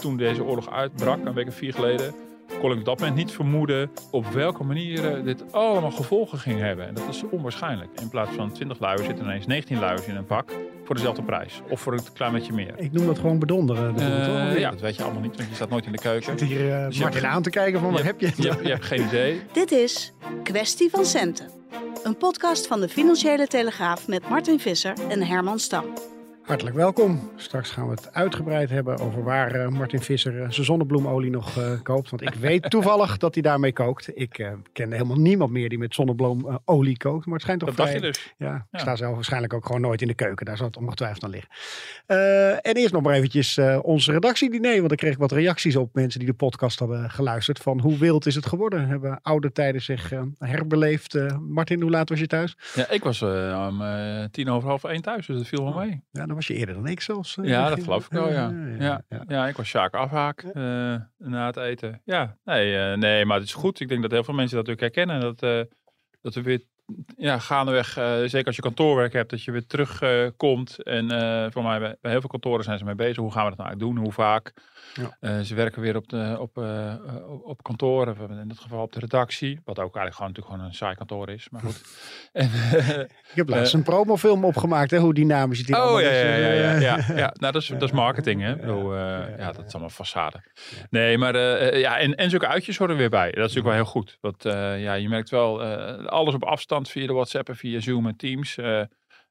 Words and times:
Toen 0.00 0.16
deze 0.16 0.44
oorlog 0.44 0.70
uitbrak, 0.70 1.18
een 1.24 1.32
week 1.34 1.48
of 1.48 1.54
vier 1.54 1.74
geleden, 1.74 2.14
kon 2.60 2.72
ik 2.72 2.78
op 2.78 2.84
dat 2.84 2.98
moment 2.98 3.16
niet 3.16 3.32
vermoeden 3.32 3.90
op 4.10 4.26
welke 4.26 4.64
manier 4.64 5.16
eh, 5.16 5.24
dit 5.24 5.52
allemaal 5.52 5.90
gevolgen 5.90 6.38
ging 6.38 6.60
hebben. 6.60 6.86
En 6.86 6.94
dat 6.94 7.04
is 7.08 7.22
onwaarschijnlijk. 7.30 7.90
In 8.00 8.08
plaats 8.08 8.30
van 8.36 8.52
20 8.52 8.78
luiers 8.80 9.04
zitten 9.06 9.24
ineens 9.24 9.46
19 9.46 9.78
luiers 9.78 10.06
in 10.06 10.16
een 10.16 10.24
pak 10.24 10.52
voor 10.84 10.94
dezelfde 10.94 11.22
prijs. 11.22 11.60
Of 11.68 11.80
voor 11.80 11.92
een 11.92 12.00
klein 12.14 12.32
beetje 12.32 12.52
meer. 12.52 12.74
Ik 12.76 12.92
noem 12.92 13.06
dat 13.06 13.18
gewoon 13.18 13.38
bedonderen. 13.38 13.88
Eh, 13.98 14.24
toch? 14.50 14.58
ja, 14.58 14.70
dat 14.70 14.80
weet 14.80 14.96
je 14.96 15.02
allemaal 15.02 15.22
niet, 15.22 15.36
want 15.36 15.48
je 15.48 15.54
staat 15.54 15.70
nooit 15.70 15.86
in 15.86 15.92
de 15.92 15.98
keuken. 15.98 16.32
Ik 16.32 16.38
zit 16.38 16.48
hier 16.48 16.58
Dus 16.86 16.96
je 16.98 17.04
hebt- 17.04 17.22
aan 17.24 17.42
te 17.42 17.50
kijken 17.50 17.80
van, 17.80 17.92
wat 17.92 18.02
heb 18.02 18.20
je? 18.20 18.32
Je, 18.36 18.48
hebt- 18.48 18.62
je 18.64 18.68
hebt 18.70 18.84
geen 18.84 19.02
idee. 19.06 19.40
Dit 19.52 19.72
is 19.72 20.12
Kwestie 20.42 20.90
van 20.90 21.04
Centen. 21.04 21.46
Een 22.04 22.16
podcast 22.16 22.66
van 22.66 22.80
de 22.80 22.88
Financiële 22.88 23.46
Telegraaf 23.46 24.08
met 24.08 24.28
Martin 24.28 24.60
Visser 24.60 24.94
en 25.08 25.22
Herman 25.22 25.58
Stam. 25.58 25.84
Hartelijk 26.42 26.76
welkom. 26.76 27.30
Straks 27.36 27.70
gaan 27.70 27.84
we 27.84 27.90
het 27.94 28.14
uitgebreid 28.14 28.70
hebben 28.70 28.98
over 28.98 29.22
waar 29.24 29.54
eh, 29.54 29.68
Martin 29.68 30.00
Visser 30.00 30.42
eh, 30.42 30.50
zijn 30.50 30.66
zonnebloemolie 30.66 31.30
nog 31.30 31.56
eh, 31.56 31.72
koopt. 31.82 32.10
Want 32.10 32.22
ik 32.22 32.34
weet 32.34 32.70
toevallig 32.70 33.16
dat 33.16 33.34
hij 33.34 33.42
daarmee 33.42 33.72
kookt. 33.72 34.10
Ik 34.14 34.52
ken 34.72 34.92
helemaal 34.92 35.16
niemand 35.16 35.50
meer 35.50 35.68
die 35.68 35.78
met 35.78 35.94
zonnebloemolie 35.94 36.96
kookt. 36.96 37.24
Maar 37.24 37.34
het 37.34 37.42
schijnt 37.42 37.60
toch 37.60 37.68
Dat 37.68 37.78
dacht 37.78 37.92
je 37.92 38.00
dus. 38.00 38.34
Ja, 38.38 38.66
ik 38.70 38.78
sta 38.78 38.96
zelf 38.96 39.14
waarschijnlijk 39.14 39.54
ook 39.54 39.66
gewoon 39.66 39.80
nooit 39.80 40.02
in 40.02 40.08
de 40.08 40.14
keuken. 40.14 40.46
Daar 40.46 40.56
zal 40.56 40.66
het 40.66 40.76
ongetwijfeld 40.76 41.24
aan 41.24 41.30
liggen. 41.30 41.50
En 42.62 42.74
eerst 42.74 42.92
nog 42.92 43.02
maar 43.02 43.14
eventjes 43.14 43.60
onze 43.82 44.12
redactiediner. 44.12 44.80
Want 44.80 44.92
ik 44.92 44.98
kreeg 44.98 45.16
wat 45.16 45.32
reacties 45.32 45.76
op 45.76 45.94
mensen 45.94 46.18
die 46.18 46.28
de 46.28 46.34
podcast 46.34 46.78
hadden 46.78 47.10
geluisterd. 47.10 47.58
Van 47.58 47.80
hoe 47.80 47.98
wild 47.98 48.26
is 48.26 48.34
het 48.34 48.46
geworden? 48.46 48.88
Hebben 48.88 49.18
oude 49.22 49.52
tijden 49.52 49.82
zich 49.82 50.12
herbeleefd? 50.38 51.18
Martin, 51.48 51.80
hoe 51.80 51.90
laat 51.90 52.08
was 52.08 52.18
je 52.18 52.26
thuis? 52.26 52.56
Ja, 52.74 52.90
ik 52.90 53.02
was 53.02 53.22
om 53.22 53.82
tien 54.30 54.48
over 54.48 54.68
half 54.68 54.84
één 54.84 55.02
thuis, 55.02 55.26
dus 55.26 55.36
dat 55.36 55.46
viel 55.46 55.64
wel 55.64 55.72
mee. 55.72 56.02
Ja, 56.10 56.26
dan 56.30 56.38
was 56.38 56.48
je 56.48 56.54
eerder 56.54 56.74
dan 56.74 56.86
ik 56.86 57.00
zelfs. 57.00 57.36
eh, 57.36 57.44
Ja, 57.44 57.68
dat 57.68 57.82
geloof 57.82 58.04
ik 58.06 58.12
wel, 58.12 58.30
ja. 58.30 58.52
ja, 58.78 59.02
ja. 59.08 59.24
Ja, 59.26 59.46
ik 59.48 59.56
was 59.56 59.68
Sjaak 59.68 59.94
afhaak 59.94 60.42
eh, 60.42 60.62
na 61.16 61.46
het 61.46 61.56
eten. 61.56 62.00
Ja, 62.04 62.36
nee, 62.44 62.76
eh, 62.78 62.96
nee, 62.96 63.24
maar 63.24 63.36
het 63.38 63.46
is 63.46 63.54
goed. 63.54 63.80
Ik 63.80 63.88
denk 63.88 64.02
dat 64.02 64.10
heel 64.10 64.24
veel 64.24 64.34
mensen 64.34 64.56
dat 64.56 64.68
ook 64.70 64.80
herkennen. 64.80 65.20
Dat, 65.20 65.40
dat 66.20 66.34
we 66.34 66.42
weer 66.42 66.62
ja, 67.16 67.38
gaandeweg, 67.38 67.96
eh, 67.96 68.16
zeker 68.24 68.46
als 68.46 68.56
je 68.56 68.62
kantoorwerk 68.62 69.12
hebt, 69.12 69.30
dat 69.30 69.42
je 69.42 69.52
weer 69.52 69.66
terugkomt. 69.66 70.82
en 70.82 71.10
eh, 71.10 71.50
voor 71.50 71.62
mij, 71.62 71.78
bij, 71.78 71.96
bij 72.00 72.10
heel 72.10 72.20
veel 72.20 72.28
kantoren 72.28 72.64
zijn 72.64 72.78
ze 72.78 72.84
mee 72.84 72.94
bezig. 72.94 73.16
Hoe 73.16 73.32
gaan 73.32 73.42
we 73.44 73.48
dat 73.48 73.58
nou 73.58 73.68
eigenlijk 73.68 73.96
doen? 73.96 74.04
Hoe 74.04 74.12
vaak? 74.12 74.52
Ja. 74.94 75.16
Eh, 75.20 75.40
ze 75.40 75.54
werken 75.54 75.82
weer 75.82 75.96
op, 75.96 76.08
de, 76.08 76.36
op, 76.38 76.56
op, 76.56 77.42
op 77.44 77.62
kantoor, 77.62 78.08
of 78.08 78.18
in 78.18 78.48
dit 78.48 78.58
geval 78.58 78.82
op 78.82 78.92
de 78.92 79.00
redactie. 79.00 79.60
Wat 79.64 79.78
ook 79.78 79.96
eigenlijk 79.96 80.14
gewoon, 80.14 80.28
natuurlijk 80.28 80.54
gewoon 80.54 80.70
een 80.70 80.74
saai 80.74 80.96
kantoor 80.96 81.28
is. 81.28 81.48
Maar 81.50 81.60
goed. 81.60 81.80
en, 82.32 82.50
Ik 83.30 83.36
heb 83.36 83.48
laatst 83.48 83.74
een 83.74 83.82
promofilm 83.82 84.44
opgemaakt, 84.44 84.90
hè, 84.90 84.98
hoe 84.98 85.14
dynamisch 85.14 85.58
het 85.58 85.66
hier 85.66 85.76
Oh 85.76 85.82
allemaal 85.82 86.00
ja, 86.00 86.10
is. 86.10 86.20
ja, 86.20 86.34
ja, 86.34 86.52
ja, 86.52 86.78
ja, 86.80 86.96
ja. 87.08 87.34
Nou, 87.38 87.52
dat 87.52 87.62
is, 87.62 87.68
dat 87.78 87.82
is 87.82 87.90
marketing, 87.90 88.42
hè? 88.42 88.56
Bedoel, 88.56 88.94
eh, 88.94 89.38
ja, 89.38 89.52
dat 89.52 89.66
is 89.66 89.72
allemaal 89.72 89.90
façade. 89.90 90.40
Nee, 90.90 91.18
maar 91.18 91.34
eh, 91.34 91.80
ja, 91.80 91.98
en, 91.98 92.14
en 92.14 92.30
zulke 92.30 92.46
uitjes 92.46 92.78
horen 92.78 92.94
er 92.94 93.00
weer 93.00 93.10
bij. 93.10 93.26
Dat 93.26 93.34
is 93.34 93.54
natuurlijk 93.54 93.66
wel 93.66 93.74
heel 93.74 93.84
goed. 93.84 94.18
Want 94.20 94.44
eh, 94.44 94.82
ja, 94.82 94.94
je 94.94 95.08
merkt 95.08 95.30
wel, 95.30 95.62
eh, 95.62 96.06
alles 96.06 96.34
op 96.34 96.44
afstand 96.44 96.79
via 96.88 97.06
de 97.06 97.12
WhatsApp 97.12 97.48
en 97.48 97.56
via 97.56 97.80
Zoom 97.80 98.06
en 98.06 98.16
Teams. 98.16 98.56
eh, 98.56 98.82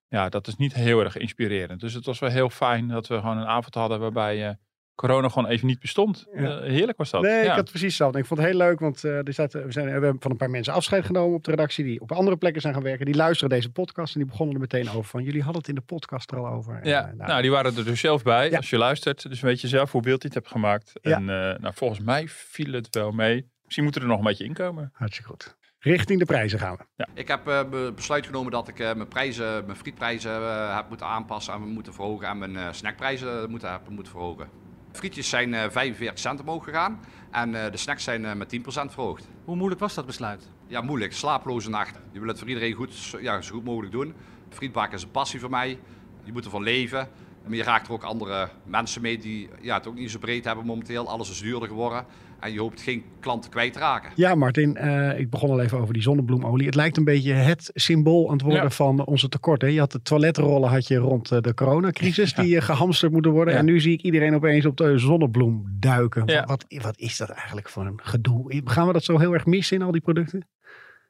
ja, 0.08 0.30
dat 0.30 0.48
is 0.48 0.56
niet 0.56 0.74
heel 0.74 1.00
erg 1.04 1.18
inspirerend. 1.18 1.80
Dus 1.80 1.94
het 1.94 2.06
was 2.06 2.20
wel 2.20 2.30
heel 2.30 2.50
fijn 2.50 2.88
dat 2.88 3.08
we 3.08 3.20
gewoon 3.20 3.38
een 3.38 3.46
avond 3.48 3.76
hadden 3.76 4.00
waarbij 4.00 4.48
eh, 4.48 4.54
corona 4.96 5.30
gewoon 5.30 5.50
even 5.50 5.68
niet 5.68 5.80
bestond. 5.80 6.26
Ja. 6.34 6.60
Eh, 6.60 6.70
heerlijk 6.70 6.98
was 6.98 7.10
dat. 7.10 7.22
Nee, 7.22 7.44
ja. 7.44 7.50
ik 7.50 7.56
had 7.56 7.64
precies 7.70 7.88
hetzelfde. 7.88 8.20
Ik 8.20 8.26
vond 8.26 8.40
het 8.40 8.50
heel 8.50 8.58
leuk, 8.58 8.80
want 8.80 9.04
er 9.04 9.34
staat, 9.34 9.54
we, 9.54 9.72
zijn, 9.72 9.86
we 9.86 9.92
hebben 9.92 10.16
van 10.20 10.32
een 10.32 10.38
paar 10.38 10.50
mensen 10.50 10.74
afscheid 10.74 11.06
genomen 11.06 11.36
op 11.36 11.44
de 11.44 11.52
redactie 11.52 11.84
die 11.84 12.02
op 12.02 12.12
andere 12.12 12.38
plekken 12.38 12.62
zijn 12.62 12.74
gaan 12.74 12.84
werken. 12.84 13.06
Die 13.06 13.16
luisteren 13.16 13.50
deze 13.50 13.72
podcast 13.72 14.14
en 14.14 14.20
die 14.22 14.30
begonnen 14.30 14.56
er 14.56 14.62
meteen 14.62 14.90
over 14.90 15.04
van, 15.10 15.24
jullie 15.24 15.42
hadden 15.44 15.62
het 15.62 15.70
in 15.70 15.76
de 15.76 15.82
podcast 15.82 16.32
er 16.32 16.38
al 16.38 16.48
over. 16.48 16.76
En, 16.82 16.90
Ja, 16.90 17.08
eh, 17.08 17.14
nou, 17.28 17.42
die 17.42 17.52
waren 17.52 17.78
er 17.78 17.86
dus 17.86 18.00
zelf 18.00 18.24
bij 18.24 18.50
Ja. 18.50 18.58
als 18.58 18.70
je 18.70 18.78
luistert. 18.78 19.30
Dus 19.30 19.40
weet 19.40 19.62
je 19.62 19.68
zelf 19.68 19.92
hoe 19.92 20.02
beeld 20.02 20.22
je 20.22 20.28
het 20.28 20.38
hebt 20.38 20.48
gemaakt. 20.52 20.92
Ja. 21.02 21.16
En 21.16 21.26
nou, 21.62 21.74
volgens 21.74 22.00
mij 22.00 22.28
viel 22.28 22.74
het 22.74 22.88
wel 22.96 23.12
mee. 23.12 23.50
Misschien 23.64 23.84
moeten 23.84 24.02
we 24.02 24.08
er 24.08 24.14
nog 24.14 24.24
een 24.26 24.30
beetje 24.32 24.46
inkomen. 24.46 24.90
Hartstikke 24.94 25.30
goed. 25.30 25.58
Richting 25.80 26.20
de 26.20 26.26
prijzen 26.26 26.60
gaan 26.60 26.76
we. 26.96 27.06
Ik 27.14 27.28
heb 27.28 27.48
eh, 27.48 27.70
be- 27.70 27.92
besluit 27.96 28.26
genomen 28.26 28.52
dat 28.52 28.68
ik 28.68 28.80
eh, 28.80 28.94
mijn 28.96 29.08
prijzen, 29.08 29.66
mijn 29.66 29.78
frietprijzen 29.78 30.32
eh, 30.32 30.76
heb 30.76 30.90
moeten 30.90 31.08
aanpassen 31.08 31.54
en 31.54 31.62
moeten 31.62 31.94
verhogen 31.94 32.28
en 32.28 32.38
mijn 32.38 32.56
eh, 32.58 32.68
snackprijzen 32.72 33.50
moeten, 33.50 33.72
heb 33.72 33.90
moeten 33.90 34.12
verhogen. 34.12 34.50
Frietjes 34.92 35.30
zijn 35.30 35.54
eh 35.54 35.70
45 35.70 36.20
cent 36.20 36.40
omhoog 36.42 36.64
gegaan 36.64 37.00
en 37.32 37.64
eh, 37.66 37.72
de 37.72 37.78
snacks 37.78 38.04
zijn 38.04 38.26
eh, 38.26 38.34
met 38.34 38.56
10% 38.58 38.62
verhoogd. 38.64 39.28
Hoe 39.46 39.56
moeilijk 39.56 39.82
was 39.82 39.94
dat 39.94 40.06
besluit? 40.06 40.50
Ja, 40.68 40.82
moeilijk. 40.82 41.14
Slapeloze 41.14 41.70
nacht. 41.70 42.00
Je 42.12 42.20
wil 42.20 42.28
het 42.28 42.40
voor 42.40 42.48
iedereen 42.48 42.74
goed, 42.74 42.94
zo- 42.94 43.20
ja, 43.20 43.42
zo 43.42 43.54
goed 43.54 43.64
mogelijk 43.64 43.92
doen. 43.92 44.14
Frietbakken 44.50 44.98
is 44.98 45.04
een 45.04 45.12
passie 45.12 45.40
voor 45.40 45.50
mij. 45.50 45.80
Je 46.24 46.32
moet 46.32 46.46
ervan 46.46 46.64
leven. 46.64 47.08
Maar 47.46 47.58
je 47.58 47.64
raakt 47.64 47.88
er 47.88 47.94
ook 47.94 48.04
andere 48.04 48.50
mensen 48.66 49.02
mee 49.02 49.18
die 49.18 49.50
ja, 49.62 49.76
het 49.78 49.88
ook 49.88 49.96
niet 49.96 50.12
zo 50.12 50.20
breed 50.20 50.46
hebben 50.46 50.66
momenteel. 50.66 51.08
Alles 51.08 51.30
is 51.30 51.42
duurder 51.42 51.68
geworden. 51.68 52.06
En 52.40 52.54
je 52.54 52.60
hoopt 52.60 52.82
geen 52.82 53.04
klanten 53.20 53.52
kwijt 53.52 53.74
te 53.74 53.80
raken. 53.80 54.12
Ja, 54.16 54.36
Martin, 54.36 54.76
eh, 54.78 55.20
ik 55.20 55.30
begon 55.30 55.50
al 55.50 55.62
even 55.62 55.80
over 55.80 55.94
die 55.94 56.04
zonnebloemolie. 56.04 56.66
Het 56.66 56.76
lijkt 56.76 56.98
een 56.98 57.04
beetje 57.04 57.34
het 57.34 57.72
symbool 57.74 58.26
aan 58.28 58.34
het 58.34 58.42
worden 58.42 58.62
Ja. 58.64 58.70
van 58.70 59.06
onze 59.06 59.30
tekorten. 59.30 59.72
Je 59.74 59.80
had 59.80 59.92
de 59.92 60.02
toiletrollen 60.02 60.70
had 60.70 60.88
je 60.88 60.98
rond 60.98 61.32
eh, 61.32 61.40
de 61.42 61.54
coronacrisis 61.54 62.34
die 62.44 62.56
eh, 62.56 62.62
gehamsterd 62.62 63.12
moeten 63.12 63.32
worden. 63.32 63.54
Ja. 63.54 63.60
En 63.60 63.66
nu 63.66 63.80
zie 63.80 63.94
ik 63.94 64.02
iedereen 64.02 64.36
opeens 64.36 64.66
op 64.66 64.78
de 64.78 64.98
zonnebloem 64.98 65.78
duiken. 65.80 66.24
Ja. 66.26 66.46
Wat, 66.46 66.66
wat 66.82 66.98
is 67.00 67.18
dat 67.18 67.30
eigenlijk 67.30 67.70
voor 67.70 67.86
een 67.86 68.00
gedoe? 68.04 68.62
Gaan 68.66 68.88
we 68.88 68.94
dat 68.94 69.04
zo 69.04 69.18
heel 69.20 69.34
erg 69.34 69.46
missen 69.46 69.78
in 69.78 69.84
al 69.84 69.92
die 69.92 70.02
producten? 70.02 70.48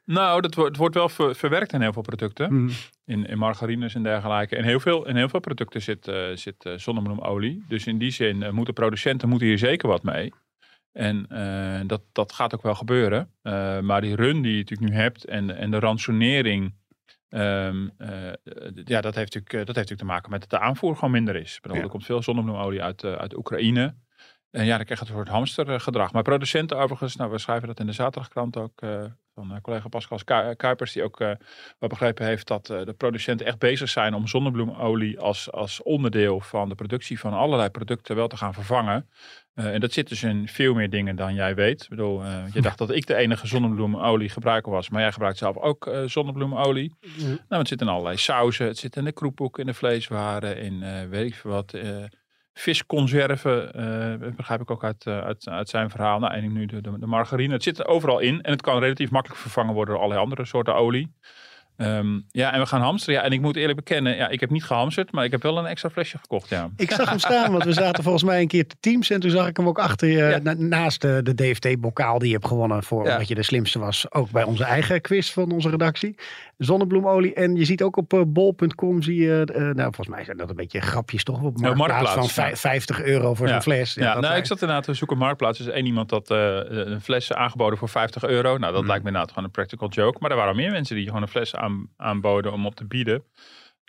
Nou, 0.06 0.42
dat 0.42 0.56
wordt, 0.56 0.70
het 0.70 0.80
wordt 0.80 0.96
wel 0.96 1.10
ver- 1.10 1.36
verwerkt 1.36 1.74
in 1.74 1.82
heel 1.82 1.94
veel 1.94 2.02
producten. 2.02 2.48
Hmm. 2.48 2.70
In, 3.06 3.26
in 3.26 3.38
margarines 3.38 3.96
en 3.96 4.04
dergelijke. 4.04 4.56
En 4.56 4.64
heel 4.64 4.80
veel, 4.80 5.08
in 5.08 5.16
heel 5.16 5.30
veel 5.30 5.40
producten 5.40 5.82
zit, 5.82 6.08
eh, 6.08 6.24
zit 6.34 6.70
zonnebloemolie. 6.76 7.64
Dus 7.68 7.88
in 7.88 7.98
die 7.98 8.12
zin 8.12 8.46
moeten 8.54 8.74
producenten 8.74 9.30
moeten 9.30 9.48
hier 9.48 9.58
zeker 9.58 9.88
wat 9.90 10.04
mee. 10.04 10.34
En 10.92 11.26
eh, 11.30 11.88
dat, 11.88 12.02
dat 12.12 12.32
gaat 12.32 12.54
ook 12.54 12.62
wel 12.62 12.76
gebeuren. 12.76 13.32
Eh, 13.42 13.80
maar 13.80 14.02
die 14.02 14.16
run 14.16 14.42
die 14.42 14.52
je 14.52 14.58
natuurlijk 14.58 14.92
nu 14.92 14.98
hebt 14.98 15.26
en, 15.26 15.58
en 15.58 15.72
de 15.72 15.80
ransonering. 15.80 16.78
ehm, 17.30 17.88
eh, 17.98 18.32
ja, 18.86 19.02
dat 19.02 19.16
heeft, 19.16 19.34
natuurlijk, 19.34 19.66
dat 19.66 19.76
heeft 19.76 19.90
natuurlijk 19.90 20.00
te 20.00 20.06
maken 20.06 20.32
met 20.32 20.40
dat 20.40 20.50
de 20.50 20.60
aanvoer 20.60 20.96
gewoon 20.96 21.12
minder 21.12 21.36
is. 21.36 21.60
Bedoel, 21.62 21.78
Ja. 21.78 21.84
Er 21.84 21.90
komt 21.90 22.06
veel 22.06 22.24
zonnebloemolie 22.24 22.84
uit, 22.84 23.04
uit 23.04 23.36
Oekraïne. 23.38 23.96
En 24.52 24.66
ja, 24.66 24.76
dan 24.76 24.86
krijg 24.86 25.00
je 25.00 25.06
het 25.06 25.16
soort 25.16 25.28
hamstergedrag. 25.28 26.14
Maar 26.14 26.24
producenten 26.24 26.78
overigens, 26.78 27.16
nou 27.16 27.32
we 27.32 27.38
schrijven 27.38 27.68
dat 27.68 27.80
in 27.80 27.86
de 27.86 27.92
zaterdagkrant 27.92 28.58
ook 28.58 28.82
eh, 28.82 29.04
van 29.36 29.52
eh, 29.56 29.62
collega 29.62 29.88
Pascal 29.88 30.20
Ku- 30.26 30.56
Kuipers, 30.56 30.94
die 30.94 31.04
ook 31.04 31.20
eh, 31.20 31.32
wel 31.80 31.90
begrepen 31.90 32.26
heeft 32.26 32.48
dat 32.48 32.70
eh, 32.70 32.86
de 32.86 32.94
producenten 32.94 33.46
echt 33.46 33.60
bezig 33.60 33.90
zijn 33.90 34.14
om 34.14 34.28
zonnebloemolie 34.28 35.20
als, 35.20 35.52
als 35.52 35.84
onderdeel 35.84 36.40
van 36.40 36.70
de 36.70 36.76
productie 36.76 37.20
van 37.20 37.34
allerlei 37.34 37.70
producten 37.70 38.16
wel 38.16 38.28
te 38.28 38.38
gaan 38.38 38.54
vervangen. 38.54 39.10
Eh, 39.54 39.74
en 39.74 39.80
dat 39.80 39.92
zit 39.94 40.10
dus 40.10 40.24
in 40.24 40.48
veel 40.48 40.74
meer 40.74 40.90
dingen 40.90 41.16
dan 41.16 41.34
jij 41.34 41.56
weet. 41.56 41.84
Ik 41.84 41.90
bedoel, 41.90 42.24
eh, 42.24 42.44
je 42.54 42.62
dacht 42.62 42.78
dat 42.78 42.92
ik 42.92 43.06
de 43.08 43.16
enige 43.16 43.48
zonnebloemolie 43.48 44.30
gebruiker 44.30 44.72
was, 44.72 44.90
maar 44.90 45.02
jij 45.02 45.12
gebruikt 45.12 45.38
zelf 45.38 45.58
ook 45.58 45.88
eh, 45.88 46.04
zonnebloemolie. 46.06 46.96
Nou, 47.26 47.38
het 47.62 47.68
zit 47.68 47.82
in 47.82 47.88
allerlei 47.88 48.18
sauzen, 48.18 48.66
het 48.68 48.78
zit 48.78 48.96
in 48.96 49.04
de 49.06 49.12
kroephoek, 49.12 49.60
in 49.60 49.66
de 49.66 49.74
vleeswaren, 49.74 50.58
in 50.58 50.84
eh, 50.84 51.08
weet 51.10 51.26
ik 51.28 51.36
veel 51.36 51.52
wat. 51.52 51.74
Eh 52.60 52.66
visconserven, 52.66 53.74
eh, 53.74 54.30
begrijp 54.36 54.62
ik 54.62 54.72
ook 54.72 54.84
uit, 54.84 55.06
eh, 55.06 55.20
uit, 55.20 55.48
uit 55.48 55.70
zijn 55.70 55.90
verhaal. 55.90 56.20
Nou, 56.20 56.34
en 56.34 56.54
nu 56.54 56.66
de, 56.66 56.82
de, 56.82 57.00
de 57.00 57.06
margarine. 57.06 57.54
Het 57.54 57.64
zit 57.64 57.80
er 57.80 57.88
overal 57.88 58.20
in 58.20 58.42
en 58.42 58.52
het 58.52 58.62
kan 58.62 58.80
relatief 58.80 59.10
makkelijk 59.12 59.40
vervangen 59.42 59.74
worden 59.74 59.94
door 59.94 60.04
allerlei 60.04 60.26
andere 60.26 60.46
soorten 60.46 60.76
olie. 60.76 61.12
Ehm, 61.78 62.20
ja, 62.32 62.54
en 62.54 62.60
we 62.60 62.66
gaan 62.66 62.82
hamsteren. 62.82 63.20
Ja, 63.20 63.26
en 63.26 63.32
ik 63.32 63.42
moet 63.42 63.56
eerlijk 63.56 63.76
bekennen, 63.78 64.16
ja, 64.16 64.28
ik 64.30 64.40
heb 64.40 64.50
niet 64.50 64.64
gehamsterd, 64.64 65.12
maar 65.12 65.26
ik 65.26 65.32
heb 65.32 65.42
wel 65.44 65.58
een 65.58 65.66
extra 65.66 65.90
flesje 65.90 66.18
gekocht. 66.18 66.50
Ja. 66.50 66.70
Ik 66.76 66.92
zag 66.92 67.10
hem 67.10 67.20
staan, 67.20 67.52
want 67.52 67.64
we 67.64 67.74
zaten 67.74 68.04
volgens 68.04 68.24
mij 68.24 68.42
een 68.42 68.48
keer 68.48 68.68
te 68.68 68.76
teams. 68.80 69.10
En 69.10 69.20
toen 69.20 69.30
zag 69.30 69.48
ik 69.48 69.58
hem 69.58 69.68
ook 69.68 69.80
achter 69.80 70.08
je, 70.08 70.18
Ja. 70.18 70.38
na- 70.38 70.54
naast 70.58 71.02
de, 71.02 71.20
de 71.24 71.36
DFT-bokaal 71.36 72.20
die 72.20 72.28
je 72.28 72.34
hebt 72.34 72.48
gewonnen. 72.48 72.84
Voor, 72.84 73.06
Ja. 73.06 73.12
Omdat 73.12 73.28
je 73.28 73.36
de 73.36 73.44
slimste 73.44 73.80
was. 73.80 74.12
Ook 74.12 74.32
bij 74.32 74.44
onze 74.44 74.64
eigen 74.64 75.02
quiz 75.02 75.32
van 75.32 75.52
onze 75.52 75.70
redactie. 75.70 76.16
Zonnebloemolie. 76.64 77.34
En 77.34 77.56
je 77.56 77.66
ziet 77.66 77.82
ook 77.84 77.98
op 77.98 78.14
eh, 78.14 78.22
bol.com 78.28 79.02
zie 79.02 79.22
je, 79.22 79.44
eh, 79.54 79.62
nou 79.62 79.76
volgens 79.82 80.08
mij 80.08 80.24
zijn 80.24 80.38
dat 80.38 80.50
een 80.50 80.56
beetje 80.56 80.80
grapjes 80.82 81.24
toch? 81.24 81.36
Op 81.36 81.44
marktplaats, 81.60 81.78
Marktplaats, 81.78 82.14
van 82.14 82.24
ja. 82.24 82.50
vij- 82.50 82.56
50 82.58 83.02
euro 83.02 83.34
voor 83.34 83.46
Ja. 83.48 83.52
zo'n 83.54 83.62
fles. 83.62 83.94
Ja, 83.94 84.14
dat 84.14 84.22
nou, 84.24 84.36
ik 84.38 84.46
zat 84.46 84.62
inderdaad 84.62 84.86
te 84.86 84.94
zoeken 84.94 85.16
op 85.18 85.22
Marktplaats. 85.24 85.60
Is 85.60 85.68
één 85.68 85.86
iemand 85.86 86.10
dat 86.10 86.32
eh, 86.32 86.60
een 86.70 87.02
fles 87.02 87.34
aangeboden 87.34 87.78
voor 87.80 87.90
50 87.90 88.24
euro. 88.24 88.58
Nou, 88.58 88.74
dat 88.74 88.82
Mm. 88.82 88.88
lijkt 88.88 89.02
me 89.04 89.08
inderdaad 89.08 89.30
gewoon 89.32 89.44
een 89.46 89.52
practical 89.52 89.90
joke. 89.90 90.18
Maar 90.22 90.32
er 90.32 90.38
waren 90.38 90.56
meer 90.56 90.72
mensen 90.72 90.96
die 90.96 91.06
gewoon 91.08 91.22
een 91.22 91.28
fles 91.28 91.56
aan, 91.56 91.90
aanboden 91.98 92.54
om 92.54 92.66
op 92.66 92.76
te 92.76 92.86
bieden. 92.86 93.24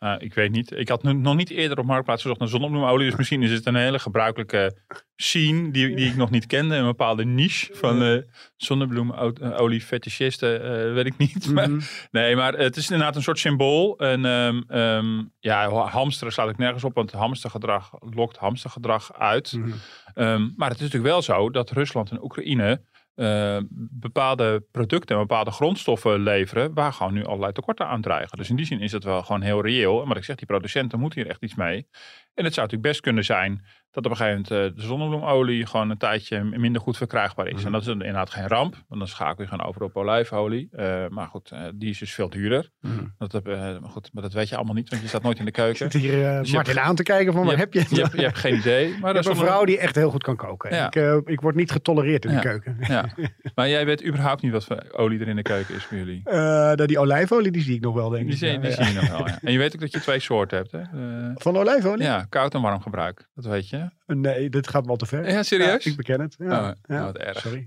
Nou, 0.01 0.19
ik 0.19 0.35
weet 0.35 0.51
niet. 0.51 0.73
Ik 0.73 0.89
had 0.89 1.03
nu 1.03 1.13
nog 1.13 1.37
niet 1.37 1.51
eerder 1.51 1.79
op 1.79 1.85
Marktplaats 1.85 2.23
gezocht 2.23 2.41
naar 2.41 2.49
zonnebloemolie. 2.49 3.07
Dus 3.09 3.17
misschien 3.17 3.43
is 3.43 3.51
het 3.51 3.67
een 3.67 3.75
hele 3.75 3.99
gebruikelijke 3.99 4.77
scene 5.17 5.71
die, 5.71 5.97
die 5.97 6.09
ik 6.09 6.17
nog 6.17 6.31
niet 6.31 6.47
kende. 6.47 6.75
Een 6.75 6.85
bepaalde 6.85 7.25
niche 7.25 7.75
van 7.75 8.03
uh, 8.03 8.23
zonnebloemolie 8.57 9.81
fetischisten, 9.81 10.55
uh, 10.55 10.95
weet 10.95 11.07
ik 11.07 11.17
niet. 11.17 11.47
Mhm. 11.47 11.55
Maar, 11.55 11.69
nee, 12.11 12.37
maar 12.37 12.53
het 12.53 12.77
is 12.77 12.91
inderdaad 12.91 13.17
een 13.17 13.23
soort 13.23 13.39
symbool. 13.39 13.99
En 13.99 14.25
um, 14.25 14.65
um, 14.69 15.33
ja, 15.39 15.71
hamsteren 15.71 16.33
slaat 16.33 16.51
ik 16.51 16.59
nergens 16.59 16.85
op, 16.85 16.95
want 16.95 17.13
hamstergedrag 17.13 17.91
lokt 17.99 18.37
hamstergedrag 18.37 19.15
uit. 19.15 19.53
Mhm. 19.53 19.73
Um, 20.15 20.53
maar 20.57 20.69
het 20.69 20.79
is 20.79 20.85
natuurlijk 20.85 21.13
wel 21.13 21.23
zo 21.23 21.51
dat 21.51 21.71
Rusland 21.71 22.11
en 22.11 22.23
Oekraïne 22.23 22.83
uh, 23.17 23.59
bepaalde 23.91 24.65
producten 24.71 25.17
en 25.17 25.23
bepaalde 25.23 25.51
grondstoffen 25.51 26.21
leveren 26.21 26.75
waar 26.75 26.93
gewoon 26.93 27.13
nu 27.13 27.25
allerlei 27.25 27.53
tekorten 27.53 27.87
aan 27.87 28.01
dreigen. 28.01 28.39
Dus 28.39 28.51
in 28.51 28.57
die 28.57 28.67
zin 28.67 28.81
is 28.81 28.93
het 28.93 29.05
wel 29.05 29.23
gewoon 29.23 29.43
heel 29.43 29.63
reëel. 29.63 30.03
En 30.03 30.09
wat 30.09 30.17
ik 30.17 30.25
zeg, 30.25 30.37
die 30.37 30.47
producenten 30.47 31.01
moeten 31.01 31.21
hier 31.21 31.31
echt 31.31 31.43
iets 31.43 31.55
mee. 31.55 31.87
En 32.35 32.45
het 32.45 32.55
zou 32.55 32.67
natuurlijk 32.67 32.93
best 32.93 33.01
kunnen 33.01 33.25
zijn 33.25 33.65
dat 33.91 34.05
op 34.05 34.11
een 34.11 34.17
gegeven 34.17 34.45
moment 34.51 34.73
uh, 34.73 34.77
de 34.81 34.87
zonnebloemolie 34.89 35.67
gewoon 35.67 35.91
een 35.91 35.99
tijdje 35.99 36.45
minder 36.45 36.81
goed 36.83 36.97
verkrijgbaar 36.97 37.47
is. 37.47 37.55
Mhm. 37.57 37.67
En 37.67 37.73
dat 37.73 37.81
is 37.81 37.87
inderdaad 37.89 38.31
geen 38.31 38.49
ramp, 38.49 38.75
want 38.89 39.01
dan 39.01 39.09
schakel 39.09 39.43
je 39.45 39.49
gewoon 39.51 39.67
over 39.67 39.83
op 39.83 39.97
olijfolie. 39.97 40.69
Uh, 40.73 41.09
maar 41.09 41.27
goed, 41.27 41.53
die 41.75 41.91
is 41.91 41.99
dus 41.99 42.13
veel 42.15 42.31
duurder. 42.31 42.71
Mhm. 42.81 43.05
Dat, 43.19 43.45
maar, 43.45 43.79
goed, 43.91 44.11
maar 44.13 44.23
dat 44.23 44.33
weet 44.33 44.49
je 44.49 44.57
allemaal 44.57 44.75
niet, 44.75 44.89
want 44.91 45.03
je 45.03 45.09
staat 45.09 45.23
nooit 45.23 45.39
in 45.39 45.45
de 45.45 45.51
keuken. 45.51 45.87
Ik 45.87 45.93
zit 45.93 46.01
hier 46.01 46.39
Dus 46.41 46.53
Martin 46.53 46.75
hebt- 46.75 46.87
aan 46.87 46.95
te 46.95 47.03
kijken 47.03 47.33
van, 47.33 47.47
waar 47.47 47.57
heb 47.59 47.73
je 47.73 47.79
het? 47.81 47.91
Je 47.91 48.03
hebt, 48.03 48.13
je 48.13 48.23
hebt 48.23 48.39
geen 48.39 48.55
idee. 48.57 48.89
Maar 49.01 49.15
dat 49.15 49.25
heb 49.25 49.33
is 49.35 49.41
een 49.41 49.47
vrouw 49.47 49.65
die 49.65 49.79
echt 49.79 49.95
heel 49.95 50.11
goed 50.11 50.23
kan 50.23 50.37
koken. 50.37 50.75
Ja. 50.75 50.87
Ik, 50.87 50.97
eh, 50.97 51.17
ik 51.25 51.41
word 51.41 51.55
niet 51.55 51.71
getolereerd 51.71 52.25
in 52.25 52.31
Ja. 52.31 52.41
de 52.41 52.43
keuken. 52.49 52.77
Ja. 52.89 53.05
Maar 53.55 53.69
jij 53.69 53.87
weet 53.87 54.05
überhaupt 54.07 54.43
niet 54.43 54.53
wat 54.53 54.65
voor 54.65 54.85
olie 54.93 55.21
er 55.21 55.29
in 55.29 55.37
de 55.37 55.43
keuken 55.43 55.75
is 55.75 55.89
bij 55.89 55.99
jullie. 55.99 56.21
Eh, 56.25 56.37
nou, 56.41 56.87
die 56.87 56.99
olijfolie 56.99 57.51
die 57.51 57.63
zie 57.63 57.75
ik 57.75 57.81
nog 57.81 57.95
wel, 57.95 58.09
denk 58.09 58.23
Die, 58.25 58.33
ik. 58.33 58.39
zie, 58.39 58.59
die 58.59 58.71
zie 58.73 58.85
je 58.85 58.93
nog 59.01 59.09
wel, 59.09 59.27
ja. 59.29 59.39
En 59.43 59.53
je 59.53 59.59
weet 59.59 59.75
ook 59.75 59.81
dat 59.81 59.93
je 59.93 60.01
twee 60.01 60.21
soorten 60.21 60.57
hebt, 60.59 60.73
hè? 60.73 60.81
Eh, 60.81 61.31
Van 61.35 61.57
olijfolie? 61.57 62.03
ja, 62.05 62.27
koud 62.29 62.55
en 62.55 62.61
warm 62.63 62.81
gebruik. 62.81 63.29
Dat 63.35 63.45
weet 63.45 63.69
je. 63.69 63.80
Nee, 64.07 64.51
dit 64.51 64.69
gaat 64.69 64.87
wel 64.87 64.97
te 64.97 65.07
ver. 65.07 65.31
Ja, 65.31 65.43
serieus? 65.43 65.87
ik 65.87 65.97
beken 65.97 66.21
het. 66.21 66.35
Ja. 66.39 66.69
Oh, 66.69 66.75
ja. 66.83 66.99
oh, 66.99 67.05
wat 67.05 67.19
erg. 67.19 67.41
Sorry. 67.41 67.67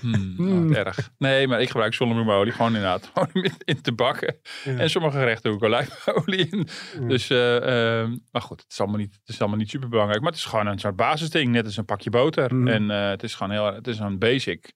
Hmm, 0.00 0.34
Hmm. 0.36 0.68
wat 0.68 0.76
erg. 0.76 1.10
Nee, 1.18 1.48
maar 1.48 1.60
ik 1.60 1.70
gebruik 1.70 1.94
zonnebloemolie 1.94 2.52
gewoon 2.52 2.74
inderdaad. 2.74 3.10
Gewoon 3.14 3.50
in, 3.64 3.80
te 3.80 3.92
bakken. 3.92 4.36
En 4.64 4.90
sommige 4.90 5.18
gerechten 5.18 5.52
ik 5.52 5.62
olijfolie 5.62 6.48
in. 6.48 6.68
Dus, 7.06 7.30
eh, 7.30 8.00
ehm, 8.00 8.16
maar 8.30 8.42
goed, 8.42 8.60
het 8.60 8.70
is, 8.72 8.80
allemaal 8.80 8.98
niet, 8.98 9.18
het 9.20 9.28
is 9.28 9.40
allemaal 9.40 9.58
niet 9.58 9.70
super 9.70 9.88
belangrijk. 9.88 10.20
Maar 10.20 10.30
het 10.30 10.40
is 10.40 10.46
gewoon 10.46 10.66
een 10.66 10.78
soort 10.78 10.96
basisding. 10.96 11.48
Net 11.48 11.64
als 11.64 11.76
een 11.76 11.84
pakje 11.84 12.10
boter. 12.10 12.54
Mhm. 12.54 12.68
En 12.68 12.90
eh, 12.90 13.08
het 13.08 13.22
is 13.22 13.34
gewoon 13.34 13.52
heel, 13.52 13.74
het 13.74 13.86
is 13.86 13.98
een 13.98 14.18
basic. 14.18 14.72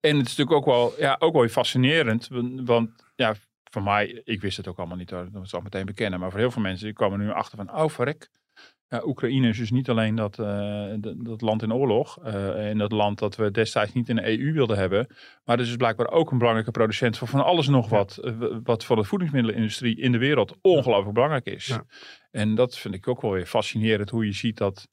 En 0.00 0.16
het 0.16 0.26
is 0.26 0.36
natuurlijk 0.36 0.56
ook 0.56 0.74
wel, 0.74 0.94
ja, 0.98 1.16
ook 1.18 1.34
wel 1.34 1.48
fascinerend. 1.48 2.28
Want, 2.64 2.90
ja, 3.14 3.34
voor 3.70 3.82
mij, 3.82 4.20
ik 4.24 4.40
wist 4.40 4.56
het 4.56 4.68
ook 4.68 4.78
allemaal 4.78 4.96
niet 4.96 5.10
hoor. 5.10 5.28
Dat 5.32 5.48
zal 5.48 5.58
ik 5.58 5.64
meteen 5.64 5.86
bekennen. 5.86 6.20
Maar 6.20 6.30
voor 6.30 6.40
heel 6.40 6.50
veel 6.50 6.62
mensen, 6.62 6.86
die 6.86 6.94
komen 6.94 7.18
nu 7.18 7.30
achter 7.30 7.56
van, 7.56 7.76
oh 7.76 7.88
verrek. 7.88 8.28
Ja, 8.88 9.02
Oekraïne 9.06 9.48
is 9.48 9.58
dus 9.58 9.70
niet 9.70 9.88
alleen 9.88 10.14
dat, 10.14 10.38
eh, 10.38 10.92
dat, 11.16 11.40
land 11.40 11.62
in 11.62 11.72
oorlog. 11.72 12.18
eh, 12.22 12.68
en 12.68 12.78
dat 12.78 12.92
land 12.92 13.18
dat 13.18 13.36
we 13.36 13.50
destijds 13.50 13.92
niet 13.92 14.08
in 14.08 14.16
de 14.16 14.38
EU 14.38 14.52
wilden 14.52 14.76
hebben. 14.76 15.06
Maar 15.44 15.56
het 15.56 15.60
is 15.60 15.66
dus 15.66 15.76
blijkbaar 15.76 16.10
ook 16.10 16.30
een 16.30 16.38
belangrijke 16.38 16.70
producent 16.70 17.18
van 17.18 17.28
van 17.28 17.44
alles 17.44 17.68
nog 17.68 17.88
wat. 17.88 18.16
eh, 18.16 18.32
wat 18.62 18.84
voor 18.84 18.96
de 18.96 19.04
voedingsmiddelenindustrie 19.04 20.00
in 20.00 20.12
de 20.12 20.18
wereld 20.18 20.56
ongelooflijk 20.60 21.14
belangrijk 21.14 21.46
is. 21.46 21.66
Ja. 21.66 21.84
En 22.30 22.54
dat 22.54 22.78
vind 22.78 22.94
ik 22.94 23.08
ook 23.08 23.20
wel 23.20 23.30
weer 23.32 23.46
fascinerend. 23.46 24.10
Hoe 24.10 24.24
je 24.26 24.32
ziet 24.32 24.56
dat 24.56 24.88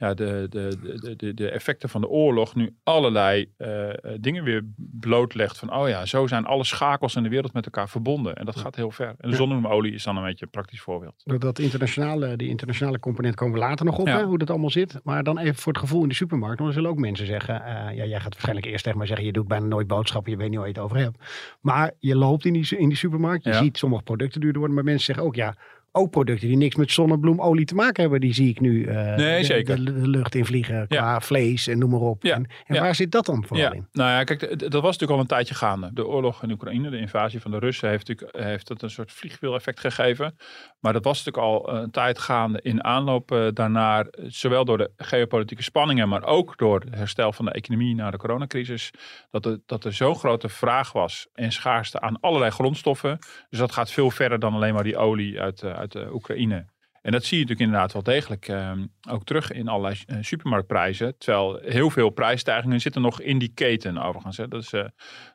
ja, 0.00 0.14
de, 0.14 0.46
de, 0.50 0.76
de, 1.00 1.16
de, 1.16 1.34
de 1.34 1.50
effecten 1.50 1.88
van 1.88 2.00
de 2.00 2.08
oorlog 2.08 2.54
nu 2.54 2.74
allerlei 2.82 3.52
eh, 3.56 3.88
eh, 3.88 3.94
dingen 4.20 4.44
weer 4.44 4.62
blootlegt. 4.76 5.58
Van 5.58 5.74
oh 5.74 5.88
ja, 5.88 6.06
zo 6.06 6.26
zijn 6.26 6.44
alle 6.44 6.64
schakels 6.64 7.16
in 7.16 7.22
de 7.22 7.28
wereld 7.28 7.52
met 7.52 7.64
elkaar 7.64 7.88
verbonden. 7.88 8.34
En 8.36 8.44
dat 8.44 8.56
gaat 8.56 8.76
heel 8.76 8.90
ver. 8.90 9.14
En 9.18 9.30
de 9.30 9.36
zonnebloemolie 9.36 9.92
is 9.92 10.02
dan 10.04 10.16
een 10.16 10.24
beetje 10.24 10.44
een 10.44 10.50
praktisch 10.50 10.80
voorbeeld. 10.80 11.22
Dat, 11.38 11.58
internationale, 11.58 12.36
die 12.36 12.48
internationale 12.48 12.98
component 12.98 13.34
komen 13.34 13.54
we 13.54 13.60
later 13.60 13.86
nog 13.86 13.98
op, 13.98 14.06
Ja. 14.06 14.16
hè, 14.18 14.24
hoe 14.24 14.38
dat 14.38 14.50
allemaal 14.50 14.70
zit. 14.70 15.00
Maar 15.02 15.22
dan 15.22 15.38
even 15.38 15.54
voor 15.54 15.72
het 15.72 15.80
gevoel 15.82 16.02
in 16.02 16.08
de 16.08 16.14
supermarkt. 16.14 16.56
Want 16.58 16.68
er 16.70 16.74
zullen 16.76 16.90
ook 16.90 16.98
mensen 16.98 17.26
zeggen, 17.26 17.64
eh, 17.64 17.96
ja, 17.96 18.04
jij 18.04 18.20
gaat 18.20 18.32
waarschijnlijk 18.32 18.66
eerst 18.66 18.82
tegen 18.84 18.98
mij 18.98 19.06
zeggen, 19.06 19.26
je 19.26 19.32
doet 19.32 19.48
bijna 19.48 19.66
nooit 19.66 19.86
boodschappen, 19.86 20.32
je 20.32 20.38
weet 20.38 20.48
niet 20.48 20.58
waar 20.58 20.66
je 20.68 20.72
het 20.74 20.82
over 20.82 20.96
hebt. 20.96 21.18
Maar 21.60 21.92
je 21.98 22.16
loopt 22.16 22.44
in 22.44 22.52
die, 22.52 22.76
in 22.78 22.88
die 22.88 22.96
supermarkt, 22.98 23.44
je 23.44 23.50
Ja. 23.50 23.56
ziet 23.62 23.78
sommige 23.78 24.02
producten 24.02 24.40
duurder 24.40 24.58
worden, 24.58 24.76
maar 24.76 24.84
mensen 24.86 25.04
zeggen 25.04 25.24
ook, 25.24 25.34
ja, 25.34 25.54
ook 25.92 26.10
producten 26.10 26.48
die 26.48 26.56
niks 26.56 26.76
met 26.76 26.90
zonnebloemolie 26.92 27.64
te 27.64 27.74
maken 27.74 28.02
hebben, 28.02 28.20
die 28.20 28.34
zie 28.34 28.48
ik 28.48 28.60
nu 28.60 28.84
eh, 28.84 29.14
Nee, 29.14 29.38
de, 29.38 29.44
zeker. 29.44 29.76
De, 29.84 30.00
de 30.00 30.08
lucht 30.08 30.34
in 30.34 30.44
vliegen 30.44 30.86
qua 30.88 31.20
vlees 31.20 31.66
en 31.66 31.78
noem 31.78 31.90
maar 31.90 32.00
op. 32.00 32.22
Ja. 32.22 32.34
En, 32.34 32.46
en 32.66 32.74
Ja. 32.74 32.80
waar 32.80 32.94
zit 32.94 33.12
dat 33.12 33.26
dan 33.26 33.44
vooral 33.46 33.72
in? 33.72 33.86
nou 33.92 34.10
ja, 34.10 34.24
kijk, 34.24 34.40
dat 34.58 34.72
was 34.72 34.82
natuurlijk 34.82 35.12
al 35.12 35.18
een 35.20 35.26
tijdje 35.26 35.54
gaande. 35.54 35.90
De 35.92 36.06
oorlog 36.06 36.42
in 36.42 36.50
Oekraïne, 36.50 36.90
de 36.90 36.98
invasie 36.98 37.40
van 37.40 37.50
de 37.50 37.58
Russen, 37.58 37.88
heeft 37.88 38.08
natuurlijk 38.08 38.36
heeft 38.44 38.68
het 38.68 38.82
een 38.82 38.90
soort 38.90 39.12
vliegwiel-effect 39.12 39.80
gegeven. 39.80 40.36
Maar 40.80 40.92
dat 40.92 41.04
was 41.04 41.24
natuurlijk 41.24 41.46
al 41.54 41.74
een 41.74 41.90
tijd 41.90 42.18
gaande 42.18 42.60
in 42.62 42.84
aanloop 42.84 43.32
eh, 43.32 43.46
daarnaar, 43.52 44.06
eh, 44.06 44.24
zowel 44.28 44.64
door 44.64 44.78
de 44.78 44.90
geopolitieke 44.96 45.62
spanningen, 45.62 46.08
maar 46.08 46.24
ook 46.24 46.58
door 46.58 46.80
het 46.80 46.94
herstel 46.94 47.32
van 47.32 47.44
de 47.44 47.52
economie 47.52 47.94
na 47.94 48.10
de 48.10 48.16
coronacrisis, 48.16 48.90
dat 49.30 49.46
er, 49.46 49.58
dat 49.66 49.84
er 49.84 49.92
zo'n 49.92 50.16
grote 50.16 50.48
vraag 50.48 50.92
was 50.92 51.26
en 51.34 51.52
schaarste 51.52 52.00
aan 52.00 52.20
allerlei 52.20 52.50
grondstoffen. 52.50 53.18
Dus 53.50 53.58
dat 53.58 53.72
gaat 53.72 53.90
veel 53.90 54.10
verder 54.10 54.38
dan 54.38 54.54
alleen 54.54 54.74
maar 54.74 54.84
die 54.84 54.96
olie 54.96 55.40
uit, 55.40 55.62
eh, 55.62 55.78
uit 55.80 55.92
de 55.92 56.08
Oekraïne. 56.12 56.66
En 57.02 57.12
dat 57.12 57.24
zie 57.24 57.38
je 57.38 57.42
natuurlijk 57.44 57.70
inderdaad 57.70 57.92
wel 57.92 58.02
degelijk 58.14 58.48
eh, 58.48 58.72
ook 59.10 59.24
terug 59.24 59.52
in 59.52 59.68
allerlei 59.68 60.02
eh, 60.06 60.16
supermarktprijzen. 60.20 61.18
Terwijl 61.18 61.58
heel 61.62 61.90
veel 61.90 62.10
prijsstijgingen 62.10 62.80
zitten 62.80 63.02
nog 63.02 63.20
in 63.20 63.38
die 63.38 63.52
keten 63.54 63.98
overigens. 63.98 64.36
Hè. 64.36 64.48
Dat 64.48 64.62
is, 64.62 64.72
eh, 64.72 64.84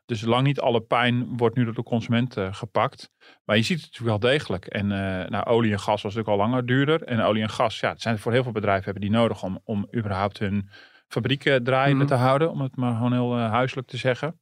dus 0.06 0.21
lang 0.21 0.44
niet 0.45 0.59
alle 0.59 0.81
pijn 0.81 1.38
wordt 1.38 1.56
nu 1.56 1.63
door 1.63 1.74
de 1.74 1.83
consument 1.83 2.38
eh, 2.38 2.53
gepakt. 2.53 3.09
Maar 3.45 3.56
je 3.56 3.62
ziet 3.62 3.81
het 3.81 3.86
natuurlijk 3.92 4.21
wel 4.21 4.31
degelijk. 4.31 4.65
En 4.65 4.92
eh, 4.92 5.30
nou, 5.30 5.45
olie 5.45 5.71
en 5.71 5.80
gas 5.80 6.01
was 6.01 6.15
natuurlijk 6.15 6.30
al 6.30 6.47
langer 6.47 6.65
duurder. 6.65 7.03
En 7.03 7.21
olie 7.21 7.42
en 7.42 7.50
gas, 7.50 7.80
ja, 7.80 7.89
het 7.89 8.01
zijn 8.01 8.19
voor 8.19 8.31
heel 8.31 8.44
veel 8.44 8.51
bedrijven 8.51 8.83
hebben 8.83 9.01
die 9.01 9.12
nodig 9.12 9.44
om, 9.44 9.59
om 9.63 9.88
überhaupt 9.95 10.39
hun 10.39 10.69
fabrieken 11.07 11.63
draaiende 11.63 12.03
Mhm. 12.03 12.13
te 12.13 12.19
houden. 12.19 12.51
Om 12.51 12.62
het 12.62 12.75
maar 12.75 12.94
gewoon 12.94 13.13
heel 13.13 13.38
eh, 13.38 13.50
huiselijk 13.51 13.88
te 13.88 13.97
zeggen. 13.97 14.39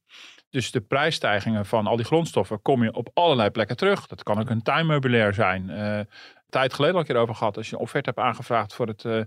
Dus 0.54 0.70
de 0.70 0.80
prijsstijgingen 0.80 1.66
van 1.66 1.86
al 1.86 1.96
die 1.96 2.04
grondstoffen 2.04 2.62
kom 2.62 2.82
je 2.82 2.92
op 2.92 3.10
allerlei 3.14 3.50
plekken 3.50 3.76
terug. 3.76 4.06
Dat 4.06 4.22
kan 4.22 4.40
ook 4.40 4.50
een 4.50 4.62
tuinmeubilair 4.62 5.34
zijn. 5.34 5.68
Een 5.68 6.08
tijd 6.48 6.74
geleden 6.74 6.94
al 6.94 7.00
een 7.00 7.06
keer 7.06 7.16
over 7.16 7.34
gehad. 7.34 7.56
Als 7.56 7.68
je 7.68 7.74
een 7.74 7.80
offerte 7.80 8.10
hebt 8.14 8.22
aangevraagd 8.22 8.74
voor 8.74 8.86
het, 8.86 9.04
eh, 9.04 9.20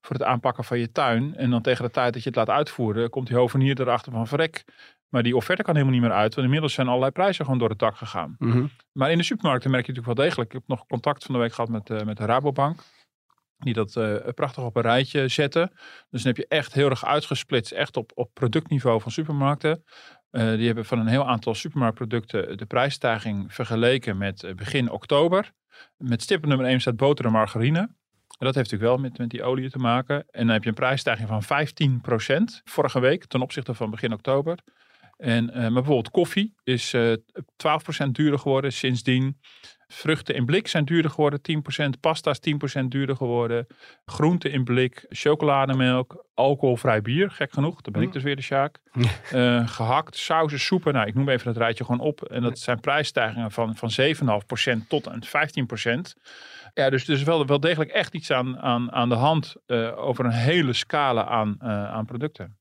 voor 0.00 0.16
het 0.16 0.22
aanpakken 0.22 0.64
van 0.64 0.78
je 0.78 0.92
tuin. 0.92 1.36
En 1.36 1.50
dan 1.50 1.62
tegen 1.62 1.84
de 1.84 1.90
tijd 1.90 2.12
dat 2.12 2.22
je 2.22 2.28
het 2.28 2.38
laat 2.38 2.48
uitvoeren, 2.48 3.10
komt 3.10 3.26
die 3.26 3.36
hovenier 3.36 3.80
erachter 3.80 4.12
van 4.12 4.26
verrek. 4.26 4.64
Maar 5.08 5.22
die 5.22 5.36
offerte 5.36 5.62
kan 5.62 5.74
helemaal 5.74 5.94
niet 5.94 6.04
meer 6.04 6.16
uit. 6.16 6.34
Want 6.34 6.46
inmiddels 6.46 6.72
zijn 6.72 6.86
allerlei 6.86 7.12
prijzen 7.12 7.44
gewoon 7.44 7.60
door 7.60 7.68
het 7.68 7.78
dak 7.78 7.96
gegaan. 7.96 8.36
Maar 8.92 9.10
in 9.10 9.18
de 9.18 9.24
supermarkten 9.24 9.70
merk 9.70 9.86
je 9.86 9.92
natuurlijk 9.92 10.18
wel 10.18 10.26
degelijk. 10.26 10.54
Ik 10.54 10.58
heb 10.60 10.68
nog 10.68 10.86
contact 10.86 11.24
van 11.24 11.34
de 11.34 11.40
week 11.40 11.52
gehad 11.52 11.70
met, 11.70 11.90
eh, 11.90 12.02
met 12.02 12.16
de 12.16 12.24
Rabobank. 12.24 12.80
Die 13.58 13.74
dat 13.74 13.92
prachtig 14.34 14.64
op 14.64 14.76
een 14.76 14.82
rijtje 14.82 15.28
zetten. 15.28 15.70
Dus 16.10 16.22
dan 16.22 16.32
heb 16.32 16.36
je 16.36 16.46
echt 16.48 16.72
heel 16.72 16.90
erg 16.90 17.04
uitgesplitst. 17.04 17.72
Echt 17.72 17.96
op, 17.96 18.12
op 18.14 18.30
productniveau 18.34 19.00
van 19.00 19.10
supermarkten. 19.10 19.84
Eh, 20.32 20.54
die 20.54 20.66
hebben 20.66 20.84
van 20.84 20.98
een 20.98 21.06
heel 21.06 21.28
aantal 21.28 21.54
supermarktproducten 21.54 22.56
de 22.56 22.66
prijsstijging 22.66 23.54
vergeleken 23.54 24.18
met 24.18 24.42
eh, 24.42 24.54
begin 24.54 24.90
oktober. 24.90 25.52
Met 25.96 26.22
stip 26.22 26.46
nummer 26.46 26.66
1 26.66 26.80
staat 26.80 26.96
boter 26.96 27.24
en 27.24 27.32
margarine. 27.32 27.78
En 27.78 28.48
dat 28.48 28.54
heeft 28.54 28.70
natuurlijk 28.70 29.00
wel 29.00 29.10
met, 29.10 29.18
met 29.18 29.30
die 29.30 29.42
olie 29.42 29.70
te 29.70 29.78
maken. 29.78 30.16
En 30.30 30.44
dan 30.44 30.48
heb 30.48 30.62
je 30.62 30.68
een 30.68 30.74
prijsstijging 30.74 31.28
van 31.28 31.42
15% 31.42 32.62
vorige 32.64 33.00
week 33.00 33.24
ten 33.24 33.40
opzichte 33.40 33.74
van 33.74 33.90
begin 33.90 34.12
oktober. 34.12 34.58
En, 35.16 35.50
eh, 35.50 35.60
maar 35.60 35.72
bijvoorbeeld 35.72 36.10
koffie 36.10 36.54
is 36.64 36.94
eh 36.94 37.12
12% 37.56 38.14
duurder 38.14 38.38
geworden 38.38 38.72
sindsdien. 38.72 39.40
Vruchten 39.92 40.34
in 40.34 40.44
blik 40.44 40.68
zijn 40.68 40.84
duurder 40.84 41.10
geworden, 41.10 41.40
10%. 41.86 42.00
Pasta 42.00 42.30
is 42.30 42.40
10% 42.80 42.84
duurder 42.88 43.16
geworden. 43.16 43.66
Groenten 44.04 44.52
in 44.52 44.64
blik, 44.64 45.06
chocolademelk, 45.08 46.24
alcoholvrij 46.34 47.02
bier, 47.02 47.30
gek 47.30 47.52
genoeg. 47.52 47.80
Dan 47.80 47.92
ben 47.92 48.02
ik 48.02 48.12
dus 48.12 48.22
weer 48.22 48.36
de 48.36 48.42
Sjaak. 48.42 48.78
Eh, 49.32 49.68
gehakt, 49.68 50.16
sauzen, 50.16 50.60
soepen. 50.60 50.92
Nou, 50.92 51.06
ik 51.06 51.14
noem 51.14 51.28
even 51.28 51.48
het 51.48 51.56
rijtje 51.56 51.84
gewoon 51.84 52.00
op. 52.00 52.22
En 52.22 52.42
dat 52.42 52.58
zijn 52.58 52.80
prijsstijgingen 52.80 53.50
van, 53.50 53.76
van 53.76 53.90
7,5% 54.80 54.86
tot 54.88 55.08
aan 55.08 55.20
15%. 55.24 56.14
Ja, 56.74 56.90
dus 56.90 57.08
er 57.08 57.14
is 57.14 57.22
wel, 57.22 57.46
wel 57.46 57.60
degelijk 57.60 57.90
echt 57.90 58.14
iets 58.14 58.30
aan, 58.30 58.58
aan, 58.58 58.92
aan 58.92 59.08
de 59.08 59.14
hand 59.14 59.54
eh, 59.66 59.98
over 60.06 60.24
een 60.24 60.30
hele 60.30 60.72
scala 60.72 61.24
aan, 61.24 61.56
eh, 61.58 61.68
aan 61.92 62.04
producten. 62.04 62.56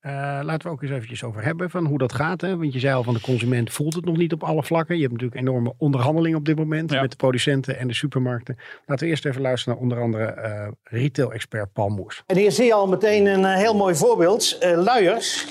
Eh, 0.00 0.12
laten 0.42 0.66
we 0.66 0.68
ook 0.68 0.82
eens 0.82 0.90
eventjes 0.90 1.24
over 1.24 1.44
hebben 1.44 1.70
van 1.70 1.86
hoe 1.86 1.98
dat 1.98 2.12
gaat. 2.12 2.40
Hè? 2.40 2.56
Want 2.56 2.72
je 2.72 2.78
zei 2.78 2.94
al 2.94 3.02
van 3.02 3.14
de 3.14 3.20
consument 3.20 3.72
voelt 3.72 3.94
het 3.94 4.04
nog 4.04 4.16
niet 4.16 4.32
op 4.32 4.42
alle 4.44 4.62
vlakken. 4.62 4.94
Je 4.96 5.00
hebt 5.02 5.12
natuurlijk 5.12 5.40
enorme 5.40 5.74
onderhandelingen 5.78 6.38
op 6.38 6.44
dit 6.44 6.56
moment 6.56 6.90
Ja. 6.92 7.00
met 7.00 7.10
de 7.10 7.16
producenten 7.16 7.78
en 7.78 7.88
de 7.88 7.94
supermarkten. 7.94 8.56
Laten 8.86 9.04
we 9.04 9.10
eerst 9.10 9.24
even 9.24 9.40
luisteren 9.40 9.74
naar 9.74 9.82
onder 9.82 10.00
andere 10.00 10.24
eh, 10.24 10.68
retail-expert 10.82 11.72
Paul 11.72 11.88
Moers. 11.88 12.22
En 12.26 12.36
hier 12.36 12.52
zie 12.52 12.64
je 12.64 12.74
al 12.74 12.88
meteen 12.88 13.26
een 13.26 13.44
heel 13.44 13.74
mooi 13.76 13.94
voorbeeld. 13.94 14.58
Eh, 14.60 14.76
luiers. 14.76 15.46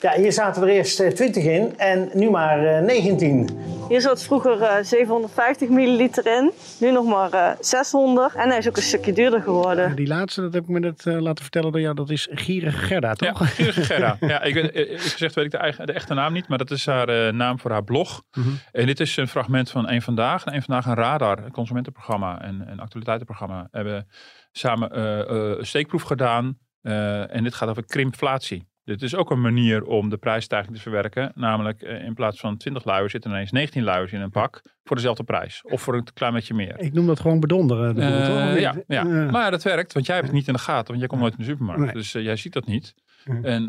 Ja, 0.00 0.12
hier 0.16 0.32
zaten 0.32 0.62
er 0.62 0.68
eerst 0.68 1.00
eh, 1.00 1.10
20 1.10 1.44
in 1.44 1.78
en 1.78 2.10
nu 2.12 2.30
maar 2.30 2.64
eh, 2.66 2.82
19. 2.84 3.48
Hier 3.88 4.00
zat 4.00 4.22
vroeger 4.22 4.62
eh, 4.62 4.84
750 4.84 5.68
milliliter 5.68 6.26
in, 6.26 6.52
nu 6.78 6.90
nog 6.90 7.04
maar 7.06 7.32
eh, 7.32 7.56
600. 7.60 8.34
En 8.34 8.48
hij 8.48 8.58
is 8.58 8.68
ook 8.68 8.76
een 8.76 8.82
stukje 8.82 9.12
duurder 9.12 9.42
geworden. 9.42 9.96
Die 9.96 10.06
laatste, 10.06 10.40
dat 10.40 10.52
heb 10.52 10.62
ik 10.62 10.68
me 10.68 10.78
net 10.78 11.06
eh, 11.06 11.20
laten 11.20 11.42
vertellen 11.42 11.72
door 11.72 11.80
jou, 11.80 11.94
dat 11.94 12.10
is 12.10 12.28
Gierige 12.30 12.78
Gerda, 12.78 13.08
Ja, 13.08 13.14
toch? 13.14 13.54
Gierige 13.54 13.82
Gerda. 13.82 14.16
Ja, 14.30 14.42
ik 14.42 14.54
weet, 14.54 14.70
eh, 14.70 14.90
ik 14.90 15.00
gezegd 15.00 15.34
weet 15.34 15.44
ik 15.44 15.50
de, 15.50 15.56
eigen, 15.56 15.86
de 15.86 15.92
echte 15.92 16.14
naam 16.14 16.32
niet, 16.32 16.48
maar 16.48 16.58
dat 16.58 16.70
is 16.70 16.86
haar 16.86 17.08
eh, 17.08 17.32
naam 17.32 17.58
voor 17.58 17.70
haar 17.70 17.84
blog. 17.84 18.22
Mhm. 18.32 18.48
En 18.72 18.86
dit 18.86 19.00
is 19.00 19.16
een 19.16 19.28
fragment 19.28 19.70
van 19.70 19.90
Eén 19.90 20.02
Vandaag. 20.02 20.44
En 20.44 20.54
Eén 20.54 20.62
Vandaag 20.62 20.86
een 20.86 20.94
radar, 20.94 21.38
een 21.44 21.52
consumentenprogramma 21.52 22.42
en 22.42 22.64
een 22.70 22.80
actualiteitenprogramma. 22.80 23.68
Hebben 23.70 24.06
samen 24.52 24.90
eh, 24.90 25.20
eh, 25.20 25.58
een 25.58 25.66
steekproef 25.66 26.02
gedaan. 26.02 26.58
Eh, 26.82 27.34
en 27.34 27.42
dit 27.44 27.54
gaat 27.54 27.68
over 27.68 27.84
krimpflatie. 27.84 28.68
Dit 28.90 29.02
is 29.02 29.14
ook 29.14 29.30
een 29.30 29.40
manier 29.40 29.84
om 29.84 30.08
de 30.08 30.16
prijsstijging 30.16 30.74
te 30.76 30.82
verwerken. 30.82 31.32
Namelijk 31.34 31.82
eh, 31.82 32.04
in 32.04 32.14
plaats 32.14 32.40
van 32.40 32.56
20 32.56 32.84
luiers 32.84 33.12
zitten 33.12 33.30
ineens 33.30 33.50
19 33.50 33.82
luiers 33.82 34.12
in 34.12 34.20
een 34.20 34.30
pak 34.30 34.62
voor 34.84 34.96
dezelfde 34.96 35.24
prijs. 35.24 35.62
Of 35.62 35.82
voor 35.82 35.94
een 35.94 36.06
klein 36.14 36.32
beetje 36.32 36.54
meer. 36.54 36.78
Ik 36.78 36.92
noem 36.92 37.06
dat 37.06 37.20
gewoon 37.20 37.40
bedonderen. 37.40 37.98
Eh, 37.98 38.26
toch? 38.26 38.58
Ja, 38.58 38.74
ja. 38.86 39.04
Maar 39.04 39.42
ja, 39.42 39.50
dat 39.50 39.62
werkt, 39.62 39.92
want 39.92 40.06
jij 40.06 40.14
hebt 40.14 40.26
het 40.28 40.36
niet 40.36 40.46
in 40.46 40.52
de 40.52 40.58
gaten, 40.58 40.86
want 40.86 40.98
jij 40.98 41.06
komt 41.08 41.20
nooit 41.20 41.32
in 41.32 41.38
de 41.38 41.50
supermarkt. 41.50 41.84
Nee. 41.84 41.92
Dus 41.92 42.14
eh, 42.14 42.22
jij 42.22 42.36
ziet 42.36 42.52
dat 42.52 42.66
niet. 42.66 42.94
En, 43.42 43.68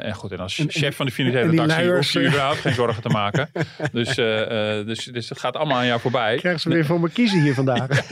en 0.00 0.14
goed, 0.14 0.32
en 0.32 0.38
als 0.38 0.58
En- 0.58 0.70
chef 0.70 0.96
van 0.96 1.06
de 1.06 1.12
financiële 1.12 1.50
redactie 1.50 1.92
hoef 1.92 2.12
je 2.12 2.26
überhaupt 2.26 2.58
geen 2.58 2.74
zorgen 2.74 3.02
te 3.02 3.08
maken. 3.08 3.50
dus, 3.92 4.14
dus, 4.86 5.04
dus 5.04 5.28
het 5.28 5.38
gaat 5.38 5.56
allemaal 5.56 5.78
aan 5.78 5.86
jou 5.86 6.00
voorbij. 6.00 6.36
Krijgen 6.36 6.60
ze 6.60 6.68
weer 6.68 6.84
voor 6.84 7.00
me 7.00 7.10
kiezen 7.10 7.40
hier 7.40 7.54
vandaag. 7.54 7.88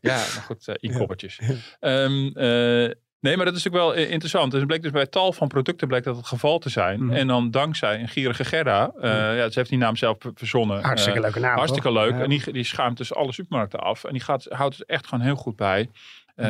Ja, 0.00 0.14
maar 0.14 0.44
goed, 0.46 0.68
eh 0.68 0.74
inkoppertjes. 0.78 1.38
Ehm, 1.80 2.26
eh, 2.26 2.90
nee, 3.26 3.36
maar 3.36 3.44
dat 3.44 3.56
is 3.56 3.64
natuurlijk 3.64 3.94
wel 3.94 4.04
eh, 4.04 4.10
interessant. 4.10 4.50
Dus 4.50 4.58
het 4.60 4.68
bleek 4.68 4.82
dus 4.82 4.90
bij 4.90 5.06
tal 5.06 5.32
van 5.32 5.48
producten 5.48 5.88
bleek 5.88 6.04
dat 6.04 6.16
het 6.16 6.26
geval 6.26 6.58
te 6.58 6.68
zijn. 6.68 7.04
Mhm. 7.04 7.12
En 7.14 7.26
dan 7.26 7.50
dankzij 7.50 8.00
een 8.00 8.08
gierige 8.08 8.44
Gerda, 8.44 8.90
eh, 9.00 9.10
ja, 9.10 9.50
ze 9.50 9.58
heeft 9.58 9.70
die 9.70 9.78
naam 9.78 9.96
zelf 9.96 10.16
verzonnen. 10.34 10.82
Hartstikke 10.82 11.18
Eh, 11.18 11.24
leuke 11.24 11.40
naam. 11.40 11.56
Hartstikke 11.56 11.92
leuk. 11.92 12.12
Ja. 12.12 12.22
En 12.22 12.28
die, 12.28 12.52
die 12.52 12.64
schuimt 12.64 12.96
dus 12.96 13.14
alle 13.14 13.32
supermarkten 13.32 13.78
af. 13.80 14.04
En 14.04 14.12
die 14.12 14.22
gaat, 14.22 14.44
houdt 14.48 14.78
er 14.80 14.86
echt 14.86 15.06
gewoon 15.06 15.24
heel 15.24 15.36
goed 15.36 15.56
bij. 15.56 15.88
Eh, 16.34 16.46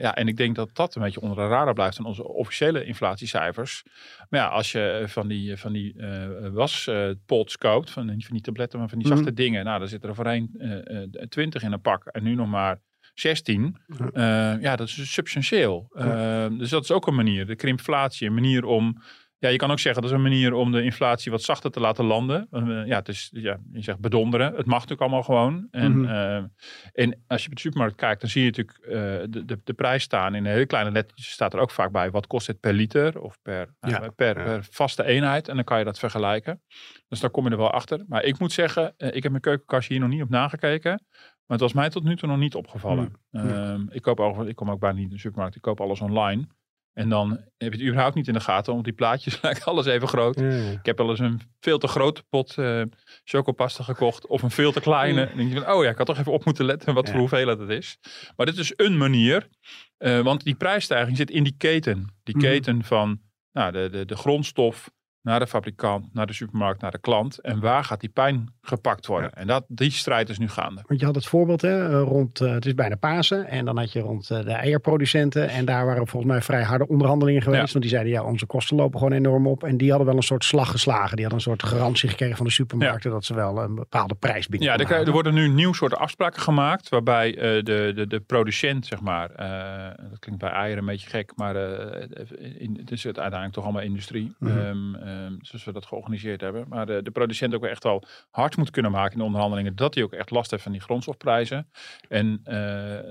ja, 0.00 0.14
en 0.14 0.28
ik 0.28 0.36
denk 0.36 0.54
dat 0.56 0.68
dat 0.72 0.94
een 0.94 1.02
beetje 1.02 1.20
onder 1.20 1.36
de 1.36 1.46
radar 1.46 1.74
blijft 1.74 1.98
in 1.98 2.04
onze 2.04 2.28
officiële 2.28 2.84
inflatiecijfers. 2.84 3.82
Maar 4.28 4.40
ja, 4.40 4.46
als 4.46 4.72
je 4.72 5.04
van 5.06 5.28
die, 5.28 5.56
van 5.56 5.72
die 5.72 5.94
eh 5.98 6.48
waspots 6.52 7.56
koopt, 7.58 7.90
van, 7.90 8.06
die- 8.06 8.24
van 8.26 8.34
die 8.34 8.44
tabletten, 8.44 8.78
maar 8.78 8.88
van 8.88 8.98
die 8.98 9.06
zachte 9.06 9.22
Mhm. 9.24 9.34
dingen. 9.34 9.64
Nou, 9.64 9.78
daar 9.78 9.88
zit 9.88 10.04
er 10.04 10.14
voorheen 10.14 10.50
20 11.28 11.62
in 11.62 11.72
een 11.72 11.80
pak 11.80 12.06
en 12.06 12.22
nu 12.22 12.34
nog 12.34 12.48
maar 12.48 12.80
16. 13.14 13.76
Ja. 13.86 14.10
Eh, 14.54 14.62
ja, 14.62 14.76
dat 14.76 14.88
is 14.88 15.12
substantieel. 15.12 15.86
Eh, 15.94 16.46
dus 16.58 16.70
dat 16.70 16.82
is 16.82 16.90
ook 16.90 17.06
een 17.06 17.14
manier. 17.14 17.46
De 17.46 17.56
krimpflatie, 17.56 18.26
een 18.26 18.34
manier 18.34 18.64
om 18.64 19.02
ja, 19.38 19.48
je 19.48 19.56
kan 19.56 19.70
ook 19.70 19.78
zeggen 19.78 20.02
dat 20.02 20.10
is 20.10 20.16
een 20.16 20.22
manier 20.22 20.52
om 20.52 20.72
de 20.72 20.82
inflatie 20.82 21.30
wat 21.30 21.42
zachter 21.42 21.70
te 21.70 21.80
laten 21.80 22.04
landen. 22.04 22.46
Eh, 22.50 22.86
ja, 22.86 22.96
het 22.98 23.08
is, 23.08 23.28
ja, 23.32 23.58
je 23.72 23.82
zegt 23.82 23.98
bedonderen. 23.98 24.46
Het 24.46 24.66
mag 24.66 24.86
natuurlijk 24.86 25.00
allemaal 25.00 25.22
gewoon. 25.22 25.68
En, 25.70 26.00
Mhm. 26.00 26.10
eh, 26.10 26.44
en 26.92 27.22
als 27.26 27.42
je 27.42 27.48
op 27.48 27.54
de 27.54 27.60
supermarkt 27.60 27.96
kijkt, 27.96 28.20
dan 28.20 28.30
zie 28.30 28.44
je 28.44 28.46
natuurlijk 28.46 28.78
de, 29.32 29.44
de, 29.44 29.60
de 29.64 29.72
prijs 29.72 30.02
staan. 30.02 30.34
In 30.34 30.44
een 30.44 30.52
hele 30.52 30.66
kleine 30.66 30.90
lettertjes 30.90 31.30
staat 31.30 31.54
er 31.54 31.60
ook 31.60 31.70
vaak 31.70 31.92
bij. 31.92 32.10
Wat 32.10 32.26
kost 32.26 32.46
het 32.46 32.60
per 32.60 32.72
liter 32.72 33.20
of 33.20 33.38
per, 33.42 33.74
per, 33.80 33.90
ja. 33.90 34.08
per 34.16 34.66
vaste 34.70 35.04
eenheid. 35.04 35.48
En 35.48 35.54
dan 35.54 35.64
kan 35.64 35.78
je 35.78 35.84
dat 35.84 35.98
vergelijken. 35.98 36.62
Dus 37.08 37.20
daar 37.20 37.30
kom 37.30 37.44
je 37.44 37.50
er 37.50 37.56
wel 37.56 37.70
achter. 37.70 38.04
Maar 38.06 38.24
ik 38.24 38.38
moet 38.38 38.52
zeggen, 38.52 38.94
ik 38.96 39.22
heb 39.22 39.30
mijn 39.30 39.40
keukenkastje 39.40 39.92
hier 39.92 40.02
nog 40.02 40.12
niet 40.12 40.22
op 40.22 40.30
nagekeken. 40.30 41.04
Maar 41.46 41.58
het 41.58 41.60
was 41.60 41.72
mij 41.72 41.90
tot 41.90 42.04
nu 42.04 42.16
toe 42.16 42.28
nog 42.28 42.38
niet 42.38 42.54
opgevallen. 42.54 43.12
Hmm. 43.30 43.50
Ehm, 43.50 43.86
ik, 43.90 44.02
koop 44.02 44.20
ook, 44.20 44.46
ik 44.46 44.56
kom 44.56 44.70
ook 44.70 44.80
bijna 44.80 44.96
niet 44.96 45.08
in 45.08 45.14
de 45.14 45.20
supermarkt. 45.20 45.56
Ik 45.56 45.62
koop 45.62 45.80
alles 45.80 46.00
online. 46.00 46.46
En 46.92 47.08
dan 47.08 47.30
heb 47.30 47.72
je 47.72 47.78
het 47.78 47.80
überhaupt 47.80 48.14
niet 48.14 48.28
in 48.28 48.32
de 48.34 48.40
gaten. 48.40 48.72
Want 48.72 48.84
die 48.84 48.92
plaatjes 48.92 49.40
lijken 49.42 49.64
alles 49.64 49.86
even 49.86 50.08
groot. 50.08 50.40
Ik 50.40 50.86
heb 50.86 50.98
wel 50.98 51.10
eens 51.10 51.18
een 51.18 51.40
veel 51.60 51.78
te 51.78 51.86
grote 51.88 52.22
pot 52.28 52.58
eh 52.58 52.82
chocopasta 53.24 53.84
gekocht. 53.84 54.26
Of 54.26 54.42
een 54.42 54.50
veel 54.50 54.72
te 54.72 54.80
kleine. 54.80 55.20
En 55.20 55.26
dan 55.28 55.36
denk 55.36 55.52
je 55.52 55.60
van, 55.60 55.74
oh 55.74 55.84
ja, 55.84 55.90
ik 55.90 55.96
had 55.96 56.06
toch 56.06 56.18
even 56.18 56.32
op 56.32 56.44
moeten 56.44 56.64
letten 56.64 56.94
wat 56.94 57.04
Ja. 57.06 57.10
voor 57.10 57.20
hoeveelheid 57.20 57.58
het 57.58 57.68
is. 57.70 57.98
Maar 58.36 58.46
dit 58.46 58.56
is 58.58 58.72
een 58.76 58.96
manier. 58.96 59.48
eh, 59.96 60.20
want 60.20 60.44
die 60.44 60.54
prijsstijging 60.54 61.16
zit 61.16 61.30
in 61.30 61.42
die 61.44 61.54
keten. 61.56 62.06
Die 62.22 62.36
Mhm. 62.36 62.44
keten 62.44 62.84
van 62.84 63.20
nou, 63.52 63.72
de, 63.72 63.88
de, 63.90 64.04
de 64.04 64.16
grondstof 64.16 64.90
naar 65.22 65.38
de 65.38 65.46
fabrikant, 65.46 66.14
naar 66.14 66.26
de 66.26 66.32
supermarkt, 66.32 66.80
naar 66.80 66.90
de 66.90 66.98
klant. 66.98 67.38
En 67.38 67.60
waar 67.60 67.84
gaat 67.84 68.00
die 68.00 68.08
pijn 68.08 68.48
gepakt 68.62 69.06
worden? 69.06 69.32
En 69.32 69.46
dat, 69.46 69.64
die 69.68 69.90
strijd 69.90 70.28
is 70.28 70.38
nu 70.38 70.48
gaande. 70.48 70.82
Want 70.86 71.00
je 71.00 71.06
had 71.06 71.14
het 71.14 71.26
voorbeeld, 71.26 71.62
hè, 71.62 71.88
eh, 71.88 72.02
rond, 72.02 72.40
eh, 72.40 72.52
het 72.52 72.66
is 72.66 72.74
bijna 72.74 72.96
Pasen. 72.96 73.48
En 73.48 73.64
dan 73.64 73.78
had 73.78 73.92
je 73.92 74.00
rond 74.00 74.30
eh, 74.30 74.44
de 74.44 74.52
eierproducenten. 74.52 75.48
En 75.48 75.64
daar 75.64 75.86
waren 75.86 76.06
volgens 76.06 76.32
mij 76.32 76.42
vrij 76.42 76.62
harde 76.62 76.88
onderhandelingen 76.88 77.42
geweest. 77.42 77.66
Ja. 77.66 77.72
Want 77.72 77.84
die 77.84 77.94
zeiden, 77.94 78.12
ja, 78.12 78.24
onze 78.24 78.46
kosten 78.46 78.76
lopen 78.76 78.98
gewoon 78.98 79.14
enorm 79.14 79.46
op. 79.46 79.64
En 79.64 79.76
die 79.76 79.88
hadden 79.88 80.06
wel 80.06 80.16
een 80.16 80.22
soort 80.22 80.44
slag 80.44 80.70
geslagen. 80.70 81.16
Die 81.16 81.26
hadden 81.26 81.34
een 81.34 81.56
soort 81.56 81.62
garantie 81.62 82.08
gekregen 82.08 82.36
van 82.36 82.46
de 82.46 82.52
supermarkten. 82.52 83.10
Dat 83.10 83.24
ze 83.24 83.34
wel 83.34 83.62
een 83.62 83.74
bepaalde 83.74 84.14
prijs 84.14 84.48
binnen 84.48 84.68
Ja, 84.68 84.76
er, 84.76 85.06
er 85.06 85.12
worden 85.12 85.34
nu 85.34 85.48
nieuw 85.48 85.72
soorten 85.72 85.98
afspraken 85.98 86.42
gemaakt. 86.42 86.88
Waarbij 86.88 87.32
de, 87.32 87.92
de, 87.94 88.06
de 88.06 88.20
producent, 88.20 88.86
zeg 88.86 89.00
maar. 89.00 89.28
dat 90.10 90.18
klinkt 90.18 90.40
bij 90.40 90.50
eieren 90.50 90.78
een 90.78 90.88
beetje 90.88 91.08
gek. 91.08 91.32
Maar 91.36 91.56
in, 92.58 92.76
het 92.80 92.90
is 92.90 93.04
het 93.04 93.18
uiteindelijk 93.18 93.52
toch 93.52 93.64
allemaal 93.64 93.82
industrie. 93.82 94.34
Mhm. 94.38 94.58
ehm, 94.58 94.94
zoals 95.40 95.64
we 95.64 95.72
dat 95.72 95.86
georganiseerd 95.86 96.40
hebben. 96.40 96.66
Maar 96.68 96.86
de, 96.86 97.02
de 97.02 97.10
producent 97.10 97.54
ook 97.54 97.60
wel 97.60 97.70
echt 97.70 97.82
wel 97.82 98.04
hard 98.30 98.56
moet 98.56 98.70
kunnen 98.70 98.90
maken 98.90 99.12
in 99.12 99.18
de 99.18 99.24
onderhandelingen. 99.24 99.76
Dat 99.76 99.94
hij 99.94 100.04
ook 100.04 100.12
echt 100.12 100.30
last 100.30 100.50
heeft 100.50 100.62
van 100.62 100.72
die 100.72 100.80
grondstofprijzen. 100.80 101.70
En 102.08 102.40
eh, 102.44 102.54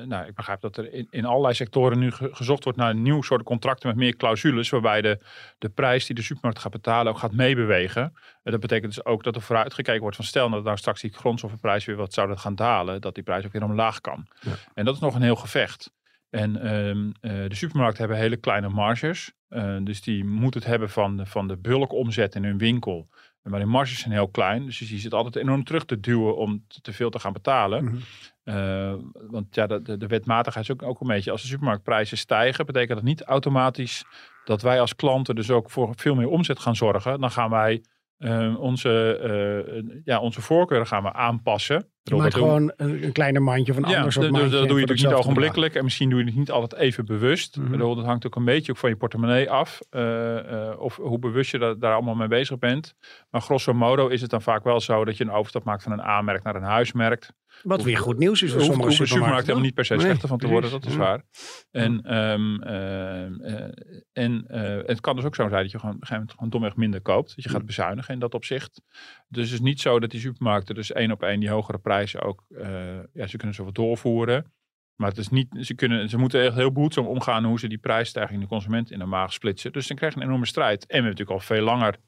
nou, 0.05 0.27
ik 0.27 0.35
begrijp 0.35 0.61
dat 0.61 0.77
er 0.77 0.93
in, 0.93 1.07
in 1.09 1.25
allerlei 1.25 1.53
sectoren 1.53 1.99
nu 1.99 2.11
ge- 2.11 2.29
gezocht 2.31 2.63
wordt 2.63 2.79
naar 2.79 2.89
een 2.89 3.01
nieuw 3.01 3.21
soort 3.21 3.43
contracten 3.43 3.87
met 3.87 3.97
meer 3.97 4.15
clausules. 4.15 4.69
Waarbij 4.69 5.01
de, 5.01 5.19
de 5.57 5.69
prijs 5.69 6.05
die 6.05 6.15
de 6.15 6.21
supermarkt 6.21 6.59
gaat 6.59 6.71
betalen 6.71 7.11
ook 7.11 7.19
gaat 7.19 7.33
meebewegen. 7.33 8.13
En 8.43 8.51
dat 8.51 8.59
betekent 8.59 8.93
dus 8.95 9.05
ook 9.05 9.23
dat 9.23 9.35
er 9.35 9.41
vooruitgekeken 9.41 10.01
wordt 10.01 10.15
van 10.15 10.25
stel 10.25 10.49
dat 10.49 10.63
nou 10.63 10.77
straks 10.77 11.01
die 11.01 11.13
grondstoffenprijs 11.13 11.85
weer 11.85 11.95
wat 11.95 12.13
zou 12.13 12.27
dat 12.27 12.39
gaan 12.39 12.55
dalen. 12.55 13.01
Dat 13.01 13.15
die 13.15 13.23
prijs 13.23 13.45
ook 13.45 13.51
weer 13.51 13.63
omlaag 13.63 14.01
kan. 14.01 14.27
Ja. 14.41 14.51
En 14.73 14.85
dat 14.85 14.93
is 14.95 14.99
nog 15.01 15.15
een 15.15 15.21
heel 15.21 15.35
gevecht. 15.35 15.91
En 16.29 16.61
ehm, 16.61 17.09
eh, 17.21 17.49
de 17.49 17.55
supermarkten 17.55 17.99
hebben 17.99 18.17
hele 18.17 18.37
kleine 18.37 18.69
marges. 18.69 19.31
Eh, 19.51 19.77
dus 19.81 20.01
die 20.01 20.25
moeten 20.25 20.59
het 20.59 20.69
hebben 20.69 20.89
van 20.89 21.17
de, 21.17 21.25
van 21.25 21.47
de 21.47 21.57
bulkomzet 21.57 22.35
in 22.35 22.43
hun 22.43 22.57
winkel. 22.57 23.07
Maar 23.41 23.59
die 23.59 23.69
marges 23.69 23.99
zijn 23.99 24.13
heel 24.13 24.27
klein. 24.27 24.65
Dus 24.65 24.79
je 24.79 24.97
zit 24.97 25.13
altijd 25.13 25.35
enorm 25.35 25.63
terug 25.63 25.85
te 25.85 25.99
duwen 25.99 26.37
om 26.37 26.65
te, 26.81 26.93
veel 26.93 27.09
te 27.09 27.19
gaan 27.19 27.33
betalen. 27.33 27.83
Mhm. 27.83 27.95
Eh, 28.43 28.93
want 29.13 29.55
ja, 29.55 29.67
de, 29.67 29.81
de, 29.81 29.97
de 29.97 30.07
wetmatigheid 30.07 30.65
is 30.65 30.71
ook, 30.71 30.83
ook 30.83 31.01
een 31.01 31.07
beetje. 31.07 31.31
Als 31.31 31.41
de 31.41 31.47
supermarktprijzen 31.47 32.17
stijgen, 32.17 32.65
betekent 32.65 32.97
dat 32.97 33.07
niet 33.07 33.23
automatisch 33.23 34.03
dat 34.43 34.61
wij 34.61 34.79
als 34.79 34.95
klanten 34.95 35.35
dus 35.35 35.49
ook 35.49 35.69
voor 35.69 35.93
veel 35.95 36.15
meer 36.15 36.27
omzet 36.27 36.59
gaan 36.59 36.75
zorgen. 36.75 37.19
Dan 37.19 37.31
gaan 37.31 37.49
wij 37.49 37.83
eh, 38.21 38.59
onze, 38.59 39.17
eh, 39.17 39.99
ja, 40.03 40.19
onze 40.19 40.41
voorkeuren 40.41 40.87
gaan 40.87 41.03
we 41.03 41.13
aanpassen. 41.13 41.85
Maakt 42.15 42.33
gewoon 42.33 42.73
een, 42.75 43.03
een 43.03 43.11
kleiner 43.11 43.41
mandje 43.41 43.73
van 43.73 43.83
een 43.83 43.89
ja, 43.89 43.95
ander 43.97 44.11
soort 44.11 44.25
dat, 44.25 44.33
dat- 44.33 44.41
mandje. 44.41 44.59
dat 44.59 44.69
doe 44.69 44.79
je 44.79 44.85
natuurlijk 44.85 45.09
niet 45.15 45.25
ogenblikkelijk. 45.25 45.75
En 45.75 45.83
misschien 45.83 46.09
doe 46.09 46.19
je 46.19 46.25
het 46.25 46.35
niet 46.35 46.51
altijd 46.51 46.81
even 46.81 47.05
bewust. 47.05 47.57
Mhm. 47.57 47.71
Bedoel, 47.71 47.95
dat 47.95 48.05
hangt 48.05 48.25
ook 48.25 48.35
een 48.35 48.45
beetje 48.45 48.71
ook 48.71 48.77
van 48.77 48.89
je 48.89 48.95
portemonnee 48.95 49.49
af. 49.51 49.79
eh, 49.89 50.71
of 50.77 50.95
hoe 50.95 51.19
bewust 51.19 51.51
je 51.51 51.57
da- 51.57 51.73
daar 51.73 51.93
allemaal 51.93 52.15
mee 52.15 52.27
bezig 52.27 52.59
bent. 52.59 52.95
Maar 53.29 53.41
grosso 53.41 53.73
modo 53.73 54.07
is 54.07 54.21
het 54.21 54.29
dan 54.29 54.41
vaak 54.41 54.63
wel 54.63 54.79
zo 54.79 55.05
dat 55.05 55.17
je 55.17 55.23
een 55.23 55.31
overstap 55.31 55.63
maakt 55.63 55.83
van 55.83 55.91
een 55.91 56.01
A-merk 56.01 56.43
naar 56.43 56.55
een 56.55 56.63
huismerk. 56.63 57.31
Wat 57.63 57.83
weer 57.83 57.97
goed 57.97 58.17
nieuws 58.17 58.41
is 58.41 58.51
voor 58.51 58.61
sommige 58.61 58.87
hoeft 58.87 58.95
supermarkten. 58.95 59.41
helemaal 59.41 59.63
niet 59.63 59.73
per 59.73 59.85
se 59.85 59.93
Nee, 59.93 60.05
slechter 60.05 60.27
van 60.27 60.37
te 60.37 60.47
worden, 60.47 60.71
dat 60.71 60.85
is 60.85 60.95
waar. 60.95 61.23
En, 61.71 62.01
ehm, 62.01 62.61
eh, 62.61 63.25
eh, 63.25 63.71
en 64.13 64.47
eh, 64.47 64.87
het 64.87 64.99
kan 64.99 65.15
dus 65.15 65.25
ook 65.25 65.35
zo 65.35 65.49
zijn 65.49 65.61
dat 65.61 65.71
je 65.71 65.79
gewoon 65.79 65.95
op 65.95 66.01
een 66.01 66.07
gegeven 66.07 66.27
moment 66.27 66.31
gewoon 66.31 66.49
domweg 66.49 66.75
minder 66.75 67.01
koopt. 67.01 67.35
Dat 67.35 67.43
je 67.43 67.49
gaat 67.49 67.65
bezuinigen 67.65 68.13
in 68.13 68.19
dat 68.19 68.33
opzicht. 68.33 68.81
Dus 69.27 69.43
het 69.43 69.53
is 69.53 69.65
niet 69.65 69.81
zo 69.81 69.99
dat 69.99 70.09
die 70.09 70.19
supermarkten 70.19 70.75
dus 70.75 70.91
één 70.91 71.11
op 71.11 71.23
één 71.23 71.39
die 71.39 71.49
hogere 71.49 71.77
prijzen 71.77 72.21
ook, 72.21 72.45
eh, 72.49 72.99
ja, 73.13 73.27
ze 73.27 73.37
kunnen 73.37 73.55
ze 73.55 73.63
wat 73.63 73.75
doorvoeren. 73.75 74.53
Maar 74.95 75.09
het 75.09 75.19
is 75.19 75.29
niet, 75.29 75.57
ze, 75.59 75.73
kunnen, 75.73 76.09
ze 76.09 76.17
moeten 76.17 76.43
echt 76.43 76.55
heel 76.55 76.71
behoedzaam 76.71 77.07
omgaan 77.07 77.45
hoe 77.45 77.59
ze 77.59 77.67
die 77.67 77.77
prijsstijging 77.77 78.41
de 78.41 78.47
consument 78.47 78.91
in 78.91 78.99
de 78.99 79.05
maag 79.05 79.33
splitsen. 79.33 79.71
Dus 79.71 79.87
dan 79.87 79.97
krijg 79.97 80.13
je 80.13 80.19
een 80.19 80.25
enorme 80.25 80.45
strijd. 80.45 80.81
En 80.81 80.87
we 80.87 80.93
hebben 80.93 81.11
natuurlijk 81.11 81.39
al 81.39 81.45
veel 81.45 81.63
langer, 81.63 81.93
er 81.93 81.99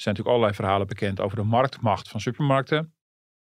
zijn 0.00 0.14
natuurlijk 0.14 0.28
allerlei 0.28 0.54
verhalen 0.54 0.86
bekend 0.86 1.20
over 1.20 1.36
de 1.36 1.42
marktmacht 1.42 2.08
van 2.08 2.20
supermarkten. 2.20 2.93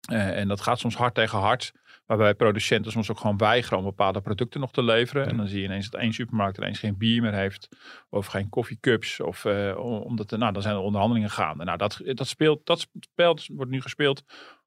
Eh, 0.06 0.38
en 0.38 0.48
dat 0.48 0.60
gaat 0.60 0.78
soms 0.78 0.96
hard 0.96 1.14
tegen 1.14 1.38
hard. 1.38 1.72
Waarbij 2.06 2.34
producenten 2.34 2.92
soms 2.92 3.10
ook 3.10 3.18
gewoon 3.18 3.36
weigeren 3.36 3.78
om 3.78 3.84
bepaalde 3.84 4.20
producten 4.20 4.60
nog 4.60 4.72
te 4.72 4.82
leveren. 4.82 5.26
En 5.26 5.36
dan 5.36 5.48
zie 5.48 5.58
je 5.58 5.64
ineens 5.64 5.90
dat 5.90 6.00
één 6.00 6.12
supermarkt 6.12 6.58
ineens 6.58 6.78
geen 6.78 6.96
bier 6.98 7.22
meer 7.22 7.34
heeft. 7.34 7.68
Of 8.08 8.26
geen 8.26 8.48
koffiecups. 8.48 9.20
Of 9.20 9.44
eh, 9.44 9.76
om- 9.78 10.00
omdat 10.02 10.30
er, 10.32 10.38
nou, 10.38 10.52
dan 10.52 10.62
zijn 10.62 10.74
er 10.74 10.80
onderhandelingen 10.80 11.30
gaande. 11.30 11.64
Nou, 11.64 11.78
dat, 11.78 12.00
dat, 12.04 12.26
speelt, 12.26 12.66
dat 12.66 12.86
speelt, 13.00 13.46
wordt 13.52 13.70
nu 13.70 13.80
gespeeld 13.80 14.22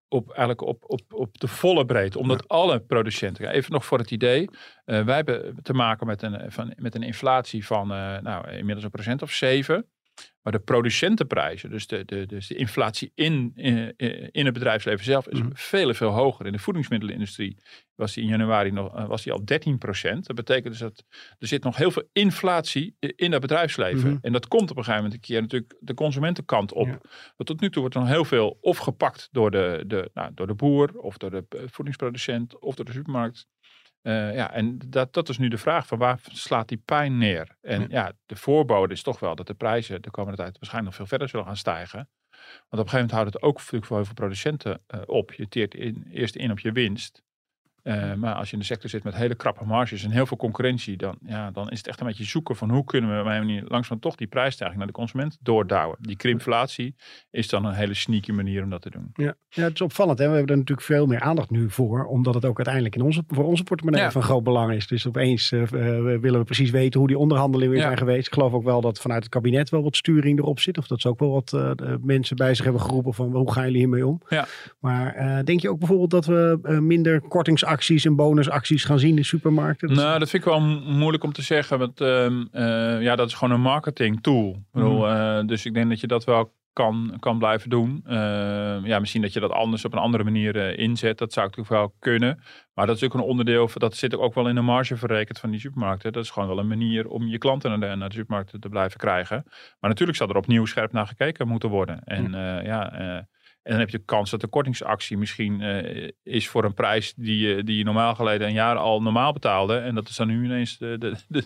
op, 0.07 0.27
eigenlijk 0.29 0.61
op, 0.61 0.83
op, 0.87 1.01
op 1.13 1.37
de 1.39 1.47
volle 1.47 1.85
breedte. 1.85 2.19
Omdat 2.19 2.47
alle 2.47 2.79
producenten, 2.79 3.49
even 3.49 3.71
nog 3.71 3.85
voor 3.85 3.97
het 3.97 4.11
idee. 4.11 4.49
eh, 4.85 5.03
wij 5.03 5.15
hebben 5.15 5.55
te 5.61 5.73
maken 5.73 6.07
met 6.07 6.21
een, 6.21 6.51
van, 6.51 6.73
met 6.77 6.95
een 6.95 7.03
inflatie 7.03 7.65
van 7.65 7.87
nou, 7.87 8.49
inmiddels 8.49 8.83
een 8.83 8.91
procent 8.91 9.21
of 9.21 9.31
zeven. 9.31 9.85
Maar 10.41 10.53
de 10.53 10.59
producentenprijzen, 10.59 11.69
dus 11.69 11.87
de, 11.87 12.05
de, 12.05 12.25
dus 12.25 12.47
de 12.47 12.55
inflatie 12.55 13.11
in, 13.15 13.51
in, 13.55 13.93
in 14.31 14.45
het 14.45 14.53
bedrijfsleven 14.53 15.05
zelf, 15.05 15.27
is 15.27 15.39
Mhm. 15.39 15.49
veel, 15.53 15.93
veel 15.93 16.09
hoger. 16.09 16.45
In 16.45 16.51
de 16.51 16.59
voedingsmiddelenindustrie 16.59 17.57
was 17.95 18.13
die 18.13 18.23
in 18.23 18.29
januari 18.29 18.71
nog, 18.71 18.95
eh, 18.95 19.07
was 19.07 19.23
die 19.23 19.33
al 19.33 19.45
13% 19.45 20.27
Dat 20.27 20.35
betekent 20.35 20.67
dus 20.67 20.77
dat 20.77 21.05
er 21.39 21.47
zit 21.47 21.63
nog 21.63 21.77
heel 21.77 21.91
veel 21.91 22.09
inflatie 22.13 22.95
in 22.99 23.31
dat 23.31 23.41
bedrijfsleven. 23.41 24.09
Mhm. 24.09 24.17
En 24.21 24.31
dat 24.31 24.47
komt 24.47 24.71
op 24.71 24.77
een 24.77 24.83
gegeven 24.83 25.03
moment 25.03 25.13
een 25.13 25.27
keer 25.27 25.41
natuurlijk 25.41 25.75
de 25.79 25.93
consumentenkant 25.93 26.73
op. 26.73 26.87
Ja. 26.87 26.99
Want 27.35 27.45
tot 27.49 27.61
nu 27.61 27.69
toe 27.69 27.81
wordt 27.81 27.95
er 27.95 28.01
nog 28.01 28.09
heel 28.09 28.25
veel 28.25 28.57
of 28.61 28.77
gepakt 28.77 29.27
door 29.31 29.51
de, 29.51 29.83
de, 29.87 30.09
nou, 30.13 30.31
door 30.33 30.47
de 30.47 30.53
boer, 30.53 30.91
of 30.93 31.17
door 31.17 31.29
de 31.31 31.45
eh, 31.49 31.61
voedingsproducent, 31.65 32.59
of 32.59 32.75
door 32.75 32.85
de 32.85 32.91
supermarkt. 32.91 33.47
Eh, 34.01 34.35
ja, 34.35 34.51
en 34.51 34.79
dat, 34.87 35.13
dat 35.13 35.29
is 35.29 35.37
nu 35.37 35.47
de 35.47 35.57
vraag 35.57 35.87
van 35.87 35.97
waar 35.97 36.19
slaat 36.31 36.67
die 36.67 36.81
pijn 36.85 37.17
neer? 37.17 37.55
En 37.61 37.81
Ja. 37.81 37.87
ja. 37.89 38.13
de 38.25 38.35
voorbode 38.35 38.93
is 38.93 39.01
toch 39.01 39.19
wel 39.19 39.35
dat 39.35 39.47
de 39.47 39.53
prijzen 39.53 40.01
de 40.01 40.11
komende 40.11 40.37
tijd 40.37 40.57
waarschijnlijk 40.59 40.85
nog 40.85 40.95
veel 40.95 41.05
verder 41.05 41.29
zullen 41.29 41.45
gaan 41.45 41.57
stijgen. 41.57 42.09
Want 42.39 42.61
op 42.61 42.71
een 42.71 42.77
gegeven 42.77 42.95
moment 42.95 43.11
houdt 43.11 43.33
het 43.33 43.41
ook 43.41 43.59
voor 43.59 43.95
heel 43.95 44.05
veel 44.05 44.13
producenten 44.13 44.83
eh, 44.87 45.01
op. 45.05 45.33
Je 45.33 45.47
teert 45.47 45.73
in, 45.73 46.07
eerst 46.11 46.35
in 46.35 46.51
op 46.51 46.59
je 46.59 46.71
winst. 46.71 47.23
Eh, 47.89 48.13
maar 48.13 48.33
als 48.33 48.47
je 48.47 48.53
in 48.53 48.59
de 48.59 48.65
sector 48.65 48.89
zit 48.89 49.03
met 49.03 49.15
hele 49.15 49.35
krappe 49.35 49.65
marges 49.65 50.03
en 50.03 50.11
heel 50.11 50.25
veel 50.25 50.37
concurrentie, 50.37 50.97
dan, 50.97 51.17
ja, 51.25 51.51
dan 51.51 51.69
is 51.69 51.77
het 51.77 51.87
echt 51.87 51.99
een 51.99 52.07
beetje 52.07 52.23
zoeken 52.23 52.55
van 52.55 52.69
hoe 52.69 52.83
kunnen 52.83 53.09
we 53.09 53.19
op 53.19 53.25
een 53.25 53.37
manier 53.37 53.63
langzaam 53.67 53.99
toch 53.99 54.15
die 54.15 54.27
prijsstijging 54.27 54.77
naar 54.77 54.87
de 54.87 54.93
consument 54.93 55.37
doordouwen. 55.41 55.97
Die 56.01 56.15
krimflatie 56.15 56.95
is 57.31 57.47
dan 57.49 57.65
een 57.65 57.73
hele 57.73 57.93
sneaky 57.93 58.31
manier 58.31 58.63
om 58.63 58.69
dat 58.69 58.81
te 58.81 58.89
doen. 58.89 59.09
Ja. 59.13 59.35
ja, 59.49 59.63
het 59.63 59.73
is 59.73 59.81
opvallend. 59.81 60.19
Hè? 60.19 60.25
We 60.29 60.31
hebben 60.35 60.51
er 60.51 60.57
natuurlijk 60.57 60.87
veel 60.87 61.05
meer 61.05 61.19
aandacht 61.19 61.49
nu 61.49 61.69
voor. 61.69 62.05
Omdat 62.05 62.33
het 62.33 62.45
ook 62.45 62.55
uiteindelijk 62.57 62.95
in 62.95 63.01
onze, 63.01 63.23
voor 63.27 63.45
onze 63.45 63.63
portemonnee 63.63 64.01
Ja. 64.01 64.11
van 64.11 64.23
groot 64.23 64.43
belang 64.43 64.73
is. 64.73 64.87
Dus 64.87 65.07
opeens 65.07 65.51
eh, 65.51 65.61
eh, 65.61 65.69
willen 66.21 66.39
we 66.39 66.45
precies 66.45 66.69
weten 66.69 66.99
hoe 66.99 67.07
die 67.09 67.17
onderhandelingen 67.17 67.71
weer 67.73 67.81
Ja. 67.81 67.85
zijn 67.87 67.97
geweest. 67.97 68.27
Ik 68.27 68.33
geloof 68.33 68.53
ook 68.53 68.63
wel 68.63 68.81
dat 68.81 68.99
vanuit 68.99 69.23
het 69.23 69.31
kabinet 69.31 69.69
wel 69.69 69.83
wat 69.83 69.95
sturing 69.95 70.39
erop 70.39 70.59
zit. 70.59 70.77
Of 70.77 70.87
dat 70.87 71.01
ze 71.01 71.07
ook 71.07 71.19
wel 71.19 71.31
wat 71.31 71.77
mensen 72.01 72.35
bij 72.35 72.53
zich 72.53 72.63
hebben 72.63 72.81
geroepen 72.81 73.13
van 73.13 73.35
hoe 73.35 73.51
gaan 73.51 73.63
jullie 73.63 73.77
hiermee 73.79 74.07
om. 74.07 74.21
Ja. 74.27 74.47
Maar 74.79 75.41
denk 75.45 75.59
je 75.59 75.69
ook 75.69 75.79
bijvoorbeeld 75.79 76.09
dat 76.09 76.25
we 76.25 76.77
minder 76.81 77.21
kortingsacties 77.21 77.77
en 77.87 78.15
bonusacties 78.15 78.83
gaan 78.83 78.99
zien 78.99 79.17
in 79.17 79.25
supermarkten? 79.25 79.87
Dat 79.87 79.97
is- 79.97 80.03
Nou, 80.03 80.19
dat 80.19 80.29
vind 80.29 80.43
ik 80.45 80.49
wel 80.49 80.61
mo- 80.61 80.79
moeilijk 80.79 81.23
om 81.23 81.31
te 81.33 81.41
zeggen. 81.41 81.79
Want 81.79 82.01
ehm, 82.01 82.45
eh, 82.51 83.01
ja, 83.01 83.15
dat 83.15 83.27
is 83.27 83.33
gewoon 83.33 83.53
een 83.53 83.61
marketing 83.61 84.21
tool. 84.21 84.49
Ik 84.51 84.63
bedoel, 84.71 85.07
eh, 85.09 85.39
dus 85.45 85.65
ik 85.65 85.73
denk 85.73 85.89
dat 85.89 85.99
je 85.99 86.07
dat 86.07 86.23
wel 86.23 86.57
kan, 86.73 87.15
kan 87.19 87.37
blijven 87.39 87.69
doen. 87.69 88.01
Ehm, 88.05 88.85
ja, 88.85 88.99
misschien 88.99 89.21
dat 89.21 89.33
je 89.33 89.39
dat 89.39 89.51
anders 89.51 89.85
op 89.85 89.93
een 89.93 89.99
andere 89.99 90.23
manier 90.23 90.55
eh, 90.57 90.77
inzet. 90.77 91.17
Dat 91.17 91.33
zou 91.33 91.45
natuurlijk 91.47 91.75
wel 91.75 91.93
kunnen. 91.99 92.39
Maar 92.73 92.87
dat 92.87 92.95
is 92.95 93.03
ook 93.03 93.13
een 93.13 93.19
onderdeel, 93.19 93.67
van- 93.67 93.81
dat 93.81 93.95
zit 93.95 94.17
ook 94.17 94.33
wel 94.33 94.47
in 94.47 94.55
de 94.55 94.61
marge 94.61 94.97
verrekend 94.97 95.39
van 95.39 95.49
die 95.49 95.59
supermarkten. 95.59 96.11
Dat 96.11 96.23
is 96.23 96.29
gewoon 96.29 96.47
wel 96.49 96.59
een 96.59 96.67
manier 96.67 97.07
om 97.07 97.27
je 97.27 97.37
klanten 97.37 97.79
naar 97.79 97.89
de, 97.89 97.95
naar 97.95 98.09
de 98.09 98.15
supermarkten 98.15 98.59
te 98.59 98.69
blijven 98.69 98.99
krijgen. 98.99 99.43
Maar 99.79 99.89
natuurlijk 99.89 100.17
zal 100.17 100.29
er 100.29 100.35
opnieuw 100.37 100.65
scherp 100.65 100.91
naar 100.91 101.07
gekeken 101.07 101.47
moeten 101.47 101.69
worden. 101.69 102.03
En 102.03 102.33
eh, 102.33 102.65
ja... 102.65 102.91
en 103.69 103.75
dan 103.75 103.83
heb 103.83 103.89
je 103.89 104.05
kans 104.05 104.29
dat 104.29 104.41
de 104.41 104.47
kortingsactie 104.47 105.17
misschien 105.17 105.61
eh, 105.61 106.09
is 106.23 106.47
voor 106.47 106.63
een 106.63 106.73
prijs 106.73 107.13
die, 107.13 107.47
je- 107.47 107.63
die 107.63 107.77
je 107.77 107.83
normaal 107.83 108.15
geleden 108.15 108.47
een 108.47 108.53
jaar 108.53 108.75
al 108.75 109.01
normaal 109.01 109.33
betaalde. 109.33 109.77
En 109.77 109.95
dat 109.95 110.09
is 110.09 110.15
dan 110.15 110.27
nu 110.27 110.43
ineens 110.45 110.77
de, 110.77 110.97
de, 110.97 111.15
de, 111.27 111.43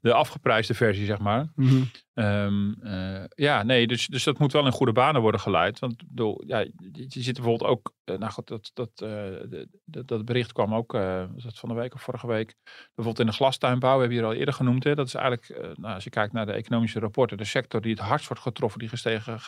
de 0.00 0.12
afgeprijsde 0.12 0.74
versie, 0.74 1.04
zeg 1.06 1.18
maar. 1.18 1.52
Mhm. 1.54 1.82
Ehm, 2.14 2.72
eh, 2.82 3.24
ja, 3.34 3.62
nee, 3.62 3.86
dus, 3.86 4.06
dus 4.06 4.24
dat 4.24 4.38
moet 4.38 4.52
wel 4.52 4.66
in 4.66 4.72
goede 4.72 4.92
banen 4.92 5.20
worden 5.20 5.40
geleid. 5.40 5.78
Want 5.78 5.96
bedoel, 6.08 6.42
ja, 6.46 6.58
je, 6.58 7.06
zit 7.08 7.34
bijvoorbeeld 7.34 7.70
ook, 7.70 7.92
eh, 8.04 8.18
nou 8.18 8.32
goed, 8.32 8.48
dat, 8.48 8.70
dat, 8.74 8.90
de- 8.98 9.68
dat, 9.84 10.08
dat 10.08 10.24
bericht 10.24 10.52
kwam 10.52 10.74
ook, 10.74 10.92
was 10.92 11.42
dat 11.42 11.58
van 11.58 11.68
de 11.68 11.74
week 11.74 11.94
of 11.94 12.02
vorige 12.02 12.26
week. 12.26 12.54
Bijvoorbeeld 12.94 13.26
in 13.26 13.26
de 13.32 13.36
glastuinbouw, 13.38 13.90
hebben 13.90 14.08
we 14.08 14.14
hier 14.14 14.24
al 14.24 14.32
eerder 14.38 14.54
genoemd. 14.54 14.84
Hè, 14.84 14.94
dat 14.94 15.06
is 15.06 15.14
eigenlijk, 15.14 15.48
nou, 15.78 15.94
als 15.94 16.04
je 16.04 16.10
kijkt 16.10 16.32
naar 16.32 16.46
de 16.46 16.52
economische 16.52 16.98
rapporten, 16.98 17.36
de 17.36 17.44
sector 17.44 17.80
die 17.80 17.90
het 17.94 18.00
hardst 18.00 18.28
wordt 18.28 18.42
getroffen, 18.42 18.78
die 18.80 18.88
gestegen 18.88 19.38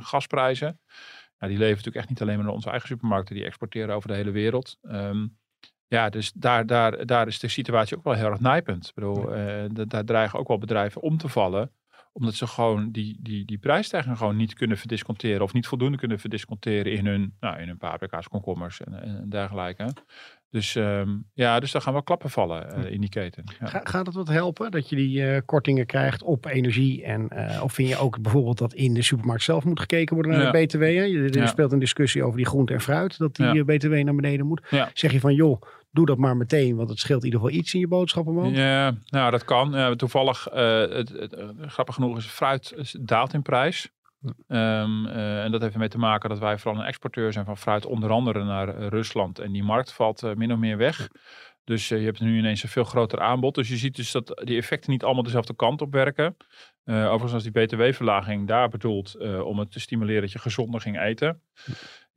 gasprijzen. 0.00 0.80
Nou, 1.38 1.52
die 1.52 1.60
leven 1.60 1.76
natuurlijk 1.76 1.96
echt 1.96 2.08
niet 2.08 2.20
alleen 2.20 2.36
maar 2.36 2.46
in 2.46 2.52
onze 2.52 2.70
eigen 2.70 2.88
supermarkten, 2.88 3.34
die 3.34 3.44
exporteren 3.44 3.94
over 3.94 4.08
de 4.08 4.14
hele 4.14 4.30
wereld. 4.30 4.78
Ehm, 4.82 5.26
ja, 5.88 6.08
dus 6.08 6.32
daar, 6.32 6.66
daar, 6.66 7.06
daar 7.06 7.26
is 7.26 7.38
de 7.38 7.48
situatie 7.48 7.96
ook 7.96 8.04
wel 8.04 8.14
heel 8.14 8.30
erg 8.30 8.40
nijpend. 8.40 8.86
Ik 8.88 8.94
bedoel, 8.94 9.32
eh, 9.34 9.64
da- 9.72 9.84
daar 9.84 10.04
dreigen 10.04 10.38
ook 10.38 10.48
wel 10.48 10.58
bedrijven 10.58 11.02
om 11.02 11.16
te 11.16 11.28
vallen 11.28 11.70
omdat 12.16 12.34
ze 12.34 12.46
gewoon 12.46 12.90
die, 12.90 13.16
die, 13.20 13.44
die 13.44 13.58
prijsstijging 13.58 14.18
gewoon 14.18 14.36
niet 14.36 14.54
kunnen 14.54 14.76
verdisconteren. 14.78 15.42
Of 15.42 15.52
niet 15.52 15.66
voldoende 15.66 15.98
kunnen 15.98 16.18
verdisconteren 16.18 16.92
in 16.92 17.06
hun, 17.06 17.36
nou, 17.40 17.60
in 17.60 17.66
hun 17.68 17.76
paprika's, 17.76 18.28
komkommers 18.28 18.80
en, 18.80 19.02
en 19.02 19.28
dergelijke. 19.28 19.92
Dus 20.56 20.74
ehm, 20.76 21.08
ja, 21.34 21.60
dus 21.60 21.70
daar 21.72 21.82
gaan 21.82 21.92
wel 21.92 22.02
klappen 22.02 22.30
vallen 22.30 22.72
eh, 22.72 22.92
in 22.92 23.00
die 23.00 23.08
keten. 23.10 23.44
Ja. 23.60 23.66
Ga- 23.66 23.80
gaat 23.84 24.06
het 24.06 24.14
wat 24.14 24.28
helpen 24.28 24.70
dat 24.70 24.88
je 24.88 24.96
die 24.96 25.26
eh, 25.30 25.40
kortingen 25.44 25.86
krijgt 25.86 26.22
op 26.22 26.46
energie? 26.46 27.04
En, 27.04 27.28
eh, 27.28 27.62
of 27.62 27.72
vind 27.72 27.88
je 27.88 27.96
ook 27.96 28.20
bijvoorbeeld 28.20 28.58
dat 28.58 28.74
in 28.74 28.94
de 28.94 29.02
supermarkt 29.02 29.42
zelf 29.42 29.64
moet 29.64 29.80
gekeken 29.80 30.14
worden 30.14 30.32
naar 30.32 30.42
Ja. 30.42 30.50
de 30.52 30.58
BTW? 30.66 30.80
Hè? 30.82 30.86
Je- 30.88 31.18
Er 31.22 31.36
Ja. 31.36 31.46
speelt 31.46 31.72
een 31.72 31.78
discussie 31.78 32.22
over 32.24 32.36
die 32.36 32.46
groente 32.46 32.72
en 32.72 32.80
fruit, 32.80 33.18
dat 33.18 33.36
die 33.36 33.64
BTW 33.64 33.92
naar 33.92 34.14
beneden 34.14 34.46
moet. 34.46 34.62
Zeg 34.92 35.12
je 35.12 35.20
van 35.20 35.34
joh, 35.34 35.62
doe 35.90 36.06
dat 36.06 36.18
maar 36.18 36.36
meteen, 36.36 36.76
want 36.76 36.88
het 36.88 36.98
scheelt 36.98 37.20
in 37.20 37.24
ieder 37.26 37.40
geval 37.40 37.56
iets 37.58 37.74
in 37.74 37.80
je 37.80 37.88
boodschappenmand. 37.88 38.56
Ja, 38.56 38.94
nou 39.06 39.30
dat 39.30 39.44
kan. 39.44 39.96
Toevallig, 39.96 40.44
het, 40.50 41.08
het, 41.08 41.36
grappig 41.66 41.94
genoeg 41.94 42.16
is 42.18 42.26
fruit 42.26 42.96
daalt 43.00 43.32
in 43.34 43.42
prijs. 43.42 43.90
Ehm, 44.48 45.06
eh, 45.06 45.44
en 45.44 45.50
dat 45.50 45.60
heeft 45.60 45.72
ermee 45.72 45.88
te 45.88 45.98
maken 45.98 46.28
dat 46.28 46.38
wij 46.38 46.58
vooral 46.58 46.80
een 46.80 46.86
exporteur 46.86 47.32
zijn 47.32 47.44
van 47.44 47.56
fruit, 47.56 47.86
onder 47.86 48.10
andere 48.10 48.44
naar 48.44 48.68
eh, 48.68 48.86
Rusland. 48.88 49.38
En 49.38 49.52
die 49.52 49.62
markt 49.62 49.92
valt 49.92 50.22
eh, 50.22 50.34
min 50.34 50.52
of 50.52 50.58
meer 50.58 50.76
weg. 50.76 51.08
Dus 51.64 51.88
je 51.88 51.96
hebt 51.96 52.20
nu 52.20 52.38
ineens 52.38 52.62
een 52.62 52.68
veel 52.68 52.84
groter 52.84 53.20
aanbod. 53.20 53.54
Dus 53.54 53.68
je 53.68 53.76
ziet 53.76 53.96
dus 53.96 54.10
dat 54.10 54.42
die 54.44 54.56
effecten 54.56 54.90
niet 54.90 55.04
allemaal 55.04 55.22
dezelfde 55.22 55.54
kant 55.54 55.82
op 55.82 55.92
werken. 55.92 56.36
Overigens 56.84 57.32
was 57.32 57.42
die 57.42 57.52
btw-verlaging 57.52 58.46
daar 58.46 58.68
bedoeld 58.68 59.16
om 59.42 59.58
het 59.58 59.72
te 59.72 59.80
stimuleren 59.80 60.20
dat 60.20 60.32
je 60.32 60.38
gezonder 60.38 60.80
ging 60.80 61.00
eten. 61.00 61.42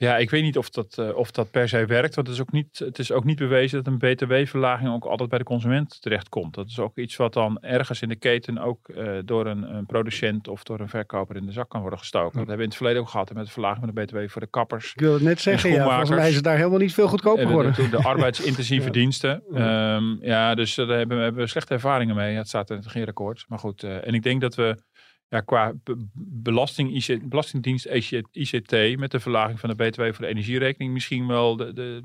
Ja, 0.02 0.18
ik 0.18 0.30
weet 0.30 0.44
niet 0.44 0.58
of 0.58 0.70
dat, 0.70 0.98
eh, 0.98 1.16
of 1.16 1.32
dat 1.32 1.52
per 1.52 1.70
se 1.70 1.86
werkt. 1.86 2.16
Want 2.16 2.28
het 2.28 2.36
is, 2.36 2.42
ook 2.42 2.52
niet, 2.52 2.80
het 2.80 3.00
is 3.00 3.12
ook 3.12 3.24
niet 3.24 3.38
bewezen 3.38 3.84
dat 3.84 3.94
een 3.94 4.16
btw-verlaging 4.16 4.90
ook 4.90 5.06
altijd 5.06 5.30
bij 5.30 5.38
de 5.38 5.44
consument 5.44 6.02
terechtkomt. 6.02 6.56
Dat 6.56 6.68
is 6.68 6.80
ook 6.80 6.98
iets 6.98 7.16
wat 7.16 7.34
dan 7.34 7.58
ergens 7.62 8.02
in 8.02 8.10
de 8.10 8.16
keten 8.16 8.58
ook 8.58 8.90
eh, 8.90 9.18
door 9.26 9.46
een, 9.46 9.76
een 9.76 9.86
producent 9.86 10.48
of 10.48 10.64
door 10.64 10.80
een 10.80 10.90
verkoper 10.90 11.36
in 11.36 11.46
de 11.46 11.52
zak 11.52 11.70
kan 11.70 11.82
worden 11.82 12.00
gestoken. 12.00 12.38
Dat 12.38 12.38
hebben 12.38 12.56
we 12.56 12.62
in 12.64 12.68
het 12.70 12.78
verleden 12.78 13.02
ook 13.02 13.10
gehad 13.10 13.34
met 13.34 13.46
de 13.46 13.52
verlaging 13.52 13.86
van 13.86 13.96
de 13.96 14.02
btw 14.02 14.32
voor 14.32 14.42
de 14.42 14.48
kappers. 14.48 14.94
Ik 14.94 15.00
wil 15.00 15.14
het 15.14 15.22
net 15.22 15.40
zeggen, 15.42 15.72
ja, 15.72 15.84
volgens 15.84 16.10
mij 16.10 16.30
is 16.30 16.36
het 16.36 16.44
daar 16.44 16.58
helemaal 16.58 16.80
niet 16.80 16.94
veel 16.94 17.08
goedkoper 17.08 17.46
geworden. 17.46 17.74
De, 17.74 17.90
de 17.90 18.04
arbeidsintensieve 18.04 18.86
Ja. 18.90 18.92
diensten. 18.92 19.44
Ja. 19.54 19.96
Ehm, 19.96 20.26
ja, 20.26 20.56
dus 20.56 20.78
eh, 20.78 20.88
daar 20.88 20.98
hebben 20.98 21.18
we, 21.18 21.24
hebben 21.24 21.42
we 21.42 21.50
slechte 21.50 21.74
ervaringen 21.74 22.16
mee. 22.16 22.36
Het 22.36 22.48
staat 22.48 22.70
in 22.70 22.76
het 22.76 22.86
regeerakkoord. 22.86 23.46
Maar 23.48 23.60
goed, 23.60 23.84
en 23.84 24.14
ik 24.14 24.24
denk 24.24 24.42
dat 24.42 24.56
we 24.56 24.78
ja, 25.30 25.40
qua 25.42 25.74
be- 25.84 26.08
belasting, 26.42 26.96
IC, 26.96 27.30
Belastingdienst 27.30 27.86
IC 27.86 28.24
ICT 28.32 28.98
met 28.98 29.12
de 29.12 29.20
verlaging 29.20 29.60
van 29.60 29.70
de 29.70 29.76
BTW 29.76 30.02
voor 30.02 30.26
de 30.26 30.28
energierekening 30.28 30.94
misschien 30.94 31.28
wel 31.28 31.56
de, 31.56 32.04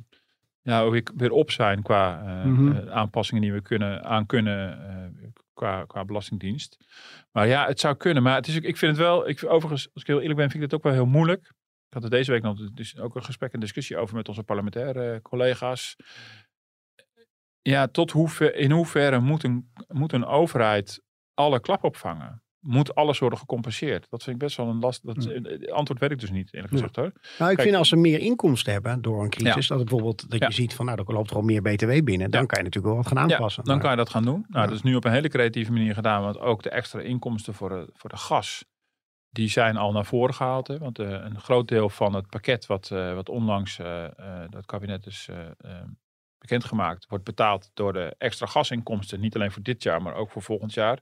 weer, 0.62 1.02
weer 1.16 1.30
op 1.30 1.50
zijn 1.50 1.82
qua 1.82 2.22
eh, 2.22 2.44
Mhm. 2.50 2.72
eh, 2.76 2.90
aanpassingen 2.92 3.42
die 3.42 3.52
we 3.52 3.60
kunnen, 3.62 4.04
aan 4.04 4.26
kunnen 4.26 4.88
eh, 4.88 5.28
qua, 5.54 5.84
qua 5.84 6.04
Belastingdienst. 6.04 6.76
Maar 7.32 7.46
ja, 7.46 7.66
het 7.66 7.80
zou 7.80 7.94
kunnen. 7.96 8.22
Maar 8.22 8.34
het 8.34 8.46
is, 8.46 8.56
ik 8.56 8.76
vind 8.76 8.96
het 8.96 9.00
wel, 9.06 9.28
ik, 9.28 9.44
overigens, 9.44 9.88
als 9.94 10.02
ik 10.02 10.08
heel 10.08 10.20
eerlijk 10.20 10.38
ben, 10.38 10.50
vind 10.50 10.62
ik 10.64 10.70
het 10.70 10.78
ook 10.78 10.86
wel 10.86 10.92
heel 10.92 11.06
moeilijk. 11.12 11.46
Ik 11.88 11.94
had 12.02 12.04
er 12.04 12.10
deze 12.18 12.30
week 12.30 12.42
nog 12.42 12.70
dus 12.72 12.98
ook 12.98 13.14
een 13.14 13.24
gesprek 13.24 13.52
en 13.52 13.60
discussie 13.60 13.96
over 13.96 14.14
met 14.16 14.28
onze 14.28 14.42
parlementaire 14.42 15.22
collega's. 15.22 15.96
Ja, 17.62 17.86
tot 17.88 18.10
hoever, 18.10 18.54
in 18.54 18.70
hoeverre 18.70 19.20
moet 19.20 19.44
een, 19.44 19.72
moet 19.88 20.12
een 20.12 20.24
overheid 20.24 21.02
alle 21.34 21.60
klap 21.60 21.84
opvangen? 21.84 22.42
Moet 22.66 22.94
alles 22.94 23.18
worden 23.18 23.38
gecompenseerd? 23.38 24.06
Dat 24.10 24.22
vind 24.22 24.36
ik 24.36 24.42
best 24.42 24.56
wel 24.56 24.68
een 24.68 24.78
last. 24.78 25.06
Dat, 25.06 25.16
Het 25.24 25.70
antwoord 25.70 26.00
weet 26.00 26.10
ik 26.10 26.18
dus 26.20 26.30
niet, 26.30 26.54
eerlijk 26.54 26.72
Ja. 26.72 26.78
gezegd 26.78 26.96
hoor. 26.96 27.12
Nou, 27.38 27.50
ik 27.50 27.56
Kijk- 27.56 27.60
vind 27.60 27.74
als 27.76 27.88
ze 27.88 27.96
meer 27.96 28.18
inkomsten 28.20 28.72
hebben 28.72 29.02
door 29.02 29.22
een 29.22 29.30
crisis, 29.30 29.66
dat 29.66 29.78
het 29.78 29.88
bijvoorbeeld 29.88 30.30
dat 30.30 30.40
Ja. 30.40 30.46
je 30.46 30.52
ziet 30.52 30.74
van 30.74 30.86
nou, 30.86 31.02
er 31.06 31.12
loopt 31.14 31.28
gewoon 31.30 31.44
meer 31.44 31.62
BTW 31.62 32.04
binnen, 32.04 32.30
dan 32.30 32.40
Ja. 32.40 32.46
kan 32.46 32.58
je 32.58 32.64
natuurlijk 32.64 32.84
wel 32.84 32.96
wat 32.96 33.06
gaan 33.06 33.18
aanpassen. 33.18 33.62
Ja, 33.66 33.70
dan 33.72 33.80
kan 33.80 33.90
je 33.90 33.96
dat 33.96 34.08
gaan 34.10 34.22
doen. 34.24 34.44
Nou, 34.48 34.62
Ja. 34.62 34.66
dat 34.66 34.74
is 34.74 34.82
nu 34.82 34.94
op 34.94 35.04
een 35.04 35.12
hele 35.12 35.28
creatieve 35.28 35.72
manier 35.72 35.94
gedaan. 35.94 36.22
Want 36.22 36.38
ook 36.38 36.62
de 36.62 36.70
extra 36.70 37.00
inkomsten 37.00 37.54
voor 37.54 37.68
de, 37.68 37.88
voor 37.92 38.10
de 38.10 38.16
gas, 38.16 38.64
die 39.30 39.48
zijn 39.48 39.76
al 39.76 39.92
naar 39.92 40.04
voren 40.06 40.34
gehaald. 40.34 40.66
Hè? 40.68 40.78
Want 40.78 40.98
eh, 40.98 41.08
een 41.10 41.40
groot 41.40 41.68
deel 41.68 41.88
van 41.88 42.14
het 42.14 42.26
pakket 42.26 42.66
wat, 42.66 42.90
eh, 42.90 43.14
wat 43.14 43.28
onlangs 43.28 43.78
eh, 43.78 44.04
eh, 44.04 44.10
dat 44.50 44.66
kabinet 44.66 45.06
eh, 45.06 45.36
eh, 45.58 45.70
bekendgemaakt, 46.48 47.06
wordt 47.08 47.24
betaald 47.24 47.70
door 47.74 47.92
de 47.92 48.14
extra 48.18 48.46
gasinkomsten. 48.46 49.20
Niet 49.20 49.34
alleen 49.34 49.52
voor 49.52 49.62
dit 49.62 49.82
jaar, 49.82 50.02
maar 50.02 50.14
ook 50.14 50.30
voor 50.30 50.42
volgend 50.42 50.74
jaar. 50.74 50.98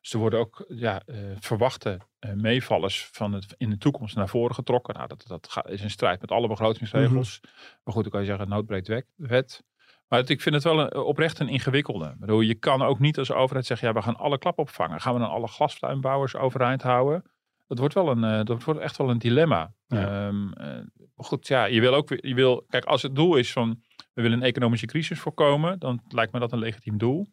Dus 0.00 0.12
er 0.12 0.18
worden 0.18 0.38
ook 0.38 0.64
ja, 0.68 1.02
eh, 1.06 1.16
verwachte 1.40 1.98
eh, 2.18 2.32
meevallers 2.32 3.08
van 3.12 3.32
het 3.32 3.54
in 3.56 3.70
de 3.70 3.78
toekomst 3.78 4.16
naar 4.16 4.28
voren 4.28 4.54
getrokken. 4.54 4.94
Nou, 4.94 5.08
dat, 5.08 5.24
dat 5.26 5.64
is 5.68 5.80
in 5.80 5.90
strijd 5.90 6.20
met 6.20 6.30
alle 6.30 6.48
begrotingsregels. 6.48 7.40
Maar 7.84 7.94
goed, 7.94 8.02
dan 8.02 8.12
kan 8.12 8.20
je 8.20 8.26
zeggen, 8.26 8.48
noodbreekt 8.48 9.02
wet. 9.14 9.62
Maar 10.08 10.18
het- 10.18 10.30
ik 10.30 10.40
vind 10.40 10.54
het 10.54 10.64
wel 10.64 10.80
een, 10.80 10.94
oprecht 10.96 11.38
een 11.38 11.48
ingewikkelde. 11.48 12.06
Ik 12.08 12.18
bedoel, 12.18 12.40
je 12.40 12.54
kan 12.54 12.82
ook 12.82 12.98
niet 12.98 13.18
als 13.18 13.32
overheid 13.32 13.66
zeggen, 13.66 13.88
ja, 13.88 13.94
we 13.94 14.02
gaan 14.02 14.16
alle 14.16 14.38
klap 14.38 14.58
opvangen. 14.58 15.00
Gaan 15.00 15.14
we 15.14 15.20
dan 15.20 15.30
alle 15.30 15.46
glastuinbouwers 15.48 16.36
overeind 16.36 16.82
houden? 16.82 17.24
Dat 17.66 17.78
wordt 17.78 17.94
wel 17.94 18.08
een, 18.10 18.24
eh, 18.24 18.44
dat 18.44 18.64
wordt 18.64 18.80
echt 18.80 18.96
wel 18.96 19.10
een 19.10 19.18
dilemma. 19.18 19.72
Ja. 19.86 20.26
Ehm, 20.26 20.52
eh, 20.52 20.68
goed, 21.16 21.46
ja, 21.46 21.64
je 21.64 21.80
wil 21.80 21.94
ook, 21.94 22.08
je 22.08 22.34
wil, 22.34 22.64
kijk, 22.68 22.84
als 22.84 23.02
het 23.02 23.14
doel 23.14 23.36
is 23.36 23.52
van, 23.52 23.82
we 24.14 24.22
willen 24.22 24.38
een 24.38 24.44
economische 24.44 24.86
crisis 24.86 25.20
voorkomen, 25.20 25.78
dan 25.78 26.02
lijkt 26.08 26.32
me 26.32 26.38
dat 26.38 26.52
een 26.52 26.58
legitiem 26.58 26.98
doel. 26.98 27.26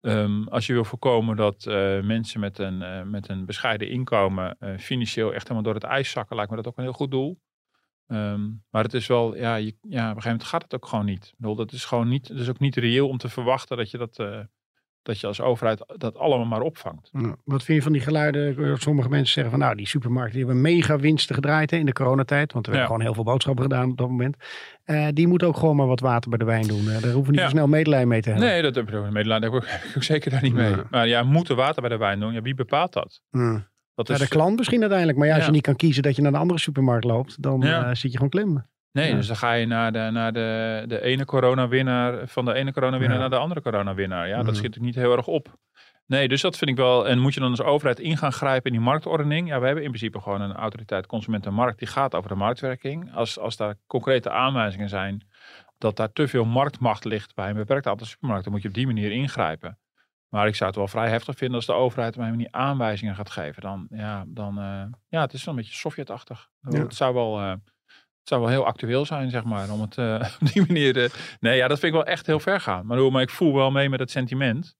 Ehm, 0.00 0.42
als 0.42 0.66
je 0.66 0.72
wil 0.72 0.84
voorkomen 0.84 1.36
dat 1.36 1.66
eh, 1.66 2.00
mensen 2.00 2.40
met 2.40 2.58
een, 2.58 2.82
eh, 2.82 3.02
met 3.02 3.28
een 3.28 3.46
bescheiden 3.46 3.90
inkomen 3.90 4.56
eh, 4.58 4.78
financieel 4.78 5.32
echt 5.32 5.42
helemaal 5.42 5.62
door 5.62 5.74
het 5.74 5.84
ijs 5.84 6.10
zakken, 6.10 6.36
lijkt 6.36 6.50
me 6.50 6.56
dat 6.56 6.66
ook 6.66 6.76
een 6.76 6.82
heel 6.82 6.92
goed 6.92 7.10
doel. 7.10 7.40
Ehm, 8.06 8.50
maar 8.70 8.82
het 8.82 8.94
is 8.94 9.06
wel, 9.06 9.36
ja, 9.36 9.56
ja, 9.56 9.64
op 9.64 9.80
een 9.82 9.90
gegeven 9.90 10.22
moment 10.22 10.44
gaat 10.44 10.62
het 10.62 10.74
ook 10.74 10.86
gewoon 10.86 11.04
niet. 11.04 11.34
Dat 11.36 11.72
is 11.72 11.84
gewoon 11.84 12.08
niet, 12.08 12.28
het 12.28 12.38
is 12.38 12.48
ook 12.48 12.58
niet 12.58 12.76
reëel 12.76 13.08
om 13.08 13.18
te 13.18 13.28
verwachten 13.28 13.76
dat 13.76 13.90
je 13.90 13.98
dat, 13.98 14.16
dat 15.06 15.20
je 15.20 15.26
als 15.26 15.40
overheid 15.40 15.84
dat 15.96 16.16
allemaal 16.16 16.46
maar 16.46 16.60
opvangt. 16.60 17.08
Ja, 17.12 17.36
Wat 17.44 17.62
vind 17.62 17.76
je 17.78 17.82
van 17.82 17.92
die 17.92 18.00
geluiden? 18.00 18.76
Sommige 18.78 19.08
mensen 19.08 19.32
zeggen 19.32 19.50
van 19.52 19.60
nou, 19.60 19.74
die 19.76 19.86
supermarkten 19.86 20.36
die 20.36 20.44
hebben 20.44 20.62
mega 20.62 20.98
winsten 20.98 21.34
gedraaid 21.34 21.70
hè, 21.70 21.76
in 21.76 21.86
de 21.86 21.92
coronatijd. 21.92 22.52
Want 22.52 22.66
we 22.66 22.72
Ja. 22.72 22.78
hebben 22.78 22.96
gewoon 22.96 23.12
heel 23.12 23.22
veel 23.22 23.32
boodschappen 23.32 23.62
gedaan 23.64 23.90
op 23.90 23.96
dat 23.98 24.08
moment. 24.08 24.36
Eh, 24.84 25.06
die 25.12 25.26
moeten 25.26 25.48
ook 25.48 25.56
gewoon 25.56 25.76
maar 25.76 25.86
wat 25.86 26.00
water 26.00 26.28
bij 26.30 26.38
de 26.38 26.44
wijn 26.44 26.66
doen. 26.66 26.84
Daar 26.84 26.94
hoeven 26.94 27.12
we 27.22 27.30
niet 27.30 27.34
Ja. 27.38 27.44
zo 27.44 27.50
snel 27.50 27.66
medelijden 27.68 28.08
mee 28.08 28.20
te 28.20 28.30
hebben. 28.30 28.48
Nee, 28.48 28.62
dat 28.62 28.74
heb 28.74 28.88
ik 28.88 28.94
ook 28.94 29.10
medelijden 29.10 29.52
heb 29.52 29.60
ik 29.60 29.64
ook, 29.66 29.70
heb 29.70 29.82
ik 29.90 29.96
ook 29.96 30.02
zeker 30.02 30.30
daar 30.30 30.42
niet 30.42 30.54
mee. 30.54 30.70
Ja. 30.70 30.84
Maar 30.90 31.06
ja, 31.08 31.22
moeten 31.22 31.56
water 31.56 31.80
bij 31.80 31.90
de 31.90 31.96
wijn 31.96 32.20
doen? 32.20 32.32
Ja, 32.32 32.42
wie 32.42 32.54
bepaalt 32.54 32.92
dat? 32.92 33.20
Dat 33.94 34.10
is, 34.10 34.18
de 34.18 34.28
klant 34.28 34.56
misschien 34.56 34.80
uiteindelijk. 34.80 35.18
Maar 35.18 35.28
ja, 35.28 35.34
als 35.36 35.44
je 35.44 35.50
niet 35.50 35.62
kan 35.62 35.76
kiezen 35.76 36.02
dat 36.02 36.16
je 36.16 36.22
naar 36.22 36.32
de 36.32 36.38
andere 36.38 36.58
supermarkt 36.60 37.04
loopt, 37.04 37.42
dan 37.42 37.62
eh, 37.64 37.86
zit 37.92 38.00
je 38.10 38.16
gewoon 38.16 38.28
klem. 38.28 38.66
Nee, 38.96 39.08
Ja. 39.10 39.14
dus 39.16 39.26
dan 39.26 39.36
ga 39.36 39.52
je 39.52 39.66
naar 39.66 39.92
de, 39.92 40.08
naar 40.12 40.32
de, 40.32 40.84
de 40.86 41.00
ene 41.02 41.24
coronawinnaar, 41.24 42.26
van 42.28 42.44
de 42.44 42.52
ene 42.54 42.72
coronawinnaar 42.72 43.14
Ja. 43.14 43.20
naar 43.20 43.30
de 43.30 43.36
andere 43.36 43.62
coronawinnaar. 43.62 44.28
Ja, 44.28 44.36
Mhm. 44.36 44.44
dat 44.46 44.56
schiet 44.56 44.66
natuurlijk 44.68 44.96
niet 44.96 45.04
heel 45.04 45.16
erg 45.16 45.26
op. 45.26 45.58
Nee, 46.06 46.28
dus 46.28 46.40
dat 46.40 46.56
vind 46.56 46.70
ik 46.70 46.76
wel. 46.76 47.08
En 47.08 47.18
moet 47.18 47.34
je 47.34 47.40
dan 47.40 47.50
als 47.50 47.62
overheid 47.62 47.98
in 48.00 48.16
gaan 48.16 48.32
grijpen 48.32 48.70
in 48.70 48.76
die 48.76 48.86
marktordening? 48.86 49.48
Ja, 49.48 49.58
we 49.60 49.66
hebben 49.66 49.84
in 49.84 49.90
principe 49.90 50.20
gewoon 50.20 50.40
een 50.40 50.52
autoriteit 50.54 51.06
consument 51.06 51.46
en 51.46 51.54
markt 51.54 51.78
die 51.78 51.88
gaat 51.88 52.14
over 52.14 52.28
de 52.28 52.34
marktwerking. 52.36 53.14
Als, 53.14 53.38
als 53.38 53.56
daar 53.56 53.74
concrete 53.86 54.30
aanwijzingen 54.30 54.88
zijn 54.88 55.26
dat 55.78 55.96
daar 55.96 56.12
te 56.12 56.28
veel 56.28 56.44
marktmacht 56.44 57.04
ligt 57.04 57.34
bij 57.34 57.48
een 57.48 57.56
beperkt 57.56 57.86
aantal 57.86 58.06
supermarkten, 58.06 58.52
moet 58.52 58.62
je 58.62 58.68
op 58.68 58.74
die 58.74 58.86
manier 58.86 59.10
ingrijpen. 59.12 59.78
Maar 60.28 60.46
ik 60.46 60.54
zou 60.54 60.68
het 60.68 60.78
wel 60.78 60.88
vrij 60.88 61.08
heftig 61.08 61.36
vinden 61.36 61.56
als 61.56 61.66
de 61.66 61.72
overheid 61.72 62.16
op 62.16 62.22
een 62.22 62.28
manier 62.30 62.48
aanwijzingen 62.50 63.14
gaat 63.14 63.30
geven. 63.30 63.62
Dan, 63.62 63.86
ja, 63.90 64.24
dan, 64.26 64.58
eh, 64.58 64.82
ja, 65.08 65.20
het 65.20 65.32
is 65.32 65.44
wel 65.44 65.54
een 65.54 65.60
beetje 65.60 65.76
Sovjetachtig. 65.76 66.48
Ja. 66.60 66.78
Het 66.78 66.94
zou 66.94 67.14
wel, 67.14 67.38
eh, 67.40 67.52
zou 68.28 68.40
wel 68.40 68.50
heel 68.50 68.66
actueel 68.66 69.04
zijn, 69.06 69.30
zeg 69.30 69.44
maar, 69.44 69.70
om 69.70 69.80
het 69.80 69.98
eh, 69.98 70.14
op 70.40 70.52
die 70.52 70.66
manier. 70.66 71.02
eh, 71.04 71.10
nee, 71.40 71.56
ja, 71.56 71.68
dat 71.68 71.78
vind 71.78 71.92
ik 71.94 71.98
wel 71.98 72.12
echt 72.12 72.26
heel 72.26 72.40
ver 72.40 72.60
gaan. 72.60 72.86
Maar, 72.86 73.12
maar 73.12 73.22
ik 73.22 73.30
voel 73.30 73.54
wel 73.54 73.70
mee 73.70 73.88
met 73.88 74.00
het 74.00 74.10
sentiment. 74.10 74.76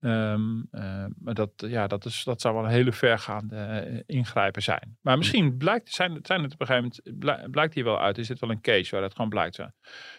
Ehm, 0.00 0.60
eh, 0.70 1.04
maar 1.18 1.34
dat, 1.34 1.50
ja, 1.56 1.86
dat, 1.86 2.04
is, 2.04 2.24
dat 2.24 2.40
zou 2.40 2.54
wel 2.54 2.64
een 2.64 2.70
hele 2.70 2.92
vergaande 2.92 4.02
ingrijpen 4.06 4.62
zijn. 4.62 4.98
Maar 5.00 5.18
misschien 5.18 5.56
blijkt, 5.56 5.92
zijn, 5.92 6.18
zijn 6.22 6.42
het 6.42 6.52
op 6.52 6.60
een 6.60 6.66
gegeven 6.66 6.90
moment, 7.04 7.18
blijk- 7.20 7.50
blijkt 7.50 7.74
hier 7.74 7.84
wel 7.84 8.00
uit, 8.00 8.18
is 8.18 8.26
dit 8.26 8.40
wel 8.40 8.50
een 8.50 8.60
case 8.60 8.90
waar 8.90 9.00
dat 9.00 9.14
gewoon 9.14 9.30
blijkt. 9.30 9.58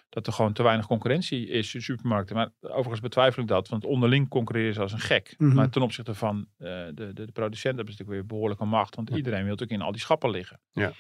Dat 0.10 0.28
er 0.28 0.34
gewoon 0.34 0.54
te 0.54 0.64
weinig 0.64 0.88
concurrentie 0.88 1.48
is 1.48 1.76
in 1.76 1.82
supermarkten. 1.82 2.36
Maar 2.36 2.50
overigens 2.62 3.00
betwijfel 3.00 3.42
ik 3.42 3.48
dat, 3.48 3.68
want 3.68 3.86
onderling 3.86 4.30
concurreren 4.30 4.74
ze 4.74 4.82
als 4.82 4.92
een 4.94 5.00
gek. 5.00 5.36
Mhm. 5.38 5.54
Maar 5.54 5.70
ten 5.70 5.82
opzichte 5.82 6.14
van 6.14 6.48
de, 6.58 6.92
de, 6.94 7.14
de 7.14 7.32
producenten 7.32 7.76
hebben 7.76 7.94
ze 7.94 8.02
natuurlijk 8.02 8.10
weer 8.10 8.26
behoorlijke 8.26 8.66
macht. 8.66 8.96
Want 8.96 9.10
iedereen 9.10 9.42
wil 9.42 9.50
natuurlijk 9.50 9.80
in 9.80 9.86
al 9.86 9.92
die 9.92 10.02
schappen 10.02 10.30
liggen. 10.30 10.60
Ja. 10.72 10.92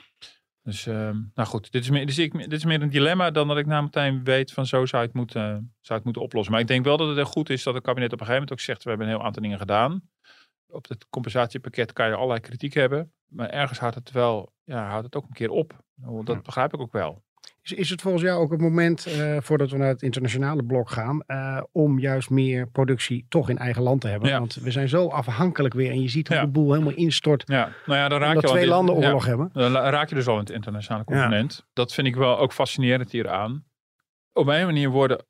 Dus, 0.66 0.86
ehm, 0.86 1.22
nou 1.34 1.48
goed, 1.48 1.72
dit 1.72 1.82
is, 1.84 1.90
meer, 1.90 2.06
dus 2.06 2.18
ik, 2.18 2.34
dit 2.34 2.52
is 2.52 2.66
meer 2.66 2.82
een 2.82 2.90
dilemma 2.90 3.32
dan 3.32 3.48
dat 3.48 3.58
ik 3.58 3.66
nou 3.66 3.84
meteen 3.84 4.24
weet 4.24 4.52
van 4.52 4.66
zo 4.66 4.86
zou 4.86 5.04
het 5.04 5.14
moeten, 5.14 5.76
zou 5.82 5.96
het 5.96 6.04
moeten 6.04 6.22
oplossen. 6.22 6.52
Maar 6.52 6.62
ik 6.62 6.68
denk 6.68 6.86
wel 6.86 6.98
dat 6.98 7.08
het 7.08 7.16
heel 7.16 7.26
goed 7.26 7.50
is 7.50 7.64
dat 7.64 7.74
het 7.74 7.84
kabinet 7.84 8.14
op 8.14 8.20
een 8.20 8.26
gegeven 8.26 8.42
moment 8.42 8.60
ook 8.60 8.66
zegt, 8.66 8.84
we 8.84 8.90
hebben 8.90 9.08
een 9.08 9.14
heel 9.14 9.24
aantal 9.24 9.42
dingen 9.42 9.58
gedaan. 9.58 10.10
Op 10.68 10.88
het 10.88 11.06
compensatiepakket 11.10 11.94
kan 11.94 12.08
je 12.08 12.16
allerlei 12.16 12.40
kritiek 12.40 12.74
hebben. 12.74 13.14
Maar 13.26 13.50
ergens 13.50 13.80
houdt 13.80 13.96
het 13.96 14.12
wel, 14.12 14.54
ja, 14.64 14.88
houdt 14.88 15.06
het 15.06 15.16
ook 15.16 15.24
een 15.24 15.34
keer 15.34 15.50
op. 15.50 15.84
Dat 16.24 16.44
begrijp 16.44 16.74
ik 16.74 16.80
ook 16.80 16.92
wel. 16.92 17.24
Is, 17.66 17.72
is 17.72 17.90
het 17.90 18.02
volgens 18.02 18.24
jou 18.24 18.42
ook 18.42 18.52
het 18.52 18.62
moment, 18.62 19.06
eh, 19.06 19.38
voordat 19.40 19.72
we 19.72 19.78
naar 19.78 19.88
het 19.88 20.02
internationale 20.02 20.64
blok 20.64 20.90
gaan, 20.90 21.22
eh, 21.22 21.62
om 21.72 22.00
juist 22.00 22.30
meer 22.30 22.68
productie 22.68 23.26
toch 23.30 23.50
in 23.50 23.58
eigen 23.58 23.82
land 23.82 24.02
te 24.02 24.08
hebben? 24.08 24.30
Ja. 24.30 24.40
Want 24.40 24.56
we 24.56 24.72
zijn 24.72 24.90
zo 24.90 25.08
afhankelijk 25.08 25.74
weer 25.74 25.92
en 25.92 26.02
je 26.02 26.10
ziet 26.10 26.28
hoe 26.28 26.38
Ja. 26.38 26.44
de 26.44 26.52
boel 26.52 26.72
helemaal 26.72 26.94
instort. 26.94 27.44
Ja, 27.46 27.72
nou 27.86 28.00
ja, 28.00 28.08
dan 28.08 28.20
raak 28.20 28.36
je 28.36 28.42
al 28.42 28.50
twee 28.50 28.64
in 28.64 28.70
landen 28.70 29.00
ja. 29.00 29.06
oorlog 29.08 29.26
hebben. 29.26 29.50
Dan 29.54 29.72
raak 29.72 30.10
je 30.10 30.16
dus 30.16 30.28
al 30.28 30.34
in 30.34 30.40
het 30.40 30.50
internationale 30.50 31.04
component. 31.04 31.66
Dat 31.74 31.94
vind 31.94 32.08
ik 32.08 32.16
wel 32.16 32.40
ook 32.40 32.54
fascinerend 32.54 33.12
hieraan. 33.12 33.66
Op 34.34 34.48
een 34.48 34.66
manier 34.66 34.90
worden 34.90 35.26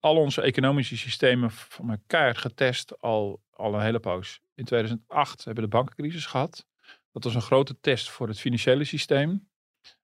al 0.00 0.16
onze 0.16 0.42
economische 0.42 0.96
systemen 0.96 1.50
van 1.50 1.98
keihard 2.06 2.38
getest 2.38 3.00
al, 3.00 3.40
al 3.50 3.74
een 3.74 3.80
hele 3.80 4.00
poos. 4.00 4.40
In 4.54 4.64
2008 4.64 5.44
hebben 5.44 5.64
we 5.64 5.70
de 5.70 5.76
bankencrisis 5.76 6.26
gehad. 6.26 6.66
Dat 7.12 7.24
was 7.24 7.34
een 7.34 7.40
grote 7.42 7.80
test 7.80 8.10
voor 8.10 8.28
het 8.28 8.40
financiële 8.40 8.84
systeem. 8.84 9.48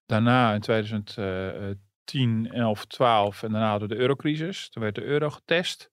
Daarna 0.06 0.54
in 0.54 0.60
2010, 0.60 2.50
11, 2.52 2.84
12 2.84 3.42
en 3.42 3.52
daarna 3.52 3.78
door 3.78 3.88
de 3.88 3.96
eurocrisis. 3.96 4.68
Toen 4.68 4.82
werd 4.82 4.94
de 4.94 5.04
euro 5.04 5.30
getest. 5.30 5.90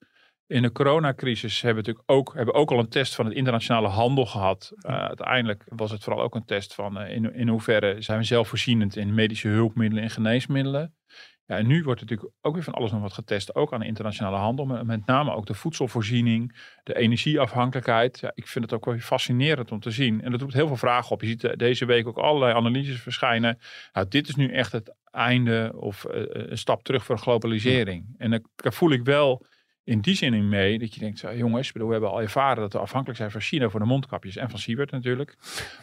In 0.48 0.62
de 0.62 0.72
coronacrisis 0.72 1.62
hebben 1.62 1.84
we 1.84 1.90
natuurlijk 1.90 2.20
ook, 2.20 2.36
hebben 2.36 2.54
ook 2.54 2.72
al 2.72 2.80
een 2.80 2.90
test 2.90 3.16
van 3.16 3.26
het 3.26 3.34
internationale 3.34 3.88
handel 3.88 4.26
gehad. 4.26 4.72
Uh, 4.76 5.06
uiteindelijk 5.06 5.64
was 5.68 5.92
het 5.92 6.04
vooral 6.04 6.24
ook 6.24 6.36
een 6.36 6.46
test 6.46 6.74
van 6.74 7.02
uh, 7.02 7.16
in, 7.16 7.34
in 7.34 7.48
hoeverre 7.48 8.02
zijn 8.02 8.20
we 8.20 8.26
zelfvoorzienend 8.26 8.96
in 8.96 9.14
medische 9.14 9.48
hulpmiddelen 9.48 10.04
en 10.04 10.10
geneesmiddelen. 10.10 10.96
Ja, 11.54 11.60
en 11.60 11.68
nu 11.68 11.84
wordt 11.84 12.02
natuurlijk 12.02 12.32
ook 12.42 12.54
weer 12.54 12.64
van 12.64 12.74
alles 12.74 12.92
nog 12.92 13.02
wat 13.02 13.14
getest, 13.14 13.56
ook 13.56 13.74
aan 13.74 13.80
de 13.80 13.86
internationale 13.86 14.38
handel. 14.38 14.66
Met, 14.66 14.84
met 14.84 15.06
name 15.06 15.34
ook 15.34 15.46
de 15.46 15.54
voedselvoorziening, 15.54 16.56
de 16.84 16.96
energieafhankelijkheid. 16.98 18.20
Ja, 18.20 18.32
ik 18.36 18.48
vind 18.48 18.66
het 18.66 18.74
ook 18.74 18.86
wel 18.86 18.98
fascinerend 18.98 19.72
om 19.72 19.80
te 19.80 19.92
zien. 19.92 20.22
En 20.22 20.32
dat 20.32 20.42
roept 20.42 20.54
heel 20.54 20.68
veel 20.68 20.76
vragen 20.76 21.12
op. 21.12 21.22
Je 21.22 21.28
ziet 21.28 21.44
uh, 21.44 21.52
deze 21.56 21.86
week 21.86 22.08
ook 22.08 22.18
allerlei 22.18 22.54
analyses 22.54 23.02
verschijnen. 23.02 23.60
Nou, 23.94 24.08
dit 24.08 24.28
is 24.28 24.36
nu 24.36 24.52
echt 24.52 24.72
het 24.72 24.96
einde 25.12 25.72
of 25.76 26.06
uh, 26.06 26.24
een 26.30 26.58
stap 26.58 26.84
terug 26.84 27.06
voor 27.06 27.18
globalisering. 27.18 28.06
Ja. 28.18 28.26
En 28.26 28.44
daar 28.56 28.74
voel 28.74 28.92
ik 28.92 29.04
wel 29.04 29.46
in 29.84 30.02
die 30.02 30.16
zin 30.16 30.34
in 30.34 30.50
mee 30.50 30.80
dat 30.80 30.94
je 30.94 31.00
denkt, 31.00 31.20
zo, 31.20 31.36
jongens, 31.36 31.72
bedoel, 31.72 31.88
we 31.88 31.94
hebben 31.94 32.12
al 32.12 32.22
ervaren 32.22 32.62
dat 32.62 32.74
we 32.74 32.80
afhankelijk 32.80 33.20
zijn 33.20 33.32
van 33.32 33.42
China 33.42 33.70
voor 33.70 33.80
de 33.80 33.86
mondkapjes 33.86 34.36
en 34.36 34.50
van 34.50 34.60
Siebert 34.60 34.92
natuurlijk. 34.92 35.38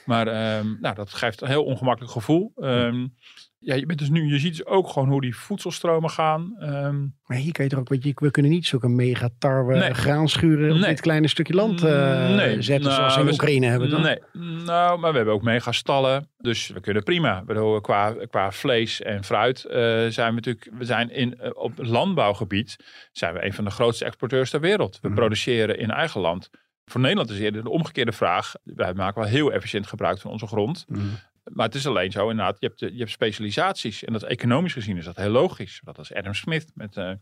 Maar 0.04 0.56
um, 0.58 0.78
nou, 0.80 0.94
dat 0.94 1.12
geeft 1.12 1.40
een 1.40 1.48
heel 1.48 1.64
ongemakkelijk 1.64 2.12
gevoel. 2.12 2.52
Um, 2.56 3.14
ja, 3.62 3.74
je, 3.74 3.86
bent 3.86 3.98
dus 3.98 4.08
nu, 4.08 4.32
je 4.32 4.38
ziet 4.38 4.56
dus 4.56 4.66
ook 4.66 4.88
gewoon 4.88 5.08
hoe 5.08 5.20
die 5.20 5.36
voedselstromen 5.36 6.10
gaan. 6.10 6.56
Um, 6.60 7.16
maar 7.26 7.36
hier 7.36 7.52
kan 7.52 7.64
je 7.64 7.70
toch 7.70 7.80
ook, 7.80 7.88
weet 7.88 8.04
je, 8.04 8.12
we 8.14 8.30
kunnen 8.30 8.52
niet 8.52 8.66
zulke 8.66 8.88
mega 8.88 9.28
tarwe 9.38 9.78
nee. 9.78 9.94
graanschuren 9.94 10.72
op 10.72 10.78
nee. 10.78 10.88
dit 10.88 11.00
kleine 11.00 11.28
stukje 11.28 11.54
land 11.54 11.84
uh, 11.84 12.34
nee. 12.36 12.62
zetten 12.62 12.88
nou, 12.88 12.94
zoals 12.94 13.16
we 13.16 13.20
in 13.20 13.32
Oekraïne 13.32 13.66
hebben. 13.66 13.90
Dan? 13.90 14.02
Nee, 14.02 14.18
nou, 14.64 14.98
maar 14.98 15.10
we 15.10 15.16
hebben 15.16 15.34
ook 15.34 15.42
megastallen, 15.42 16.28
dus 16.38 16.68
we 16.68 16.80
kunnen 16.80 17.02
prima. 17.02 17.42
Bedoel, 17.44 17.80
qua, 17.80 18.14
qua 18.30 18.52
vlees 18.52 19.02
en 19.02 19.24
fruit 19.24 19.64
uh, 19.64 19.72
zijn 20.06 20.28
we 20.28 20.34
natuurlijk, 20.34 20.70
we 20.78 20.84
zijn 20.84 21.10
in, 21.10 21.38
uh, 21.42 21.50
op 21.52 21.72
landbouwgebied 21.76 22.76
zijn 23.12 23.34
we 23.34 23.44
een 23.44 23.52
van 23.52 23.64
de 23.64 23.70
grootste 23.70 24.04
exporteurs 24.04 24.50
ter 24.50 24.60
wereld. 24.60 24.98
We 25.02 25.08
mm. 25.08 25.14
produceren 25.14 25.78
in 25.78 25.90
eigen 25.90 26.20
land. 26.20 26.50
Voor 26.84 27.00
Nederland 27.00 27.30
is 27.30 27.38
eerder 27.38 27.62
de 27.62 27.70
omgekeerde 27.70 28.12
vraag. 28.12 28.54
Wij 28.62 28.94
maken 28.94 29.20
wel 29.20 29.30
heel 29.30 29.52
efficiënt 29.52 29.86
gebruik 29.86 30.18
van 30.18 30.30
onze 30.30 30.46
grond. 30.46 30.84
Mm. 30.88 31.10
Maar 31.52 31.66
het 31.66 31.74
is 31.74 31.86
alleen 31.86 32.10
zo 32.10 32.28
inderdaad, 32.28 32.56
je 32.60 32.66
hebt, 32.66 32.80
je 32.80 32.98
hebt 32.98 33.10
specialisaties. 33.10 34.04
En 34.04 34.12
dat 34.12 34.22
economisch 34.22 34.72
gezien 34.72 34.96
is 34.96 35.04
dat 35.04 35.16
heel 35.16 35.30
logisch. 35.30 35.80
Dat 35.84 35.98
is 35.98 36.14
Adam 36.14 36.34
Smith, 36.34 36.70
met, 36.74 36.96
uh, 36.96 37.12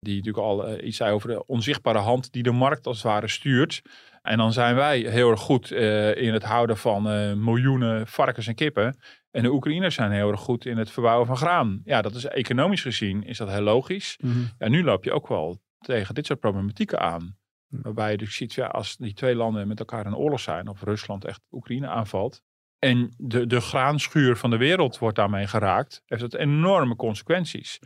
die 0.00 0.16
natuurlijk 0.16 0.44
al 0.44 0.68
uh, 0.68 0.86
iets 0.86 0.96
zei 0.96 1.12
over 1.12 1.28
de 1.28 1.46
onzichtbare 1.46 1.98
hand 1.98 2.32
die 2.32 2.42
de 2.42 2.52
markt 2.52 2.86
als 2.86 2.96
het 2.96 3.06
ware 3.06 3.28
stuurt. 3.28 3.82
En 4.22 4.38
dan 4.38 4.52
zijn 4.52 4.74
wij 4.74 4.98
heel 4.98 5.30
erg 5.30 5.40
goed 5.40 5.70
uh, 5.70 6.16
in 6.16 6.32
het 6.32 6.42
houden 6.42 6.76
van 6.76 7.02
miljoenen 7.44 8.06
varkens 8.06 8.46
en 8.46 8.54
kippen. 8.54 8.98
En 9.30 9.42
de 9.42 9.52
Oekraïners 9.52 9.94
zijn 9.94 10.10
heel 10.10 10.30
erg 10.30 10.40
goed 10.40 10.66
in 10.66 10.76
het 10.76 10.90
verbouwen 10.90 11.26
van 11.26 11.36
graan. 11.36 11.80
Ja, 11.84 12.02
dat 12.02 12.14
is 12.14 12.24
economisch 12.24 12.82
gezien 12.82 13.24
is 13.24 13.38
dat 13.38 13.50
heel 13.50 13.60
logisch. 13.60 14.16
Mhm. 14.20 14.32
Mm 14.32 14.38
-hmm. 14.38 14.50
Ja, 14.58 14.68
nu 14.68 14.84
loop 14.84 15.04
je 15.04 15.12
ook 15.12 15.28
wel 15.28 15.60
tegen 15.78 16.14
dit 16.14 16.26
soort 16.26 16.40
problematieken 16.40 17.00
aan. 17.00 17.36
Waarbij 17.68 18.10
je 18.10 18.16
dus 18.16 18.36
ziet, 18.36 18.54
ja, 18.54 18.66
als 18.66 18.96
die 18.96 19.14
twee 19.14 19.34
landen 19.34 19.68
met 19.68 19.78
elkaar 19.78 20.06
in 20.06 20.16
oorlog 20.16 20.40
zijn, 20.40 20.68
of 20.68 20.82
Rusland 20.82 21.24
echt 21.24 21.40
Oekraïne 21.50 21.86
aanvalt, 21.86 22.42
en 22.78 23.14
de, 23.18 23.46
de 23.46 23.60
graanschuur 23.60 24.36
van 24.36 24.50
de 24.50 24.56
wereld 24.56 24.98
wordt 24.98 25.16
daarmee 25.16 25.46
geraakt, 25.46 26.02
heeft 26.06 26.20
dat 26.20 26.34
enorme 26.34 26.96
consequenties. 26.96 27.78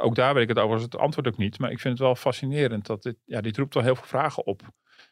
Ook 0.00 0.14
daar 0.14 0.34
weet 0.34 0.42
ik 0.42 0.48
het 0.48 0.58
overigens 0.58 0.92
het 0.92 1.00
antwoord 1.00 1.26
ook 1.26 1.36
niet, 1.36 1.58
maar 1.58 1.70
ik 1.70 1.80
vind 1.80 1.98
het 1.98 2.06
wel 2.06 2.14
fascinerend 2.14 2.86
dat 2.86 3.02
dit, 3.02 3.16
ja, 3.24 3.40
dit 3.40 3.56
roept 3.56 3.74
wel 3.74 3.82
heel 3.82 3.96
veel 3.96 4.06
vragen 4.06 4.46
op. 4.46 4.62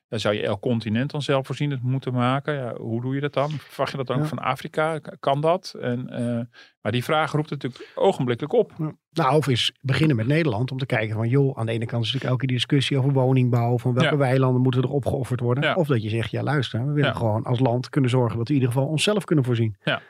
Dan 0.09 0.21
zou 0.21 0.35
je 0.35 0.43
elk 0.43 0.61
continent 0.61 1.11
dan 1.11 1.23
zelfvoorzienend 1.23 1.83
moeten 1.83 2.13
maken. 2.13 2.55
Ja, 2.55 2.75
hoe 2.77 3.01
doe 3.01 3.15
je 3.15 3.21
dat 3.21 3.33
dan? 3.33 3.51
Verwacht 3.51 3.91
je 3.91 3.97
dat 3.97 4.11
ook 4.11 4.19
ja. 4.19 4.25
van 4.25 4.39
Afrika? 4.39 5.01
Kan 5.21 5.41
dat? 5.41 5.75
En, 5.81 6.09
uh, 6.11 6.41
maar 6.81 6.93
die 6.93 7.05
vraag 7.05 7.33
roept 7.33 7.51
natuurlijk 7.51 7.91
ogenblikkelijk 7.95 8.55
op. 8.55 8.73
Ja. 8.79 8.93
Nou, 9.11 9.37
of 9.37 9.47
eens 9.47 9.73
beginnen 9.81 10.17
met 10.17 10.27
Nederland 10.27 10.71
om 10.71 10.79
te 10.79 10.87
kijken 10.87 11.17
van 11.17 11.29
joh, 11.29 11.59
aan 11.59 11.67
de 11.67 11.73
ene 11.73 11.87
kant 11.87 12.05
is 12.05 12.13
natuurlijk 12.13 12.41
elke 12.41 12.53
discussie 12.55 12.99
over 12.99 13.13
woningbouw, 13.13 13.79
van 13.79 13.95
welke 13.95 14.17
weilanden 14.17 14.63
moeten 14.63 14.83
er 14.83 14.91
opgeofferd 14.91 15.41
worden. 15.41 15.77
Of 15.77 15.87
dat 15.87 16.03
je 16.03 16.09
zegt, 16.09 16.31
ja 16.31 16.43
luister, 16.43 16.87
we 16.87 16.93
willen 16.93 17.17
gewoon 17.17 17.45
als 17.45 17.59
land 17.59 17.89
kunnen 17.89 18.11
zorgen 18.11 18.39
dat 18.39 18.49
we 18.49 18.55
in 18.55 18.61
ieder 18.61 18.75
geval 18.75 18.91
onszelf 18.91 19.25
kunnen 19.25 19.45
voorzien. 19.45 19.77
Ja, 19.83 20.03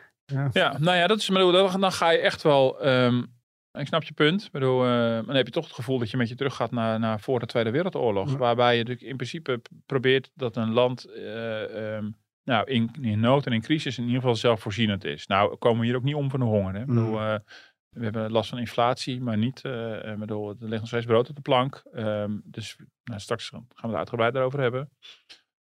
ja. 0.53 0.79
nou 0.79 0.97
ja, 0.97 1.07
dat 1.07 1.19
is, 1.19 1.27
dan 1.27 1.93
ga 1.93 2.11
je 2.11 2.19
echt 2.19 2.43
wel, 2.43 2.87
um, 2.87 3.38
ik 3.73 3.87
snap 3.87 4.03
je 4.03 4.13
punt. 4.13 4.45
Ik 4.45 4.51
bedoel, 4.51 4.87
uh, 4.87 5.27
dan 5.27 5.35
heb 5.35 5.47
je 5.47 5.53
toch 5.53 5.65
het 5.65 5.75
gevoel 5.75 5.99
dat 5.99 6.11
je 6.11 6.17
met 6.17 6.29
je 6.29 6.35
terug 6.35 6.55
gaat 6.55 6.71
naar, 6.71 6.99
naar 6.99 7.21
voor 7.21 7.41
de 7.41 7.47
Tweede 7.47 7.71
Wereldoorlog. 7.71 8.37
Waarbij 8.37 8.73
je 8.73 8.79
natuurlijk 8.79 9.09
in 9.09 9.17
principe 9.17 9.63
probeert 9.87 10.31
dat 10.35 10.57
een 10.57 10.73
land 10.73 11.07
uh, 11.09 11.95
um, 11.97 12.17
nou, 12.45 12.71
in, 12.71 12.91
in 13.01 13.21
nood 13.21 13.47
en 13.47 13.53
in 13.53 13.61
crisis 13.61 13.99
in 13.99 14.05
ieder 14.05 14.21
geval 14.21 14.37
zelfvoorzienend 14.37 15.05
is. 15.05 15.27
Nou, 15.27 15.57
komen 15.57 15.81
we 15.81 15.87
hier 15.87 15.97
ook 15.97 16.03
niet 16.03 16.15
om 16.15 16.31
van 16.31 16.41
de 16.41 16.47
honger. 16.47 16.75
Hè? 16.75 16.81
Ik 16.81 16.87
bedoel, 16.87 17.21
uh, 17.21 17.35
We 17.89 18.05
hebben 18.05 18.31
last 18.31 18.49
van 18.49 18.59
inflatie, 18.59 19.21
maar 19.21 19.39
niet, 19.39 19.65
ik 20.03 20.19
bedoel, 20.19 20.49
er 20.49 20.57
ligt 20.59 20.81
nog 20.81 20.87
steeds 20.87 21.07
brood 21.07 21.29
op 21.29 21.37
de 21.37 21.43
plank. 21.43 21.83
Ehm, 21.93 22.39
dus 22.45 22.77
nou, 23.05 23.21
straks 23.21 23.49
gaan 23.49 23.67
we 23.81 23.87
het 23.87 23.97
uitgebreid 23.97 24.35
erover 24.35 24.61
hebben. 24.61 24.91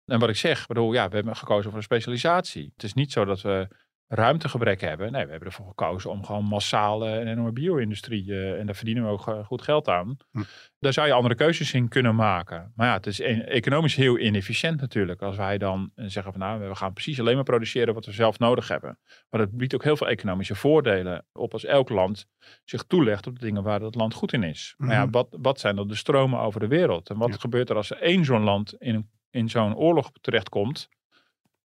En 0.04 0.18
wat 0.18 0.28
ik 0.28 0.36
zeg, 0.36 0.66
bedoel, 0.66 0.92
ja, 0.92 1.08
we 1.08 1.14
hebben 1.14 1.36
gekozen 1.36 1.64
voor 1.64 1.78
een 1.78 1.84
specialisatie. 1.84 2.70
Het 2.72 2.82
is 2.82 2.94
niet 2.94 3.12
zo 3.12 3.24
dat 3.24 3.40
we 3.40 3.68
ruimtegebrek 4.08 4.80
hebben. 4.80 5.12
Nee, 5.12 5.24
we 5.24 5.30
hebben 5.30 5.48
ervoor 5.48 5.66
gekozen 5.66 6.10
om 6.10 6.24
gewoon 6.24 6.44
massaal 6.44 7.06
een 7.06 7.26
enorme 7.26 7.52
bio-industrie, 7.52 8.26
uh, 8.26 8.58
en 8.58 8.66
daar 8.66 8.74
verdienen 8.74 9.04
we 9.04 9.10
ook 9.10 9.28
uh, 9.28 9.44
goed 9.46 9.62
geld 9.62 9.88
aan. 9.88 10.16
Hm. 10.30 10.42
Daar 10.78 10.92
zou 10.92 11.06
je 11.06 11.12
andere 11.12 11.34
keuzes 11.34 11.72
in 11.72 11.88
kunnen 11.88 12.14
maken. 12.14 12.72
Maar 12.74 12.86
ja, 12.86 12.92
het 12.92 13.06
is 13.06 13.20
economisch 13.20 13.94
heel 13.94 14.18
inefficiënt 14.18 14.80
natuurlijk. 14.80 15.22
Als 15.22 15.36
wij 15.36 15.58
dan 15.58 15.90
zeggen 15.94 16.32
van 16.32 16.40
nou, 16.40 16.68
we 16.68 16.74
gaan 16.74 16.92
precies 16.92 17.20
alleen 17.20 17.34
maar 17.34 17.44
produceren 17.44 17.94
wat 17.94 18.06
we 18.06 18.12
zelf 18.12 18.38
nodig 18.38 18.68
hebben. 18.68 18.98
Maar 19.30 19.40
dat 19.40 19.56
biedt 19.56 19.74
ook 19.74 19.84
heel 19.84 19.96
veel 19.96 20.08
economische 20.08 20.54
voordelen 20.54 21.26
op 21.32 21.52
als 21.52 21.64
elk 21.64 21.88
land 21.88 22.26
zich 22.64 22.82
toelegt 22.82 23.26
op 23.26 23.38
de 23.38 23.44
dingen 23.44 23.62
waar 23.62 23.80
het 23.80 23.94
land 23.94 24.14
goed 24.14 24.32
in 24.32 24.42
is. 24.42 24.74
Maar 24.76 24.94
ja, 24.94 25.04
hm. 25.04 25.10
wat, 25.10 25.36
wat 25.40 25.60
zijn 25.60 25.76
dan 25.76 25.88
de 25.88 25.94
stromen 25.94 26.40
over 26.40 26.60
de 26.60 26.68
wereld? 26.68 27.10
En 27.10 27.18
wat 27.18 27.40
gebeurt 27.40 27.70
er 27.70 27.76
als 27.76 27.90
er 27.90 28.00
één 28.00 28.24
zo'n 28.24 28.42
land 28.42 28.74
in, 28.78 29.10
in 29.30 29.48
zo'n 29.48 29.76
oorlog 29.76 30.10
terechtkomt? 30.20 30.88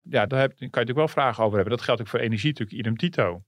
Ja, 0.02 0.26
daar, 0.26 0.40
heb, 0.40 0.50
kan 0.50 0.60
je 0.60 0.66
natuurlijk 0.66 0.98
wel 0.98 1.08
vragen 1.08 1.44
over 1.44 1.58
hebben. 1.58 1.76
Dat 1.76 1.86
geldt 1.86 2.02
ook 2.02 2.08
voor 2.08 2.20
energie 2.20 2.50
natuurlijk, 2.50 2.80
idem 2.80 2.98
tito. 2.98 3.44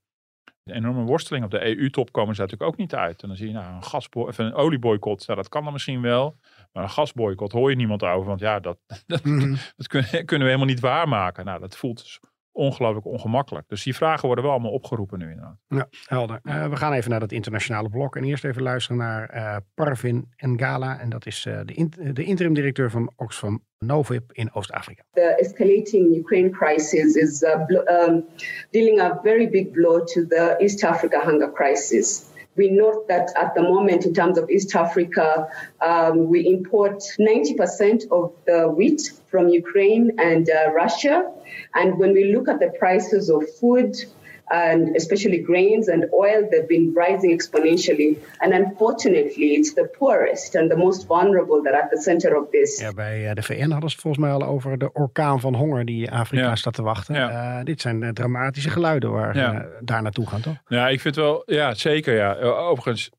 Een 0.64 0.74
enorme 0.74 1.04
worsteling 1.04 1.44
op 1.44 1.50
de 1.50 1.76
EU-top 1.78 2.12
komen 2.12 2.34
ze 2.34 2.40
natuurlijk 2.40 2.70
ook 2.70 2.76
niet 2.78 2.94
uit. 2.94 3.22
En 3.22 3.28
dan 3.28 3.36
zie 3.36 3.46
je 3.46 3.52
nou, 3.52 3.74
een, 3.74 3.82
gasbo 3.82 4.20
of 4.20 4.38
een 4.38 4.54
olieboycott, 4.54 5.26
nou, 5.26 5.38
dat 5.38 5.48
kan 5.48 5.64
dan 5.64 5.72
misschien 5.72 6.00
wel. 6.00 6.38
Maar 6.72 6.82
een 6.82 6.90
gasboycott 6.90 7.52
hoor 7.52 7.70
je 7.70 7.76
niemand 7.76 8.02
over. 8.02 8.28
Want 8.28 8.40
ja, 8.40 8.60
dat, 8.60 8.78
dat, 9.06 9.24
mhm. 9.24 9.56
dat 9.76 9.86
kunnen, 9.86 10.10
kunnen, 10.24 10.46
we 10.46 10.52
helemaal 10.52 10.74
niet 10.74 10.80
waarmaken. 10.80 11.44
Nou, 11.44 11.60
dat 11.60 11.76
voelt 11.76 12.20
ongelooflijk 12.54 13.06
ongemakkelijk. 13.06 13.68
Dus 13.68 13.82
die 13.82 13.94
vragen 13.94 14.26
worden 14.26 14.44
wel 14.44 14.52
allemaal 14.52 14.72
opgeroepen 14.72 15.18
nu 15.18 15.30
inderdaad. 15.30 15.56
Ja, 15.68 15.88
helder. 16.04 16.40
Uh, 16.42 16.68
we 16.68 16.76
gaan 16.76 16.92
even 16.92 17.10
naar 17.10 17.20
dat 17.20 17.32
internationale 17.32 17.88
blok. 17.88 18.16
En 18.16 18.24
eerst 18.24 18.44
even 18.44 18.62
luisteren 18.62 18.96
naar 18.96 19.34
uh, 19.34 19.56
Parvin 19.74 20.28
Ngala. 20.36 21.00
En 21.00 21.08
dat 21.08 21.26
is 21.26 21.44
uh, 21.44 21.60
de, 21.64 21.74
in, 21.74 21.92
de 22.12 22.24
interim 22.24 22.54
directeur 22.54 22.90
van 22.90 23.12
Oxfam 23.16 23.62
Novib 23.78 24.32
in 24.32 24.54
Oost-Afrika. 24.54 25.02
The 25.12 25.36
escalating 25.38 26.16
Ukraine 26.16 26.50
crisis 26.50 27.14
is 27.14 27.42
um, 27.42 28.24
dealing 28.70 29.00
a 29.00 29.20
very 29.22 29.50
big 29.50 29.70
blow 29.70 30.06
to 30.06 30.26
the 30.26 30.54
East 30.58 30.84
Africa 30.84 31.20
hunger 31.24 31.52
crisis. 31.52 32.32
We 32.56 32.70
note 32.70 33.08
that 33.08 33.30
at 33.36 33.54
the 33.54 33.62
moment, 33.62 34.06
in 34.06 34.14
terms 34.14 34.38
of 34.38 34.48
East 34.48 34.74
Africa, 34.76 35.48
um, 35.80 36.28
we 36.28 36.46
import 36.46 37.02
90% 37.18 38.10
of 38.10 38.32
the 38.46 38.68
wheat 38.68 39.12
from 39.30 39.48
Ukraine 39.48 40.12
and 40.18 40.48
uh, 40.48 40.70
Russia. 40.72 41.30
And 41.74 41.98
when 41.98 42.12
we 42.12 42.32
look 42.34 42.48
at 42.48 42.60
the 42.60 42.72
prices 42.78 43.30
of 43.30 43.42
food, 43.58 43.96
and 44.44 44.96
especially 44.96 45.42
grains 45.42 45.88
and 45.88 46.12
oil, 46.12 46.48
they've 46.50 46.66
been 46.66 46.92
rising 46.94 47.32
exponentially. 47.32 48.18
And 48.38 48.52
unfortunately, 48.52 49.54
it's 49.54 49.74
the 49.74 49.88
poorest 49.98 50.54
and 50.54 50.70
the 50.70 50.76
most 50.76 51.06
vulnerable 51.06 51.62
that 51.62 51.74
are 51.74 51.82
at 51.82 51.90
the 51.90 52.00
center 52.00 52.36
of 52.36 52.50
this. 52.50 52.80
Ja, 52.80 52.92
bij 52.92 53.28
eh, 53.28 53.34
de 53.34 53.42
VN 53.42 53.70
hadden 53.70 53.90
ze 53.90 53.94
het 53.94 54.00
volgens 54.00 54.24
mij 54.24 54.32
al 54.32 54.44
over 54.44 54.78
de 54.78 54.92
orkaan 54.92 55.40
van 55.40 55.54
honger 55.54 55.84
die 55.84 56.10
Afrika 56.10 56.56
staat 56.56 56.74
te 56.74 56.82
wachten. 56.82 57.14
Ja. 57.14 57.58
Uh, 57.58 57.64
dit 57.64 57.80
zijn 57.80 58.02
uh, 58.02 58.08
dramatische 58.08 58.70
geluiden 58.70 59.10
waar 59.10 59.36
ja. 59.36 59.54
uh, 59.54 59.60
daar 59.80 60.02
naartoe 60.02 60.26
gaan, 60.26 60.40
toch? 60.40 60.56
Ja, 60.66 60.88
ik 60.88 61.00
vind 61.00 61.16
wel, 61.16 61.42
ja, 61.46 61.74
zeker. 61.74 62.14
Ja. 62.14 62.34
Overigens, 62.40 63.10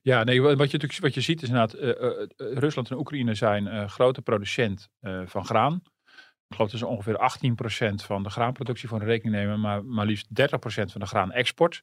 ja, 0.00 0.24
nee, 0.24 0.42
wat 0.42 0.50
je 0.50 0.56
natuurlijk 0.56 1.00
wat 1.00 1.14
je 1.14 1.20
ziet 1.20 1.42
is 1.42 1.48
inderdaad, 1.48 1.76
Rusland 2.36 2.90
en 2.90 2.96
Oekraïne 2.96 3.34
zijn 3.34 3.88
grote 3.88 4.22
producent 4.22 4.88
van 5.24 5.44
graan. 5.44 5.82
Ik 6.50 6.56
geloof 6.56 6.70
ze 6.70 6.86
ongeveer 6.86 7.18
18% 7.92 7.94
van 7.94 8.22
de 8.22 8.30
graanproductie 8.30 8.88
voor 8.88 8.98
de 8.98 9.04
rekening 9.04 9.36
nemen, 9.36 9.60
maar 9.60 9.84
maar 9.84 10.06
liefst 10.06 10.28
30% 10.28 10.32
van 10.62 11.00
de 11.00 11.06
graanexport. 11.06 11.80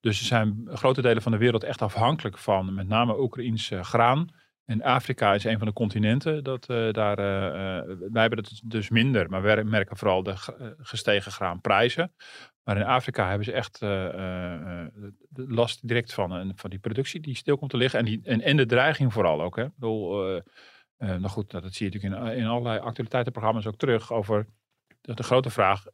Dus 0.00 0.20
er 0.20 0.26
zijn 0.26 0.68
grote 0.72 1.02
delen 1.02 1.22
van 1.22 1.32
de 1.32 1.38
wereld 1.38 1.64
echt 1.64 1.82
afhankelijk 1.82 2.38
van 2.38 2.74
met 2.74 2.88
name 2.88 3.20
Oekraïnse 3.20 3.84
graan. 3.84 4.28
En 4.64 4.82
Afrika 4.82 5.34
is 5.34 5.44
een 5.44 5.58
van 5.58 5.66
de 5.66 5.72
continenten 5.72 6.44
dat 6.44 6.68
uh, 6.70 6.92
daar. 6.92 7.18
Uh, 7.18 7.96
wij 8.10 8.20
hebben 8.20 8.38
het 8.38 8.60
dus 8.64 8.88
minder, 8.88 9.30
maar 9.30 9.42
we 9.42 9.62
merken 9.64 9.96
vooral 9.96 10.22
de 10.22 10.34
gestegen 10.78 11.32
graanprijzen. 11.32 12.12
Maar 12.62 12.76
in 12.76 12.84
Afrika 12.84 13.28
hebben 13.28 13.44
ze 13.44 13.52
echt 13.52 13.80
last 15.34 15.88
direct 15.88 16.14
van, 16.14 16.52
van 16.54 16.70
die 16.70 16.78
productie 16.78 17.20
die 17.20 17.36
stil 17.36 17.58
komt 17.58 17.70
te 17.70 17.76
liggen. 17.76 18.06
En, 18.06 18.20
en, 18.24 18.40
en 18.40 18.56
de 18.56 18.66
dreiging 18.66 19.12
vooral 19.12 19.42
ook. 19.42 19.56
Hè. 19.56 19.64
Ik 19.64 19.74
bedoel, 19.74 20.34
uh, 20.34 20.40
nou 21.06 21.28
goed, 21.28 21.50
dat, 21.50 21.74
zie 21.74 21.90
je 21.90 21.98
natuurlijk 21.98 22.32
in, 22.32 22.38
in 22.38 22.46
allerlei 22.46 22.78
actualiteitenprogramma's 22.78 23.66
ook 23.66 23.76
terug 23.76 24.12
over 24.12 24.46
de, 25.04 25.14
de 25.14 25.22
grote 25.22 25.50
vraag, 25.50 25.84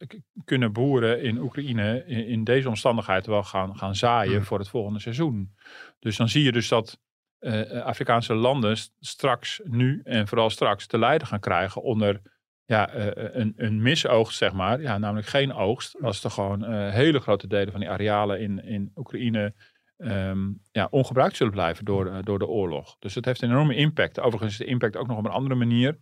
kunnen 0.44 0.73
boeren 0.73 1.23
in 1.23 1.38
Oekraïne 1.38 2.05
in, 2.07 2.44
deze 2.44 2.68
omstandigheden 2.68 3.31
wel 3.31 3.42
gaan, 3.42 3.77
gaan 3.77 3.94
zaaien 3.94 4.35
hmm. 4.35 4.44
voor 4.44 4.59
het 4.59 4.68
volgende 4.68 5.01
seizoen? 5.01 5.55
Dus 5.99 6.16
dan 6.16 6.29
zie 6.29 6.44
je 6.44 6.53
dus 6.53 6.68
dat 6.68 6.99
uh, 7.40 7.70
Afrikaanse 7.70 8.35
landen 8.35 8.77
straks, 9.01 9.61
nu 9.64 10.01
en 10.05 10.29
vooral 10.29 10.51
straks, 10.51 10.87
te 10.87 10.99
lijden 10.99 11.27
gaan 11.27 11.40
krijgen 11.40 11.83
onder 11.83 12.20
ja, 12.64 12.94
uh, 12.94 13.07
een, 13.14 13.55
een 13.57 13.83
misoogst, 13.83 14.37
zeg 14.37 14.53
maar. 14.53 14.81
Ja, 14.81 14.99
namelijk 14.99 15.27
geen 15.27 15.53
oogst. 15.53 15.92
Hmm. 15.92 16.07
Als 16.07 16.25
er 16.25 16.31
gewoon 16.31 16.90
hele 16.90 17.20
grote 17.20 17.46
delen 17.46 17.70
van 17.70 17.81
die 17.81 17.90
arealen 17.90 18.40
in, 18.40 18.64
in 18.64 18.92
Oekraïne 18.94 19.55
um, 20.03 20.63
ja, 20.73 20.89
ongebruikt 20.91 21.37
zullen 21.37 21.53
blijven 21.53 21.85
door, 21.85 22.25
door 22.25 22.39
de 22.39 22.47
oorlog. 22.47 22.97
Dus 22.99 23.15
het 23.15 23.25
heeft 23.25 23.43
een 23.43 23.51
enorme 23.51 23.75
impact. 23.75 24.21
Overigens 24.21 24.53
is 24.53 24.59
de 24.59 24.73
impact 24.73 24.97
ook 24.97 25.07
nog 25.07 25.19
op 25.19 25.25
een 25.25 25.31
andere 25.31 25.55
manier. 25.55 25.99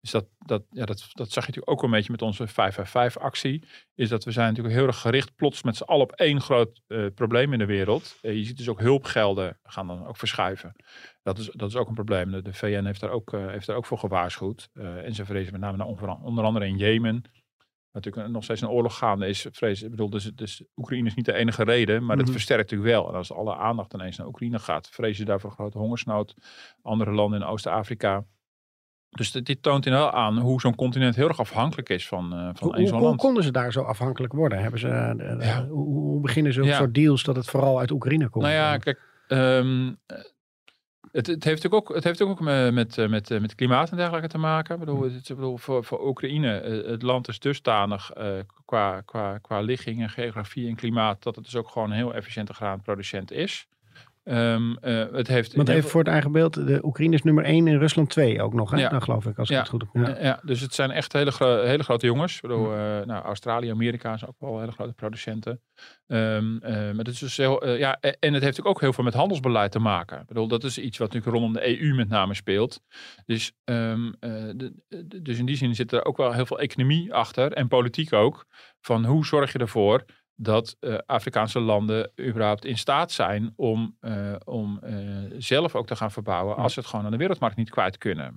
Is 0.00 0.10
dat, 0.10 0.26
dat, 0.38 0.62
ja, 0.70 0.84
dat, 0.84 1.08
dat 1.12 1.30
zag 1.30 1.46
je 1.46 1.52
natuurlijk 1.52 1.70
ook 1.70 1.82
een 1.82 1.90
beetje 1.90 2.12
met 2.12 2.22
onze 2.22 2.48
555-actie. 2.48 3.64
Is 3.94 4.08
dat 4.08 4.24
we 4.24 4.30
zijn 4.30 4.48
natuurlijk 4.48 4.74
heel 4.74 4.86
erg 4.86 5.00
gericht 5.00 5.34
plots 5.34 5.62
met 5.62 5.76
z'n 5.76 5.82
allen 5.82 6.02
op 6.02 6.12
één 6.12 6.40
groot 6.40 6.82
uh, 6.88 7.06
probleem 7.14 7.52
in 7.52 7.58
de 7.58 7.66
wereld. 7.66 8.18
Uh, 8.22 8.34
je 8.34 8.44
ziet 8.44 8.56
dus 8.56 8.68
ook 8.68 8.80
hulpgelden 8.80 9.58
gaan 9.62 9.86
dan 9.86 10.06
ook 10.06 10.16
verschuiven. 10.16 10.72
Dat 11.22 11.38
is, 11.38 11.50
dat 11.52 11.68
is 11.68 11.76
ook 11.76 11.88
een 11.88 11.94
probleem. 11.94 12.30
De, 12.30 12.52
VN 12.52 12.84
heeft 12.84 13.00
daar 13.00 13.10
ook, 13.10 13.32
heeft 13.32 13.66
daar 13.66 13.76
ook 13.76 13.86
voor 13.86 13.98
gewaarschuwd. 13.98 14.70
en 14.74 15.14
ze 15.14 15.24
vrezen 15.24 15.52
met 15.52 15.60
name 15.60 15.76
naar 15.76 15.86
onder, 15.86 16.08
onder 16.08 16.44
andere 16.44 16.66
in 16.66 16.76
Jemen 16.76 17.22
natuurlijk 18.04 18.28
nog 18.28 18.44
steeds 18.44 18.60
een 18.60 18.68
oorlog 18.68 18.98
gaande 18.98 19.28
is. 19.28 19.46
Vrees, 19.52 19.82
ik 19.82 19.90
bedoel, 19.90 20.10
dus, 20.10 20.24
dus 20.34 20.62
Oekraïne 20.76 21.06
is 21.06 21.14
niet 21.14 21.24
de 21.24 21.32
enige 21.32 21.64
reden, 21.64 22.04
maar 22.04 22.16
mm 22.16 22.22
het 22.22 22.30
versterkt 22.30 22.70
natuurlijk 22.70 22.90
wel. 22.90 23.08
En 23.08 23.14
als 23.14 23.32
alle 23.32 23.56
aandacht 23.56 23.94
ineens 23.94 24.16
naar 24.16 24.26
Oekraïne 24.26 24.58
gaat, 24.58 24.88
vrezen 24.88 25.16
ze 25.16 25.24
daarvoor 25.24 25.50
grote 25.50 25.78
hongersnood. 25.78 26.34
Andere 26.82 27.10
landen 27.10 27.40
in 27.40 27.46
Oost-Afrika. 27.46 28.24
Dus 29.08 29.32
dit, 29.32 29.62
toont 29.62 29.86
in 29.86 29.92
wel 29.92 30.10
aan 30.10 30.38
hoe 30.38 30.60
zo'n 30.60 30.74
continent 30.74 31.16
heel 31.16 31.28
erg 31.28 31.40
afhankelijk 31.40 31.88
is 31.88 32.08
van, 32.08 32.34
uh, 32.34 32.50
van 32.52 32.74
één 32.74 32.86
zo'n 32.86 33.00
land. 33.00 33.14
Hoe 33.14 33.24
konden 33.24 33.42
ze 33.42 33.52
daar 33.52 33.72
zo 33.72 33.82
afhankelijk 33.82 34.32
worden? 34.32 34.58
Hebben 34.58 34.80
ze, 34.80 35.14
uh, 35.40 35.58
hoe, 35.68 36.20
beginnen 36.20 36.52
ze 36.52 36.62
ja. 36.62 36.76
soort 36.76 36.94
deals 36.94 37.22
dat 37.22 37.36
het 37.36 37.46
vooral 37.46 37.78
uit 37.78 37.90
Oekraïne 37.90 38.28
komt? 38.28 38.44
Nou 38.44 38.56
ja, 38.56 38.76
kijk, 38.76 39.00
um, 39.28 39.98
het, 41.12 41.26
het, 41.26 41.44
heeft 41.44 41.70
ook, 41.70 41.94
het 41.94 42.04
heeft 42.04 42.22
ook 42.22 42.40
met, 42.40 42.72
met, 42.74 42.98
eh, 42.98 43.08
met, 43.08 43.40
met 43.40 43.54
klimaat 43.54 43.90
en 43.90 43.96
dergelijke 43.96 44.28
te 44.28 44.38
maken. 44.38 44.74
Ik 44.74 44.80
bedoel, 44.80 45.02
het, 45.02 45.28
ik 45.28 45.36
bedoel, 45.36 45.56
voor, 45.56 45.84
voor 45.84 46.06
Oekraïne, 46.06 46.58
eh, 46.58 46.90
het 46.90 47.02
land 47.02 47.28
is 47.28 47.38
dusdanig 47.38 48.16
uh, 48.18 48.38
qua, 48.64 49.00
qua, 49.00 49.38
qua 49.38 49.60
ligging 49.60 50.02
en 50.02 50.10
geografie 50.10 50.68
en 50.68 50.74
klimaat, 50.74 51.22
dat 51.22 51.36
het 51.36 51.44
dus 51.44 51.56
ook 51.56 51.68
gewoon 51.68 51.90
een 51.90 51.96
heel 51.96 52.14
efficiënte 52.14 52.54
graanproducent 52.54 53.32
is. 53.32 53.66
Um, 54.30 54.70
uh, 54.82 55.04
het 55.12 55.28
heeft, 55.28 55.54
Want 55.54 55.68
even 55.68 55.90
voor 55.90 56.00
het 56.00 56.08
eigen 56.08 56.32
beeld, 56.32 56.54
de 56.54 56.84
Oekraïne 56.84 57.14
is 57.14 57.22
nummer 57.22 57.44
1 57.44 57.66
en 57.66 57.78
Rusland 57.78 58.10
2 58.10 58.42
ook 58.42 58.54
nog, 58.54 58.70
hè? 58.70 58.78
Ja. 58.78 58.88
Dan 58.88 59.02
geloof 59.02 59.26
ik, 59.26 59.38
als 59.38 59.50
ik 59.50 59.56
het 59.56 59.68
goed 59.68 59.84
heb. 59.92 60.06
Ja. 60.06 60.22
ja. 60.22 60.40
dus 60.42 60.60
het 60.60 60.74
zijn 60.74 60.90
echt 60.90 61.12
hele, 61.12 61.30
gro 61.30 61.62
hele 61.62 61.82
grote 61.82 62.06
jongens. 62.06 62.40
Bedoel, 62.40 62.72
uh, 62.72 62.78
nou, 63.04 63.24
Australië, 63.24 63.70
Amerika 63.70 64.16
zijn 64.16 64.30
ook 64.30 64.36
wel 64.38 64.60
hele 64.60 64.72
grote 64.72 64.92
producenten. 64.92 65.60
Um, 66.06 66.54
uh, 66.54 66.70
maar 66.70 66.94
het 66.96 67.08
is 67.08 67.18
dus 67.18 67.36
heel, 67.36 67.68
ja, 67.68 68.00
en 68.00 68.08
het 68.10 68.20
heeft 68.20 68.32
natuurlijk 68.32 68.68
ook 68.68 68.80
heel 68.80 68.92
veel 68.92 69.04
met 69.04 69.14
handelsbeleid 69.14 69.72
te 69.72 69.78
maken. 69.78 70.20
Ik 70.20 70.26
bedoel, 70.26 70.48
dat 70.48 70.64
is 70.64 70.78
iets 70.78 70.98
wat 70.98 71.12
natuurlijk 71.12 71.36
rondom 71.36 71.62
de 71.62 71.80
EU 71.80 71.94
met 71.94 72.08
name 72.08 72.34
speelt. 72.34 72.80
Dus, 73.26 73.52
um, 73.64 74.14
de, 74.20 74.72
de, 74.88 75.22
dus 75.22 75.38
in 75.38 75.46
die 75.46 75.56
zin 75.56 75.74
zit 75.74 75.92
er 75.92 76.04
ook 76.04 76.16
wel 76.16 76.32
heel 76.32 76.46
veel 76.46 76.58
economie 76.58 77.14
achter 77.14 77.52
en 77.52 77.68
politiek 77.68 78.12
ook. 78.12 78.46
Van 78.80 79.04
hoe 79.04 79.26
zorg 79.26 79.52
je 79.52 79.58
ervoor 79.58 80.04
dat 80.40 80.76
uh, 80.80 80.98
Afrikaanse 81.06 81.60
landen 81.60 82.10
überhaupt 82.20 82.64
in 82.64 82.78
staat 82.78 83.12
zijn 83.12 83.52
om, 83.56 83.96
uh, 84.00 84.34
om 84.44 84.80
uh, 84.84 84.96
zelf 85.38 85.74
ook 85.74 85.86
te 85.86 85.96
gaan 85.96 86.10
verbouwen 86.10 86.56
als 86.56 86.72
ze 86.72 86.80
het 86.80 86.88
gewoon 86.88 87.04
aan 87.04 87.10
de 87.10 87.16
wereldmarkt 87.16 87.56
niet 87.56 87.70
kwijt 87.70 87.98
kunnen. 87.98 88.34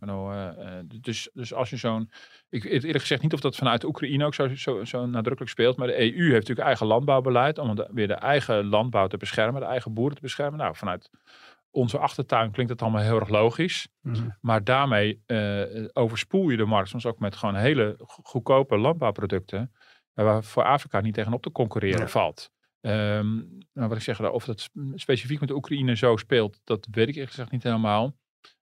dus, 1.02 1.30
dus 1.34 1.54
als 1.54 1.70
je 1.70 1.78
zo'n, 1.78 2.12
ik 2.50 2.64
weet 2.64 2.84
eerlijk 2.84 3.00
gezegd 3.00 3.22
niet 3.22 3.34
of 3.34 3.40
dat 3.40 3.56
vanuit 3.56 3.84
Oekraïne 3.84 4.26
ook 4.26 4.34
zo, 4.34 4.56
zo, 4.56 4.84
zo, 4.84 5.06
nadrukkelijk 5.06 5.52
speelt, 5.52 5.78
maar 5.78 5.88
de 5.88 6.00
EU 6.00 6.24
heeft 6.24 6.34
natuurlijk 6.34 6.68
eigen 6.68 6.88
landbouwbeleid 6.88 7.58
om 7.58 7.76
de, 7.76 7.90
weer 7.92 8.08
de 8.08 8.14
eigen 8.14 8.66
landbouw 8.66 9.08
te 9.08 9.18
beschermen, 9.18 9.62
de 9.62 9.68
eigen 9.68 9.94
boeren 9.94 10.16
te 10.16 10.22
beschermen. 10.22 10.60
Nou, 10.60 10.76
vanuit 10.76 11.10
onze 11.72 11.98
achtertuin 11.98 12.52
klinkt 12.52 12.72
het 12.72 12.82
allemaal 12.82 13.02
heel 13.02 13.20
erg 13.20 13.30
logisch, 13.30 13.88
mm 14.02 14.14
-hmm. 14.14 14.38
maar 14.42 14.64
daarmee 14.64 15.24
overspoel 15.94 16.50
je 16.50 16.58
de 16.58 16.66
markt 16.66 16.90
soms 16.90 17.06
ook 17.06 17.20
met 17.20 17.36
gewoon 17.36 17.56
hele 17.56 17.96
goedkope 18.06 18.78
landbouwproducten 18.78 19.72
waar 20.24 20.44
voor 20.44 20.64
Afrika 20.64 21.02
niet 21.02 21.14
tegenop 21.14 21.42
te 21.42 21.52
concurreren 21.52 22.10
valt. 22.10 22.52
Um, 22.82 23.58
nou, 23.74 23.88
wat 23.88 23.98
ik 23.98 24.04
zeg, 24.04 24.30
of 24.30 24.46
dat 24.46 24.70
specifiek 24.96 25.40
met 25.40 25.50
de 25.50 25.56
Oekraïne 25.56 25.96
zo 25.96 26.18
speelt, 26.18 26.62
dat 26.64 26.88
weet 26.92 27.08
ik 27.08 27.14
eerlijk 27.14 27.32
gezegd 27.32 27.52
niet 27.52 27.64
helemaal. 27.64 28.16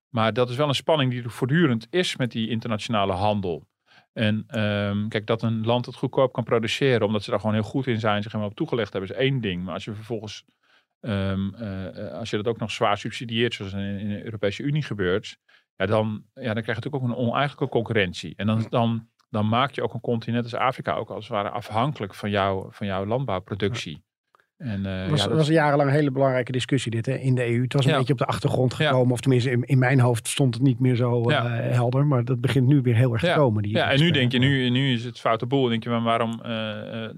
Maar 0.10 0.34
dat 0.34 0.50
is 0.50 0.56
wel 0.56 0.68
een 0.68 0.76
spanning 0.76 1.12
die 1.12 1.24
er 1.24 1.32
voortdurend 1.32 1.88
is 1.90 2.16
met 2.16 2.32
die 2.32 2.50
internationale 2.50 3.14
handel. 3.14 3.68
En 4.14 4.60
um, 4.60 5.10
kijk, 5.10 5.26
dat 5.26 5.42
een 5.42 5.66
land 5.66 5.86
het 5.86 5.96
goedkoop 5.96 6.34
kan 6.34 6.44
produceren, 6.44 7.08
omdat 7.08 7.24
ze 7.24 7.30
daar 7.30 7.40
gewoon 7.40 7.56
heel 7.56 7.64
goed 7.64 7.88
in 7.88 8.00
zijn, 8.00 8.22
zich 8.22 8.32
helemaal 8.32 8.52
op 8.52 8.58
toegelegd 8.58 8.94
hebben, 8.94 9.10
is 9.10 9.16
één 9.16 9.42
ding. 9.42 9.64
Maar 9.64 9.74
als 9.74 9.86
je 9.86 9.94
vervolgens 9.94 10.46
Ehm, 11.00 11.54
eh, 11.54 12.14
als 12.14 12.30
je 12.30 12.38
dat 12.38 12.48
ook 12.48 12.60
nog 12.60 12.72
zwaar 12.72 12.98
subsidieert, 12.98 13.54
zoals 13.54 13.74
in, 13.74 14.00
in 14.00 14.10
de 14.10 14.24
Europese 14.24 14.64
Unie 14.64 14.84
gebeurt, 14.84 15.38
ja, 15.76 15.86
dan, 15.86 16.24
ja, 16.34 16.54
dan 16.54 16.64
krijg 16.64 16.66
je 16.66 16.74
natuurlijk 16.74 17.04
ook 17.04 17.10
een 17.10 17.26
oneigenlijke 17.26 17.74
concurrentie. 17.74 18.34
En 18.36 18.48
dan, 18.48 18.66
dan, 18.70 19.10
dan 19.30 19.48
maak 19.48 19.72
je 19.72 19.84
ook 19.84 19.94
een 19.94 20.00
continent 20.02 20.44
als 20.44 20.56
Afrika 20.56 20.94
ook 20.94 21.10
als 21.10 21.28
het 21.28 21.34
ware 21.34 21.50
afhankelijk 21.50 22.16
van, 22.16 22.30
jou, 22.30 22.68
van 22.74 22.88
jouw 22.88 23.06
landbouwproductie. 23.06 24.04
En, 24.60 24.80
uh, 24.86 25.10
was, 25.10 25.22
ja, 25.22 25.28
dat- 25.28 25.38
was 25.38 25.48
jarenlang 25.48 25.90
een 25.90 25.96
hele 25.96 26.12
belangrijke 26.12 26.52
discussie 26.52 26.92
dit 26.92 27.06
hè, 27.06 27.14
in 27.16 27.36
de 27.36 27.46
EU. 27.48 27.62
Het 27.62 27.74
was 27.74 27.86
een 27.86 27.92
Ja. 27.92 27.98
beetje 27.98 28.14
op 28.14 28.20
de 28.20 28.26
achtergrond 28.26 28.76
Ja. 28.78 28.86
gekomen. 28.88 29.14
Of 29.14 29.20
tenminste, 29.20 29.52
in, 29.52 29.64
in 29.64 29.80
mijn 29.80 30.00
hoofd 30.00 30.28
stond 30.28 30.54
het 30.54 30.64
niet 30.64 30.80
meer 30.80 30.96
zo 30.96 31.30
eh, 31.30 31.44
helder. 31.60 32.06
Maar 32.06 32.26
dat 32.26 32.42
begint 32.42 32.68
nu 32.68 32.82
weer 32.82 32.96
heel 32.96 33.14
erg 33.14 33.22
te 33.22 33.34
komen. 33.36 33.64
Die 33.64 33.72
Ja, 33.76 33.92
en 33.92 34.00
nu 34.00 34.12
denk 34.12 34.32
je, 34.32 34.40
nu, 34.40 34.70
nu 34.70 34.94
is 34.94 35.04
het 35.04 35.20
foute 35.20 35.46
boel. 35.46 35.62
Dan 35.62 35.70
denk 35.70 35.84
je, 35.84 35.90
maar 35.90 36.02
waarom, 36.02 36.40
eh, 36.44 37.04
eh, 37.06 37.12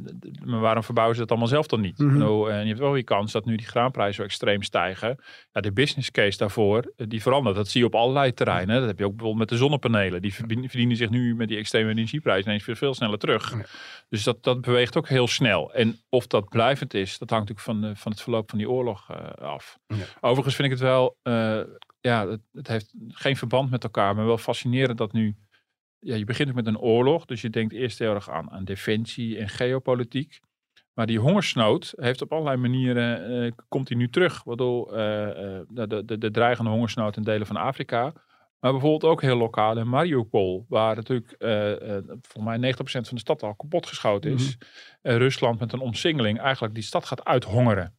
maar 0.45 0.59
waarom 0.59 0.83
verbouwen 0.83 1.15
ze 1.15 1.21
dat 1.21 1.29
allemaal 1.31 1.47
zelf 1.49 1.67
dan 1.67 1.81
niet? 1.81 1.97
Bedoel, 1.97 2.51
en 2.51 2.61
je 2.61 2.67
hebt 2.67 2.79
wel 2.79 2.93
die 2.93 3.03
kans 3.03 3.31
dat 3.31 3.45
nu 3.45 3.55
die 3.55 3.67
graanprijzen 3.67 4.15
zo 4.15 4.23
extreem 4.23 4.61
stijgen. 4.63 5.17
Ja, 5.53 5.61
de 5.61 5.71
business 5.71 6.11
case 6.11 6.37
daarvoor, 6.37 6.91
eh, 6.97 7.05
die 7.09 7.21
verandert. 7.21 7.55
Dat 7.55 7.67
zie 7.67 7.79
je 7.81 7.87
op 7.87 7.95
allerlei 7.95 8.33
terreinen. 8.33 8.79
Dat 8.79 8.87
heb 8.87 8.97
je 8.99 9.05
ook 9.05 9.15
bijvoorbeeld 9.15 9.39
met 9.39 9.49
de 9.49 9.57
zonnepanelen. 9.65 10.21
Die 10.21 10.33
verdien- 10.33 10.69
verdienen 10.69 10.97
zich 10.97 11.09
nu 11.09 11.35
met 11.35 11.47
die 11.47 11.57
extreme 11.57 11.89
energieprijzen 11.89 12.45
ineens 12.47 12.63
veel, 12.63 12.75
veel 12.75 12.93
sneller 12.93 13.17
terug. 13.17 13.55
Dus 14.09 14.23
dat, 14.23 14.43
dat 14.43 14.61
beweegt 14.61 14.97
ook 14.97 15.07
heel 15.09 15.27
snel. 15.27 15.73
En 15.73 15.97
of 16.09 16.27
dat 16.27 16.49
blijvend 16.49 16.93
is, 16.93 17.17
dat 17.17 17.29
hangt 17.31 17.49
natuurlijk 17.49 17.79
van, 17.79 17.89
de, 17.89 17.95
van 17.95 18.11
het 18.11 18.21
verloop 18.21 18.49
van 18.49 18.57
die 18.57 18.69
oorlog 18.69 19.09
eh, 19.09 19.47
af. 19.47 19.79
Ja. 19.87 20.05
Overigens 20.21 20.55
vind 20.55 20.67
ik 20.67 20.73
het 20.73 20.83
wel, 20.87 21.17
eh, 21.21 21.61
ja, 22.01 22.27
het, 22.27 22.41
het 22.51 22.67
heeft 22.67 22.93
geen 23.07 23.37
verband 23.37 23.69
met 23.69 23.83
elkaar, 23.83 24.15
maar 24.15 24.25
wel 24.25 24.37
fascinerend 24.37 24.97
dat 24.97 25.13
nu 25.13 25.35
ja, 25.99 26.15
je 26.15 26.25
begint 26.25 26.53
met 26.53 26.67
een 26.67 26.79
oorlog. 26.79 27.25
Dus 27.25 27.41
je 27.41 27.49
denkt 27.49 27.73
eerst 27.73 27.99
heel 27.99 28.13
erg 28.13 28.29
aan, 28.29 28.51
aan 28.51 28.65
defensie 28.65 29.37
en 29.37 29.49
geopolitiek. 29.49 30.39
Maar 30.93 31.05
die 31.05 31.19
hongersnood 31.19 31.93
heeft 31.95 32.21
op 32.21 32.31
allerlei 32.31 32.57
manieren, 32.57 33.43
eh, 33.43 33.51
komt 33.67 33.87
die 33.87 33.97
nu 33.97 34.09
terug. 34.09 34.43
Waardoor 34.43 34.93
eh, 34.93 35.59
eh, 35.59 35.61
de, 35.67 36.05
de, 36.05 36.17
de 36.17 36.31
dreigende 36.31 36.71
hongersnood 36.71 37.17
in 37.17 37.23
delen 37.23 37.47
van 37.47 37.55
Afrika. 37.55 38.13
Maar 38.61 38.71
bijvoorbeeld 38.71 39.11
ook 39.11 39.21
heel 39.21 39.37
lokaal 39.37 39.77
in 39.77 39.89
Mariupol. 39.89 40.65
Waar 40.69 40.95
natuurlijk 40.95 41.31
eh, 41.31 41.95
eh, 41.97 42.03
volgens 42.21 42.59
mij 42.59 42.73
90% 42.73 42.75
van 42.83 43.03
de 43.15 43.19
stad 43.19 43.43
al 43.43 43.55
kapotgeschoten 43.55 44.31
is. 44.31 44.57
En 45.01 45.17
Rusland 45.17 45.59
met 45.59 45.73
een 45.73 45.79
omsingeling 45.79 46.39
eigenlijk 46.39 46.73
die 46.73 46.83
stad 46.83 47.05
gaat 47.05 47.25
uithongeren. 47.25 47.95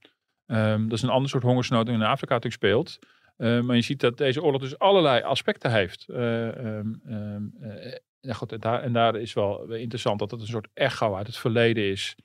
Ehm, 0.47 0.83
dat 0.83 0.93
is 0.93 1.03
een 1.03 1.09
ander 1.09 1.31
soort 1.31 1.43
hongersnood 1.43 1.87
die 1.87 1.95
in 1.95 2.03
Afrika 2.03 2.35
natuurlijk 2.35 2.63
speelt. 2.63 2.99
Eh, 3.37 3.61
maar 3.61 3.77
je 3.77 3.83
ziet 3.83 4.01
dat 4.01 4.19
deze 4.19 4.43
oorlog 4.43 4.61
dus 4.61 4.79
allerlei 4.79 5.23
aspecten 5.23 5.71
heeft. 5.71 6.09
Eh, 6.09 6.49
ehm, 6.49 6.93
ehm, 7.07 7.43
eh, 7.61 7.93
ja, 8.21 8.33
goed, 8.33 8.53
en, 8.53 8.61
daar, 8.61 8.83
en 8.83 8.93
daar 8.93 9.17
is 9.17 9.33
wel 9.33 9.73
interessant 9.73 10.19
dat 10.19 10.31
het 10.31 10.41
een 10.41 10.47
soort 10.47 10.69
echo 10.75 11.15
uit 11.15 11.27
het 11.27 11.37
verleden 11.37 11.85
is. 11.85 12.17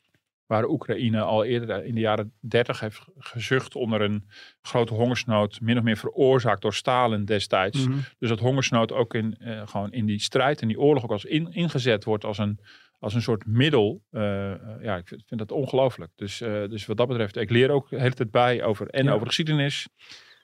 Waar 0.47 0.65
Oekraïne 0.67 1.21
al 1.21 1.43
eerder 1.43 1.85
in 1.85 1.93
de 1.95 1.99
jaren 2.01 2.33
30 2.39 2.79
heeft 2.79 3.01
gezucht 3.17 3.75
onder 3.75 4.01
een 4.01 4.27
grote 4.61 4.93
hongersnood. 4.93 5.61
Min 5.61 5.77
of 5.77 5.83
meer 5.83 5.97
veroorzaakt 5.97 6.61
door 6.61 6.73
Stalin 6.73 7.25
destijds. 7.25 7.87
Mhm. 7.87 7.97
Dus 8.19 8.29
dat 8.29 8.39
hongersnood 8.39 8.91
ook 8.91 9.13
in, 9.13 9.35
eh, 9.39 9.67
gewoon 9.67 9.91
in 9.91 10.05
die 10.05 10.19
strijd 10.19 10.61
en 10.61 10.67
die 10.67 10.79
oorlog 10.79 11.03
ook 11.03 11.11
als 11.11 11.25
in, 11.25 11.51
ingezet 11.53 12.03
wordt 12.03 12.23
als 12.25 12.37
een, 12.37 12.59
als 12.99 13.13
een 13.13 13.21
soort 13.21 13.45
middel. 13.45 14.01
Eh, 14.11 14.51
eh, 14.51 14.59
ja, 14.81 14.95
ik 14.97 15.07
vind, 15.07 15.23
vind 15.27 15.39
dat 15.39 15.51
ongelooflijk. 15.51 16.11
Dus, 16.15 16.37
dus 16.37 16.85
wat 16.85 16.97
dat 16.97 17.07
betreft, 17.07 17.35
ik 17.35 17.49
leer 17.49 17.69
ook 17.69 17.89
de 17.89 17.99
hele 17.99 18.13
tijd 18.13 18.31
bij 18.31 18.63
over 18.63 18.87
en 18.87 19.03
Ja. 19.03 19.09
over 19.09 19.21
de 19.21 19.27
geschiedenis. 19.27 19.87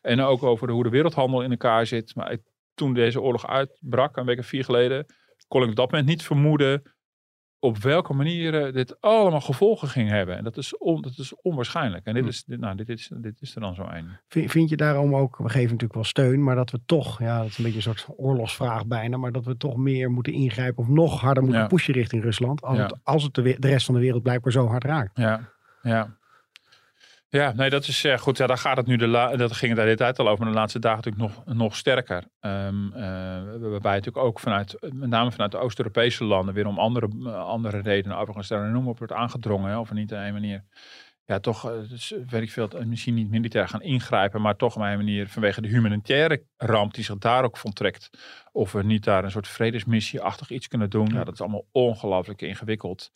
En 0.01 0.19
ook 0.19 0.43
over 0.43 0.69
hoe 0.69 0.83
de 0.83 0.89
wereldhandel 0.89 1.41
in 1.43 1.51
elkaar 1.51 1.85
zit. 1.85 2.15
Maar 2.15 2.31
ik- 2.31 2.51
toen 2.73 2.93
deze 2.93 3.21
oorlog 3.21 3.47
uitbrak, 3.47 4.17
een 4.17 4.25
week 4.25 4.39
of 4.39 4.45
vier 4.45 4.63
geleden, 4.63 5.05
kon 5.47 5.63
ik 5.63 5.69
op 5.69 5.75
dat 5.75 5.91
moment 5.91 6.09
niet 6.09 6.23
vermoeden 6.23 6.81
op 7.63 7.77
welke 7.77 8.13
manier 8.13 8.65
eh, 8.65 8.73
dit 8.73 9.01
allemaal 9.01 9.41
gevolgen 9.41 9.87
ging 9.87 10.09
hebben. 10.09 10.37
En 10.37 10.43
dat 10.43 10.57
is, 10.57 10.77
on, 10.77 11.01
dat 11.01 11.17
is 11.17 11.33
onwaarschijnlijk. 11.41 12.05
En 12.05 12.13
dit 12.13 12.23
Hm. 12.23 12.29
is, 12.29 12.43
dit, 12.43 12.59
nou, 12.59 12.75
dit, 12.75 12.89
is, 12.89 13.11
dit 13.15 13.41
is 13.41 13.55
er 13.55 13.61
dan 13.61 13.75
zo 13.75 13.81
een. 13.89 14.07
Vind, 14.27 14.51
vind 14.51 14.69
je 14.69 14.75
daarom 14.77 15.15
ook, 15.15 15.37
we 15.37 15.49
geven 15.49 15.63
natuurlijk 15.63 15.93
wel 15.93 16.03
steun, 16.03 16.43
maar 16.43 16.55
dat 16.55 16.71
we 16.71 16.79
toch, 16.85 17.19
ja, 17.19 17.37
dat 17.37 17.47
is 17.47 17.57
een 17.57 17.63
beetje 17.63 17.77
een 17.89 17.95
soort 17.97 18.07
oorlogsvraag 18.17 18.85
bijna, 18.87 19.17
maar 19.17 19.31
dat 19.31 19.45
we 19.45 19.57
toch 19.57 19.75
meer 19.77 20.11
moeten 20.11 20.33
ingrijpen 20.33 20.83
of 20.83 20.89
nog 20.89 21.19
harder 21.21 21.43
moeten 21.43 21.61
Ja. 21.61 21.67
pushen 21.67 21.93
richting 21.93 22.23
Rusland, 22.23 22.61
als 22.61 22.77
Ja. 22.77 22.83
het, 22.83 22.95
als 23.03 23.23
het 23.23 23.33
de, 23.33 23.55
de 23.59 23.67
rest 23.67 23.85
van 23.85 23.95
de 23.95 24.01
wereld 24.01 24.23
blijkbaar 24.23 24.51
zo 24.51 24.67
hard 24.67 24.83
raakt. 24.83 25.17
Ja, 25.17 25.49
ja. 25.81 26.17
Ja, 27.33 27.53
nee, 27.55 27.69
dat 27.69 27.87
is 27.87 28.03
eh, 28.03 28.17
goed. 28.17 28.37
Ja, 28.37 28.47
daar 28.47 28.57
gaat 28.57 28.77
het 28.77 28.85
nu. 28.85 28.95
De 28.95 29.07
la- 29.07 29.35
dat 29.35 29.51
ging 29.51 29.71
het 29.71 29.79
de 29.79 29.85
hele 29.85 29.97
tijd 29.97 30.19
al 30.19 30.27
over. 30.27 30.43
Maar 30.43 30.53
de 30.53 30.59
laatste 30.59 30.79
dagen 30.79 31.03
natuurlijk 31.03 31.45
nog, 31.45 31.55
nog 31.55 31.75
sterker. 31.75 32.23
Ehm, 32.39 32.91
eh, 32.93 33.01
waarbij 33.59 33.95
natuurlijk 33.95 34.25
ook 34.25 34.39
vanuit, 34.39 34.77
met 34.93 35.09
name 35.09 35.31
vanuit 35.31 35.51
de 35.51 35.57
Oost-Europese 35.57 36.23
landen, 36.23 36.53
weer 36.53 36.67
om 36.67 36.79
andere, 36.79 37.07
eh, 37.25 37.45
andere 37.45 37.79
redenen, 37.79 38.17
overigens 38.17 38.47
daar 38.47 38.69
noem 38.71 38.87
op, 38.87 38.97
wordt 38.97 39.13
aangedrongen. 39.13 39.69
Hè, 39.69 39.77
of 39.77 39.91
niet 39.91 40.11
op 40.11 40.17
een 40.17 40.33
manier. 40.33 40.63
Ja, 41.25 41.39
toch, 41.39 41.61
weet 42.29 42.41
ik 42.41 42.51
veel, 42.51 42.69
misschien 42.85 43.13
niet 43.13 43.29
militair 43.29 43.67
gaan 43.67 43.81
ingrijpen, 43.81 44.41
maar 44.41 44.55
toch 44.55 44.75
op 44.75 44.81
een 44.81 44.97
manier 44.97 45.27
vanwege 45.27 45.61
de 45.61 45.67
humanitaire 45.67 46.43
ramp 46.57 46.93
die 46.93 47.03
zich 47.03 47.17
daar 47.17 47.43
ook 47.43 47.57
voltrekt. 47.57 48.09
Of 48.51 48.71
we 48.71 48.83
niet 48.83 49.03
daar 49.03 49.23
een 49.23 49.31
soort 49.31 49.47
vredesmissie-achtig 49.47 50.49
iets 50.49 50.67
kunnen 50.67 50.89
doen. 50.89 51.07
Ja, 51.07 51.23
dat 51.23 51.33
is 51.33 51.41
allemaal 51.41 51.65
ongelooflijk 51.71 52.41
ingewikkeld. 52.41 53.11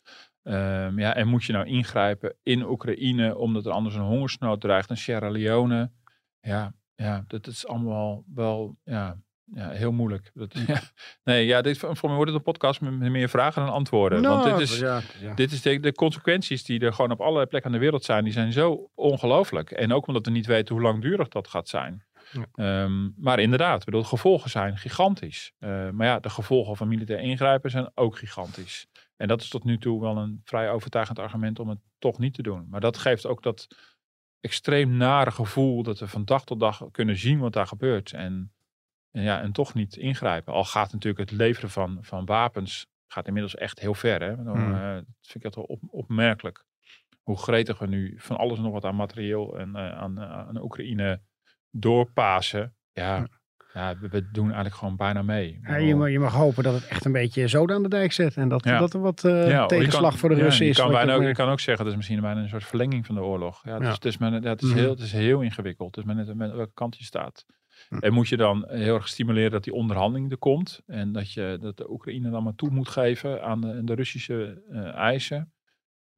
Ehm, 0.48 0.98
ja, 0.98 1.14
en 1.14 1.28
moet 1.28 1.44
je 1.44 1.52
nou 1.52 1.66
ingrijpen 1.66 2.34
in 2.42 2.62
Oekraïne 2.62 3.36
omdat 3.36 3.66
er 3.66 3.72
anders 3.72 3.94
een 3.94 4.00
hongersnood 4.00 4.60
dreigt 4.60 4.90
in 4.90 4.96
Sierra 4.96 5.30
Leone? 5.30 5.90
Ja, 6.40 6.74
ja 6.94 7.24
dat 7.26 7.46
is 7.46 7.66
allemaal 7.66 8.24
wel 8.34 8.76
ja, 8.84 9.16
ja, 9.44 9.70
heel 9.70 9.92
moeilijk. 9.92 10.30
Dat, 10.34 10.54
ja. 10.66 10.80
Nee, 11.24 11.46
ja, 11.46 11.62
dit, 11.62 11.78
voor 11.78 11.96
mij 12.02 12.14
wordt 12.14 12.30
het 12.30 12.34
een 12.34 12.52
podcast 12.52 12.80
met 12.80 12.92
meer 12.92 13.28
vragen 13.28 13.62
dan 13.64 13.72
antwoorden. 13.72 14.22
Want 14.22 14.44
dit 14.44 14.58
is, 14.58 14.80
Nou, 14.80 15.02
ja, 15.20 15.28
ja. 15.28 15.34
dit 15.34 15.52
is 15.52 15.62
de, 15.62 15.80
de 15.80 15.92
consequenties 15.92 16.64
die 16.64 16.80
er 16.80 16.92
gewoon 16.92 17.10
op 17.10 17.20
allerlei 17.20 17.46
plekken 17.46 17.70
aan 17.70 17.76
de 17.76 17.82
wereld 17.82 18.04
zijn, 18.04 18.24
die 18.24 18.32
zijn 18.32 18.52
zo 18.52 18.90
ongelooflijk. 18.94 19.70
En 19.70 19.92
ook 19.92 20.06
omdat 20.06 20.26
we 20.26 20.32
niet 20.32 20.46
weten 20.46 20.74
hoe 20.74 20.84
langdurig 20.84 21.28
dat 21.28 21.48
gaat 21.48 21.68
zijn. 21.68 22.06
Ehm, 22.54 23.08
maar 23.16 23.38
inderdaad, 23.38 23.84
bedoel, 23.84 24.00
de 24.00 24.06
gevolgen 24.06 24.50
zijn 24.50 24.78
gigantisch. 24.78 25.52
Eh, 25.58 25.90
maar 25.90 26.06
ja, 26.06 26.20
de 26.20 26.30
gevolgen 26.30 26.76
van 26.76 26.88
militair 26.88 27.20
ingrijpen 27.20 27.70
zijn 27.70 27.90
ook 27.94 28.18
gigantisch. 28.18 28.86
En 29.18 29.28
dat 29.28 29.40
is 29.40 29.48
tot 29.48 29.64
nu 29.64 29.78
toe 29.78 30.00
wel 30.00 30.16
een 30.16 30.40
vrij 30.44 30.70
overtuigend 30.70 31.18
argument 31.18 31.58
om 31.58 31.68
het 31.68 31.78
toch 31.98 32.18
niet 32.18 32.34
te 32.34 32.42
doen. 32.42 32.66
Maar 32.70 32.80
dat 32.80 32.96
geeft 32.96 33.26
ook 33.26 33.42
dat 33.42 33.66
extreem 34.40 34.96
nare 34.96 35.30
gevoel 35.30 35.82
dat 35.82 35.98
we 35.98 36.08
van 36.08 36.24
dag 36.24 36.44
tot 36.44 36.60
dag 36.60 36.82
kunnen 36.90 37.16
zien 37.16 37.38
wat 37.38 37.52
daar 37.52 37.66
gebeurt. 37.66 38.12
En, 38.12 38.52
en 39.10 39.22
ja, 39.22 39.40
en 39.40 39.52
toch 39.52 39.74
niet 39.74 39.96
ingrijpen. 39.96 40.52
Al 40.52 40.64
gaat 40.64 40.92
natuurlijk 40.92 41.30
het 41.30 41.38
leveren 41.38 41.70
van, 41.70 41.98
van 42.00 42.24
wapens 42.24 42.86
gaat 43.06 43.26
inmiddels 43.26 43.54
echt 43.54 43.80
heel 43.80 43.94
ver. 43.94 44.22
Hè? 44.22 44.44
Dan, 44.44 44.56
Hmm. 44.56 44.74
eh, 44.74 44.94
dat 44.94 45.04
vind 45.20 45.34
ik 45.34 45.44
echt 45.44 45.54
wel 45.54 45.64
op, 45.64 45.82
opmerkelijk. 45.90 46.64
Hoe 47.22 47.38
gretig 47.38 47.78
we 47.78 47.86
nu 47.86 48.14
van 48.20 48.36
alles 48.36 48.56
en 48.56 48.62
nog 48.62 48.72
wat 48.72 48.84
aan 48.84 48.96
materieel 48.96 49.58
en 49.58 49.76
eh, 49.76 49.98
aan, 49.98 50.18
eh, 50.18 50.30
aan 50.30 50.62
Oekraïne 50.62 51.20
doorpasen. 51.70 52.76
Ja, 52.92 53.28
ja 53.72 53.94
we, 54.10 54.30
doen 54.32 54.44
eigenlijk 54.44 54.74
gewoon 54.74 54.96
bijna 54.96 55.22
mee. 55.22 55.60
Ja, 55.62 55.76
je, 55.76 55.94
mag, 55.94 56.10
je 56.10 56.18
mag 56.18 56.32
hopen 56.34 56.62
dat 56.62 56.74
het 56.74 56.86
echt 56.86 57.04
een 57.04 57.12
beetje 57.12 57.48
zoden 57.48 57.76
aan 57.76 57.82
de 57.82 57.88
dijk 57.88 58.12
zet 58.12 58.36
en 58.36 58.48
dat, 58.48 58.64
Ja. 58.64 58.78
dat 58.78 58.94
er 58.94 59.00
wat 59.00 59.24
eh, 59.24 59.48
Ja, 59.50 59.66
tegenslag 59.66 60.10
kan- 60.10 60.18
voor 60.18 60.28
de 60.28 60.34
Russen 60.34 60.64
je 60.64 60.70
is. 60.70 60.76
Kan 60.78 60.90
bijna 60.90 61.14
ook, 61.14 61.22
je 61.22 61.32
kan 61.32 61.48
ook 61.48 61.60
zeggen, 61.60 61.84
dat 61.84 61.92
is 61.92 61.96
misschien 61.98 62.20
bijna 62.20 62.40
een 62.40 62.48
soort 62.48 62.64
verlenging 62.64 63.06
van 63.06 63.14
de 63.14 63.20
oorlog. 63.20 63.60
Ja, 63.64 63.72
het, 63.72 63.82
is, 63.82 63.88
het, 63.88 64.04
is, 64.04 64.18
maar, 64.18 64.32
het, 64.32 64.62
is 64.62 64.68
Mhm. 64.68 64.78
heel, 64.78 64.90
het 64.90 65.00
is 65.00 65.12
heel 65.12 65.40
ingewikkeld. 65.40 65.96
Het 65.96 66.04
is 66.06 66.12
maar 66.14 66.24
net 66.24 66.34
met 66.36 66.52
welke 66.52 66.74
kant 66.74 66.96
je 66.98 67.04
staat. 67.04 67.44
Hm. 67.88 67.98
En 67.98 68.12
moet 68.12 68.28
je 68.28 68.36
dan 68.36 68.64
heel 68.68 68.94
erg 68.94 69.08
stimuleren 69.08 69.50
dat 69.50 69.64
die 69.64 69.72
onderhandeling 69.72 70.30
er 70.30 70.38
komt. 70.38 70.80
En 70.86 71.12
dat, 71.12 71.32
je, 71.32 71.58
dat 71.60 71.76
de 71.76 71.90
Oekraïne 71.90 72.30
dan 72.30 72.42
maar 72.42 72.54
toe 72.54 72.70
moet 72.70 72.88
geven 72.88 73.42
aan 73.42 73.60
de, 73.60 73.84
de 73.84 73.94
Russische 73.94 74.62
eh, 74.70 74.94
eisen. 74.94 75.52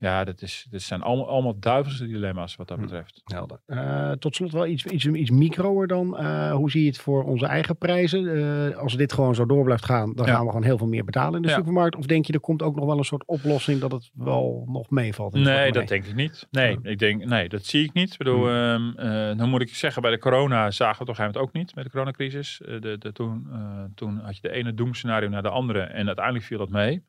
Ja, 0.03 0.25
dat, 0.25 0.43
is, 0.43 0.67
dat 0.71 0.81
zijn 0.83 1.03
allemaal, 1.03 1.29
allemaal 1.29 1.59
duivelse 1.59 2.07
dilemma's 2.07 2.57
wat 2.57 2.69
dat 2.69 2.77
Hm. 2.77 2.83
betreft. 2.83 3.21
Helder. 3.25 3.61
Eh, 3.67 4.11
tot 4.13 4.35
slot 4.35 4.53
wel 4.53 4.67
iets, 4.67 4.87
iets, 4.87 5.07
iets 5.07 5.31
microer 5.31 5.87
dan. 5.87 6.17
Eh, 6.19 6.53
hoe 6.53 6.71
zie 6.71 6.81
je 6.83 6.87
het 6.89 6.99
voor 6.99 7.25
onze 7.25 7.47
eigen 7.47 7.77
prijzen? 7.77 8.37
Eh, 8.71 8.77
als 8.77 8.97
dit 8.97 9.13
gewoon 9.13 9.35
zo 9.35 9.47
door 9.47 9.65
blijft 9.65 9.85
gaan, 9.85 10.13
dan 10.15 10.27
Ja. 10.27 10.33
gaan 10.33 10.43
we 10.43 10.49
gewoon 10.49 10.65
heel 10.65 10.79
veel 10.79 10.87
meer 10.87 11.05
betalen 11.05 11.35
in 11.37 11.43
de 11.43 11.49
Ja. 11.49 11.55
supermarkt. 11.55 11.97
Of 11.97 12.07
denk 12.07 12.27
je, 12.27 12.33
er 12.33 12.41
komt 12.41 12.63
ook 12.63 12.75
nog 12.77 12.85
wel 12.85 12.99
een 12.99 13.05
soort 13.05 13.25
oplossing 13.27 13.81
dat 13.81 13.93
het 13.93 14.11
wel 14.15 14.65
nog 14.67 14.91
meevalt? 14.91 15.33
Nee, 15.35 15.73
dat 15.73 15.89
denk 15.89 16.05
ik 16.07 16.15
niet. 16.15 16.47
Nee, 16.51 16.79
ik 16.83 16.99
denk, 16.99 17.25
nee, 17.25 17.49
dat 17.49 17.65
zie 17.65 17.85
ik 17.85 17.93
niet. 17.93 18.13
Ik 18.13 18.19
bedoel, 18.19 18.45
Hm. 18.49 18.49
ehm, 18.49 18.91
eh, 19.31 19.39
dan 19.39 19.49
moet 19.49 19.61
ik 19.61 19.75
zeggen, 19.75 20.03
bij 20.03 20.11
de 20.11 20.19
corona 20.19 20.71
zagen 20.71 20.79
we 20.79 20.89
het 20.91 21.01
op 21.01 21.09
een 21.09 21.15
gegeven 21.15 21.33
moment 21.33 21.49
ook 21.49 21.53
niet, 21.53 21.75
met 21.75 21.85
de 21.85 21.91
coronacrisis. 21.91 22.61
De, 22.65 22.97
de, 22.99 23.13
toen, 23.13 23.47
toen 23.95 24.19
had 24.19 24.35
je 24.37 24.43
de 24.43 24.51
ene 24.51 24.75
doemscenario 24.75 25.29
naar 25.29 25.43
de 25.43 25.49
andere 25.49 25.81
en 25.81 26.07
uiteindelijk 26.07 26.45
viel 26.45 26.59
dat 26.59 26.69
mee. 26.69 27.03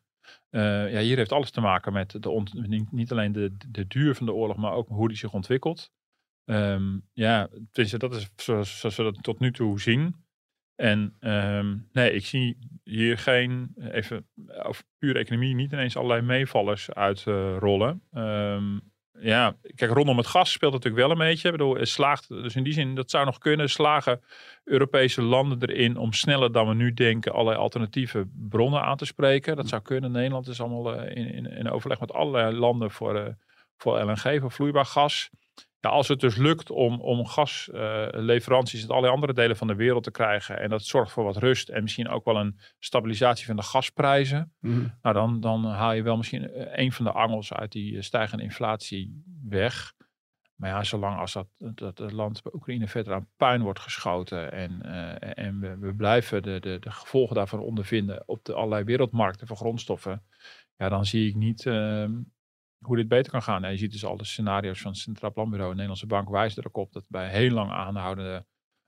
Eh, 0.50 0.92
ja, 0.92 1.00
hier 1.00 1.16
heeft 1.16 1.32
alles 1.32 1.50
te 1.50 1.60
maken 1.60 1.92
met 1.92 2.22
de 2.22 2.30
ont- 2.30 2.68
niet, 2.90 3.12
alleen 3.12 3.32
de, 3.32 3.56
de 3.68 3.86
duur 3.86 4.14
van 4.14 4.26
de 4.26 4.32
oorlog, 4.32 4.56
maar 4.56 4.72
ook 4.72 4.88
hoe 4.88 5.08
die 5.08 5.16
zich 5.16 5.32
ontwikkelt. 5.32 5.92
Ehm, 6.44 6.98
ja, 7.12 7.48
dat 7.72 8.14
is 8.14 8.30
zoals, 8.36 8.96
we 8.96 9.02
dat 9.02 9.22
tot 9.22 9.38
nu 9.38 9.52
toe 9.52 9.80
zien. 9.80 10.14
En 10.74 11.16
ehm, 11.20 11.76
nee, 11.92 12.12
ik 12.12 12.26
zie 12.26 12.58
hier 12.84 13.18
geen, 13.18 13.74
even 13.76 14.26
over 14.62 14.84
pure 14.98 15.18
economie, 15.18 15.54
niet 15.54 15.72
ineens 15.72 15.96
allerlei 15.96 16.22
meevallers 16.22 16.90
uitrollen. 16.90 18.02
Ehm 18.10 18.78
ja, 19.20 19.56
kijk, 19.74 19.90
rondom 19.90 20.16
het 20.16 20.26
gas 20.26 20.52
speelt 20.52 20.72
natuurlijk 20.72 21.02
wel 21.02 21.10
een 21.10 21.18
beetje. 21.18 21.48
Ik 21.48 21.56
bedoel, 21.56 21.86
slaagt, 21.86 22.28
dus 22.28 22.56
in 22.56 22.62
die 22.62 22.72
zin, 22.72 22.94
dat 22.94 23.10
zou 23.10 23.24
nog 23.24 23.38
kunnen. 23.38 23.70
Slagen 23.70 24.20
Europese 24.64 25.22
landen 25.22 25.68
erin 25.68 25.96
om 25.96 26.12
sneller 26.12 26.52
dan 26.52 26.68
we 26.68 26.74
nu 26.74 26.94
denken 26.94 27.32
allerlei 27.32 27.56
alternatieve 27.56 28.28
bronnen 28.48 28.82
aan 28.82 28.96
te 28.96 29.04
spreken. 29.04 29.56
Dat 29.56 29.68
zou 29.68 29.82
kunnen. 29.82 30.12
Nederland 30.12 30.48
is 30.48 30.60
allemaal 30.60 30.94
eh, 30.94 31.16
in, 31.16 31.32
in, 31.32 31.46
in 31.46 31.70
overleg 31.70 32.00
met 32.00 32.12
allerlei 32.12 32.56
landen 32.56 32.90
voor, 32.90 33.16
eh, 33.16 33.34
voor 33.76 34.00
LNG, 34.00 34.40
voor 34.40 34.52
vloeibaar 34.52 34.86
gas. 34.86 35.30
Ja, 35.82 35.90
als 35.90 36.08
het 36.08 36.20
dus 36.20 36.36
lukt 36.36 36.70
om, 36.70 37.00
om 37.00 37.26
gasleveranties 37.26 38.82
in 38.82 38.88
allerlei 38.88 39.12
andere 39.12 39.32
delen 39.32 39.56
van 39.56 39.66
de 39.66 39.74
wereld 39.74 40.04
te 40.04 40.10
krijgen. 40.10 40.60
En 40.60 40.68
dat 40.68 40.84
zorgt 40.84 41.12
voor 41.12 41.24
wat 41.24 41.36
rust 41.36 41.68
en 41.68 41.82
misschien 41.82 42.08
ook 42.08 42.24
wel 42.24 42.36
een 42.36 42.58
stabilisatie 42.78 43.46
van 43.46 43.56
de 43.56 43.62
gasprijzen. 43.62 44.52
Mhm. 44.60 44.86
Nou, 45.02 45.14
dan, 45.14 45.40
dan 45.40 45.64
haal 45.64 45.92
je 45.92 46.02
wel 46.02 46.16
misschien 46.16 46.50
eh, 46.50 46.84
een 46.84 46.92
van 46.92 47.04
de 47.04 47.12
angels 47.12 47.52
uit 47.52 47.72
die 47.72 47.96
eh, 47.96 48.02
stijgende 48.02 48.44
inflatie 48.44 49.22
weg. 49.48 49.92
Maar 50.54 50.70
ja, 50.70 50.84
zolang 50.84 51.18
als 51.18 51.32
dat, 51.32 51.46
dat 51.58 51.98
het 51.98 52.12
land 52.12 52.42
Oekraïne 52.54 52.88
verder 52.88 53.14
aan 53.14 53.28
puin 53.36 53.62
wordt 53.62 53.80
geschoten 53.80 54.52
en, 54.52 54.82
eh, 54.82 55.44
en 55.44 55.60
we, 55.60 55.78
we 55.78 55.94
blijven 55.94 56.42
de, 56.42 56.60
de, 56.60 56.78
de 56.78 56.90
gevolgen 56.90 57.34
daarvan 57.34 57.60
ondervinden 57.60 58.22
op 58.26 58.44
de 58.44 58.54
allerlei 58.54 58.84
wereldmarkten 58.84 59.46
voor 59.46 59.56
grondstoffen, 59.56 60.22
ja, 60.76 60.88
dan 60.88 61.06
zie 61.06 61.28
ik 61.28 61.34
niet 61.34 61.66
ehm, 61.66 62.12
hoe 62.82 62.96
dit 62.96 63.08
beter 63.08 63.32
kan 63.32 63.42
gaan. 63.42 63.64
En 63.64 63.70
je 63.70 63.76
ziet 63.76 63.92
dus 63.92 64.04
al 64.04 64.16
de 64.16 64.24
scenario's 64.24 64.80
van 64.80 64.90
het 64.90 65.00
Centraal 65.00 65.32
Planbureau 65.32 65.68
en 65.70 65.76
Nederlandse 65.76 66.06
Bank 66.06 66.28
wijzen 66.28 66.62
er 66.62 66.68
ook 66.68 66.76
op 66.76 66.92
dat 66.92 67.04
bij 67.08 67.30
heel 67.30 67.50
lang 67.50 67.70
aanhoudende 67.70 68.44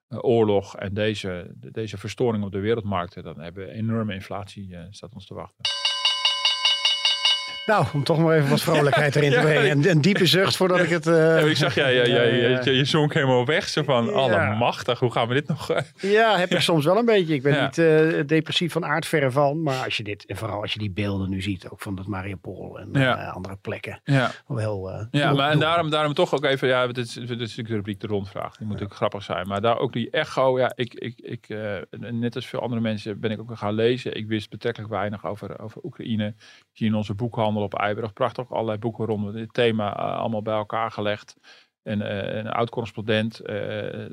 eh, 0.09 0.19
oorlog 0.25 0.77
en 0.77 0.95
deze, 0.95 1.55
de- 1.57 1.71
deze 1.71 1.99
verstoring 1.99 2.45
op 2.45 2.53
de 2.53 2.59
wereldmarkten, 2.61 3.23
dan 3.23 3.41
hebben 3.41 3.67
we 3.67 3.73
enorme 3.73 4.15
inflatie 4.15 4.77
eh, 4.77 4.87
staat 4.91 5.15
ons 5.15 5.27
te 5.27 5.35
wachten. 5.35 5.74
Nou, 7.67 7.87
om 7.95 8.05
toch 8.05 8.19
maar 8.19 8.37
even 8.37 8.51
wat 8.51 8.61
vrolijkheid 8.63 9.17
erin 9.17 9.31
te 9.31 9.37
Ja. 9.39 9.43
brengen. 9.43 9.71
Een, 9.71 9.91
een 9.91 10.01
diepe 10.01 10.27
zucht 10.27 10.57
voordat 10.57 10.81
ik 10.81 10.89
het... 10.89 11.07
eh, 11.07 11.15
Ja, 11.15 11.37
ik 11.39 11.57
zag, 11.57 11.75
ja, 11.75 11.87
ja, 11.87 12.05
ja, 12.05 12.15
ja, 12.15 12.23
je, 12.23 12.49
ja. 12.49 12.61
je, 12.65 12.73
je 12.77 12.85
zonk 12.85 13.15
helemaal 13.15 13.45
weg. 13.47 13.69
Zo 13.69 13.83
van, 13.83 14.05
Ja. 14.05 14.11
allemachtig, 14.13 14.99
hoe 14.99 15.13
gaan 15.13 15.29
we 15.29 15.35
dit 15.35 15.49
nog... 15.49 15.71
eh, 15.71 15.83
Ja, 16.13 16.37
heb 16.39 16.51
ik 16.51 16.61
soms 16.61 16.85
wel 16.85 16.97
een 16.99 17.05
beetje. 17.05 17.35
Ik 17.35 17.43
ben 17.43 17.55
Ja. 17.55 17.65
niet 17.65 17.79
eh, 17.79 18.27
depressief 18.27 18.73
van 18.73 18.85
aard, 18.85 19.07
verre 19.07 19.31
van. 19.31 19.63
Maar 19.63 19.85
als 19.85 19.97
je 19.97 20.03
dit, 20.03 20.27
en 20.27 20.37
vooral 20.37 20.61
als 20.61 20.73
je 20.73 20.79
die 20.79 20.91
beelden 20.91 21.31
nu 21.31 21.43
ziet, 21.43 21.69
ook 21.69 21.81
van 21.81 21.95
dat 21.95 22.07
Mariupol 22.07 22.79
en 22.79 22.89
Ja. 22.93 23.19
eh, 23.19 23.35
andere 23.35 23.57
plekken. 23.57 24.01
Ja, 24.05 24.31
Wel, 24.47 24.91
eh, 24.91 25.07
ja 25.11 25.33
maar 25.33 25.51
en 25.51 25.59
daarom, 25.59 25.91
daarom 25.91 26.15
toch 26.15 26.35
ook 26.35 26.45
even, 26.45 26.69
ja, 26.69 26.87
dit 26.87 26.97
is, 27.07 27.13
dit 27.13 27.31
is 27.31 27.39
natuurlijk 27.39 27.69
de 27.69 27.75
rubriek 27.75 28.01
de 28.01 28.07
rondvraag. 28.07 28.57
Die 28.57 28.67
moet 28.67 28.83
ook 28.83 28.95
grappig 28.95 29.23
zijn. 29.23 29.49
Maar 29.49 29.61
daar 29.61 29.79
ook 29.79 29.93
die 29.93 30.11
echo, 30.11 30.59
ja, 30.59 30.73
ik, 30.75 30.95
ik, 30.95 31.15
ik 31.23 31.49
eh, 31.49 31.77
net 32.11 32.35
als 32.35 32.47
veel 32.47 32.61
andere 32.61 32.81
mensen 32.81 33.21
ben 33.21 33.31
ik 33.31 33.41
ook 33.41 33.51
gaan 33.59 33.75
lezen. 33.75 34.17
Ik 34.17 34.27
wist 34.27 34.51
betrekkelijk 34.51 34.93
weinig 34.93 35.27
over, 35.27 35.61
over 35.61 35.81
Oekraïne. 35.85 36.27
Ik 36.27 36.73
zie 36.73 36.87
in 36.87 36.95
onze 36.95 37.15
boekhandel 37.15 37.53
op 37.63 37.75
Eiburg 37.75 38.13
prachtig 38.13 38.53
allerlei 38.53 38.79
boeken 38.79 39.07
rondom 39.07 39.33
dit 39.33 39.53
thema 39.55 39.97
eh, 39.97 40.17
allemaal 40.19 40.43
bij 40.43 40.55
elkaar 40.55 40.91
gelegd. 40.91 41.37
En 41.85 42.03
eh, 42.03 42.37
een 42.37 42.49
oud-correspondent, 42.49 43.41
eh, 43.41 44.07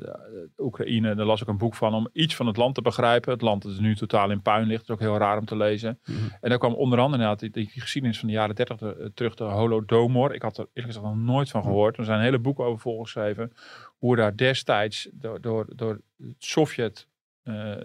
Oekraïne, 0.58 1.14
daar 1.14 1.26
las 1.26 1.40
ik 1.40 1.48
een 1.48 1.58
boek 1.58 1.74
van 1.74 1.94
om 1.94 2.08
iets 2.12 2.36
van 2.36 2.46
het 2.46 2.56
land 2.56 2.74
te 2.74 2.82
begrijpen. 2.82 3.32
Het 3.32 3.40
land 3.40 3.62
dat 3.62 3.78
nu 3.78 3.96
totaal 3.96 4.30
in 4.30 4.42
puin 4.42 4.66
ligt, 4.66 4.86
dat 4.86 5.00
is 5.00 5.04
ook 5.06 5.10
heel 5.10 5.18
raar 5.18 5.38
om 5.38 5.44
te 5.44 5.56
lezen. 5.56 6.00
Mhm. 6.04 6.18
En 6.40 6.48
daar 6.48 6.58
kwam 6.58 6.74
onder 6.74 6.98
andere 6.98 7.22
inderdaad 7.22 7.40
die, 7.40 7.50
die 7.50 7.80
geschiedenis 7.80 8.18
van 8.18 8.28
de 8.28 8.34
jaren 8.34 8.54
30 8.54 8.76
te- 8.76 8.96
eh, 8.96 9.06
terug, 9.14 9.34
de 9.34 9.44
Holodomor. 9.44 10.34
Ik 10.34 10.42
had 10.42 10.58
er 10.58 10.66
eerlijk 10.72 10.94
gezegd 10.94 11.14
nog 11.14 11.24
nooit 11.24 11.50
van 11.50 11.62
gehoord. 11.62 11.96
Er 11.96 12.04
zijn 12.04 12.20
hele 12.20 12.38
boeken 12.38 12.64
over 12.64 12.80
volgeschreven. 12.80 13.52
Hoe 13.98 14.16
daar 14.16 14.36
destijds 14.36 15.08
door, 15.12 15.40
door, 15.40 15.66
door 15.76 16.00
het 16.18 16.34
Sovjet, 16.38 17.08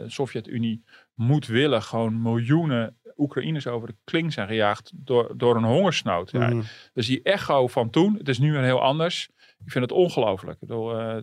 Sovjet-Unie 0.08 0.84
moedwillig 1.18 1.86
gewoon 1.86 2.22
miljoenen 2.22 2.98
Oekraïners 3.18 3.68
over 3.68 3.88
de 3.88 3.96
kling 4.04 4.34
zijn 4.34 4.48
gejaagd 4.48 4.92
door, 4.96 5.34
door 5.38 5.56
een 5.56 5.64
hongersnood. 5.64 6.32
Ja, 6.32 6.62
dus 6.94 7.08
die 7.08 7.22
echo 7.22 7.68
van 7.68 7.90
toen, 7.90 8.16
het 8.18 8.30
is 8.30 8.40
nu 8.40 8.52
weer 8.52 8.64
heel 8.64 8.82
anders. 8.82 9.30
Ik 9.66 9.72
vind 9.72 9.84
het 9.84 9.94
ongelooflijk. 9.94 10.62
Eh, 10.62 11.18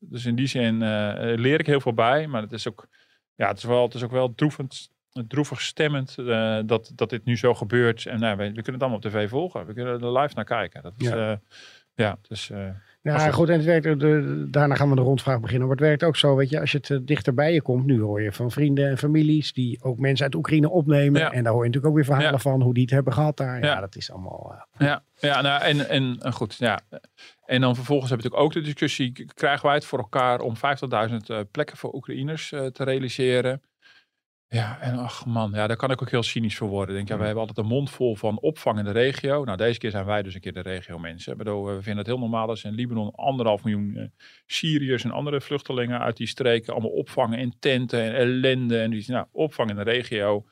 dus 0.00 0.24
in 0.24 0.34
die 0.34 0.46
zin 0.46 0.82
eh, 0.82 1.36
leer 1.36 1.60
ik 1.60 1.66
heel 1.66 1.80
veel 1.80 1.94
bij. 1.94 2.26
Maar 2.26 2.42
het 2.42 2.52
is 2.52 2.68
ook, 2.68 2.88
ja, 3.34 3.48
het 3.48 3.56
is 3.56 3.64
wel, 3.64 3.82
het 3.82 3.94
is 3.94 4.02
ook 4.02 4.10
wel 4.10 4.34
droevend, 4.34 4.90
droevig 5.28 5.60
stemmend 5.60 6.18
eh, 6.18 6.58
dat, 6.66 6.92
dat 6.94 7.10
dit 7.10 7.24
nu 7.24 7.36
zo 7.36 7.54
gebeurt. 7.54 8.06
En 8.06 8.20
nou, 8.20 8.36
we, 8.36 8.44
we 8.44 8.52
kunnen 8.52 8.72
het 8.72 8.82
allemaal 8.82 8.98
op 8.98 9.04
tv 9.04 9.28
volgen. 9.28 9.66
We 9.66 9.74
kunnen 9.74 10.00
er 10.00 10.18
live 10.18 10.34
naar 10.34 10.44
kijken. 10.44 10.82
Dat 10.82 10.94
is, 10.96 11.08
Ja. 11.08 11.16
ja. 11.16 11.40
ja, 11.94 12.18
dus, 12.28 12.50
eh, 13.12 13.14
Ja, 13.14 13.30
goed. 13.30 13.48
en 13.48 13.54
het 13.56 13.64
werkt, 13.64 14.00
de, 14.00 14.46
daarna 14.50 14.74
gaan 14.74 14.88
we 14.90 14.94
de 14.96 15.02
rondvraag 15.02 15.40
beginnen. 15.40 15.66
Maar 15.68 15.76
het 15.76 15.86
werkt 15.86 16.02
ook 16.04 16.16
zo, 16.16 16.36
weet 16.36 16.50
je, 16.50 16.60
als 16.60 16.72
je 16.72 16.78
het 16.78 16.90
eh, 16.90 16.98
dichter 17.02 17.34
bij 17.34 17.52
je 17.52 17.62
komt. 17.62 17.86
Nu 17.86 18.00
hoor 18.00 18.22
je 18.22 18.32
van 18.32 18.50
vrienden 18.50 18.88
en 18.88 18.98
families 18.98 19.52
die 19.52 19.82
ook 19.82 19.98
mensen 19.98 20.24
uit 20.24 20.34
Oekraïne 20.34 20.70
opnemen. 20.70 21.20
Ja. 21.20 21.32
En 21.32 21.42
daar 21.44 21.52
hoor 21.52 21.62
je 21.64 21.68
natuurlijk 21.68 21.86
ook 21.86 21.94
weer 21.94 22.04
verhalen 22.04 22.30
Ja. 22.32 22.38
van 22.38 22.62
hoe 22.62 22.74
die 22.74 22.82
het 22.82 22.92
hebben 22.92 23.12
gehad 23.12 23.36
daar. 23.36 23.64
Ja, 23.64 23.80
dat 23.80 23.96
is 23.96 24.10
allemaal... 24.12 24.54
eh, 24.76 24.86
Ja, 24.86 25.02
ja 25.18 25.40
nou, 25.40 25.62
en, 25.62 25.88
en, 25.88 26.16
en 26.20 26.32
goed. 26.32 26.56
Ja. 26.58 26.80
En 27.46 27.60
dan 27.60 27.74
vervolgens 27.74 28.10
hebben 28.10 28.26
we 28.30 28.36
natuurlijk 28.36 28.42
ook 28.42 28.52
de 28.64 28.70
discussie: 28.72 29.26
krijgen 29.34 29.66
wij 29.66 29.74
het 29.74 29.84
voor 29.84 29.98
elkaar 29.98 30.40
om 30.40 30.54
50.000 30.56 30.60
eh, 31.26 31.38
plekken 31.50 31.76
voor 31.76 31.94
Oekraïners 31.94 32.52
eh, 32.52 32.66
te 32.66 32.84
realiseren? 32.84 33.62
Ja, 34.54 34.80
en 34.80 34.98
ach 34.98 35.26
man, 35.26 35.50
ja, 35.54 35.66
daar 35.66 35.76
kan 35.76 35.90
ik 35.90 36.02
ook 36.02 36.10
heel 36.10 36.22
cynisch 36.22 36.56
voor 36.56 36.68
worden. 36.68 36.94
Denk, 36.94 37.08
ja, 37.08 37.16
we 37.18 37.22
hebben 37.24 37.40
altijd 37.40 37.58
een 37.58 37.72
mond 37.72 37.90
vol 37.90 38.16
van 38.16 38.40
opvang 38.40 38.78
in 38.78 38.84
de 38.84 38.90
regio. 38.90 39.44
Nou, 39.44 39.56
deze 39.56 39.78
keer 39.78 39.90
zijn 39.90 40.04
wij 40.04 40.22
dus 40.22 40.34
een 40.34 40.40
keer 40.40 40.52
de 40.52 40.60
regio 40.60 40.98
mensen. 40.98 41.32
Ik 41.32 41.38
bedoel, 41.38 41.64
we 41.64 41.72
vinden 41.72 41.96
het 41.96 42.06
heel 42.06 42.18
normaal 42.18 42.46
dat 42.46 42.58
ze 42.58 42.68
in 42.68 42.74
Libanon 42.74 43.10
anderhalf 43.14 43.64
miljoen 43.64 43.96
eh, 43.96 44.04
Syriërs 44.46 45.04
en 45.04 45.10
andere 45.10 45.40
vluchtelingen 45.40 46.00
uit 46.00 46.16
die 46.16 46.26
streken 46.26 46.72
allemaal 46.72 46.90
opvangen 46.90 47.38
in 47.38 47.54
tenten 47.58 48.02
en 48.02 48.14
ellende. 48.14 48.80
En 48.80 48.90
die 48.90 49.04
nou, 49.06 49.26
opvang 49.32 49.70
in 49.70 49.76
de 49.76 49.82
regio. 49.82 50.46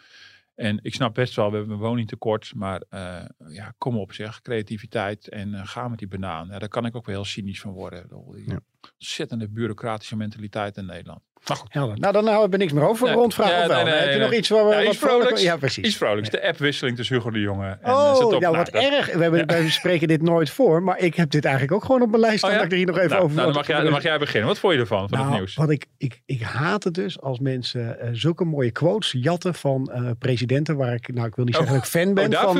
En 0.55 0.79
ik 0.83 0.95
snap 0.95 1.15
best 1.15 1.35
wel, 1.35 1.51
we 1.51 1.57
hebben 1.57 1.75
een 1.75 1.81
woningtekort, 1.83 2.53
maar 2.55 2.83
eh, 2.89 3.25
ja, 3.49 3.75
kom 3.79 3.97
op 3.99 4.13
zeg, 4.13 4.41
creativiteit 4.41 5.29
en 5.29 5.55
eh, 5.55 5.61
ga 5.65 5.89
met 5.89 5.99
die 5.99 6.09
banaan. 6.09 6.49
Ja, 6.51 6.59
daar 6.59 6.69
kan 6.69 6.85
ik 6.87 6.97
ook 6.97 7.07
wel 7.07 7.15
heel 7.15 7.25
cynisch 7.25 7.61
van 7.61 7.73
worden. 7.73 8.03
Bedoel, 8.03 8.33
Die 8.33 8.51
Ja. 8.51 8.61
ontzettende 8.99 9.49
bureaucratische 9.49 10.17
mentaliteit 10.17 10.77
in 10.77 10.87
Nederland. 10.87 11.21
Maar 11.49 11.57
goed, 11.57 11.72
helder. 11.72 11.99
Nou, 11.99 12.12
dan 12.12 12.26
houden 12.26 12.51
we 12.51 12.57
niks 12.57 12.72
meer 12.72 12.82
over 12.82 12.97
voor 12.97 13.07
de 13.07 13.12
Nee. 13.12 13.22
rondvraag. 13.22 13.51
Ja, 13.51 13.61
of 13.61 13.66
wel? 13.66 13.76
nee, 13.76 13.84
nee, 13.84 14.03
Heb 14.03 14.12
je 14.12 14.18
nog 14.18 14.32
iets 14.32 14.49
waar 14.49 14.64
we 14.64 14.70
Ja, 14.70 14.76
wat 14.76 14.86
iets 14.86 14.99
vrolijks. 14.99 15.43
Ja, 15.43 15.57
precies. 15.57 15.84
iets 15.84 15.97
vrolijks. 15.97 16.30
De 16.30 16.47
appwisseling 16.49 16.97
tussen 16.97 17.16
Hugo 17.16 17.30
de 17.30 17.40
Jonge 17.40 17.66
en 17.66 17.78
eh, 17.82 17.93
Oh, 17.93 18.18
nou 18.20 18.38
Nou, 18.40 18.57
wat 18.57 18.70
dat- 18.72 18.82
erg. 18.82 19.12
We, 19.12 19.22
hebben, 19.22 19.47
wij 19.47 19.70
spreken 19.70 20.09
dit 20.09 20.22
nooit 20.22 20.51
voor, 20.51 20.82
maar 20.82 20.99
ik 20.99 21.14
heb 21.14 21.30
dit 21.30 21.45
eigenlijk 21.45 21.74
ook 21.74 21.84
gewoon 21.84 22.03
op 22.03 22.09
mijn 22.11 22.20
lijst 22.20 22.38
staan. 22.38 22.51
Oh, 22.51 22.57
ja? 22.57 22.62
dat 22.62 22.72
ik 22.72 22.78
er 22.78 22.84
hier 22.84 22.86
nog 22.95 22.97
even 22.99 23.11
Nou, 23.11 23.22
over 23.22 23.34
nou, 23.36 23.47
dan, 23.47 23.57
mag 23.57 23.66
jij, 23.66 23.80
dan 23.82 23.93
mag 23.93 24.03
jij 24.03 24.18
beginnen. 24.18 24.49
Wat 24.49 24.59
vond 24.59 24.72
je 24.74 24.78
ervan, 24.80 25.09
van 25.09 25.18
Nou, 25.18 25.30
het 25.30 25.38
nieuws? 25.38 25.55
Wat 25.55 25.70
ik, 25.70 25.86
ik, 25.99 26.20
ik 26.26 26.43
haat 26.43 26.84
het 26.84 26.95
dus 26.95 27.20
als 27.20 27.38
mensen 27.38 28.01
eh, 28.01 28.09
zulke 28.12 28.45
mooie 28.45 28.70
quotes 28.70 29.14
jatten 29.18 29.55
van 29.55 29.90
eh, 29.93 30.11
presidenten 30.18 30.76
waar 30.76 30.95
ik, 30.95 31.14
nou 31.14 31.26
ik 31.26 31.34
wil 31.34 31.45
niet 31.45 31.55
Oh, 31.57 31.61
zeggen 31.61 31.78
dat 31.80 31.86
ik 31.86 31.93
fan 32.01 32.14
ben 32.14 32.34
oh, 32.34 32.43
van, 32.43 32.59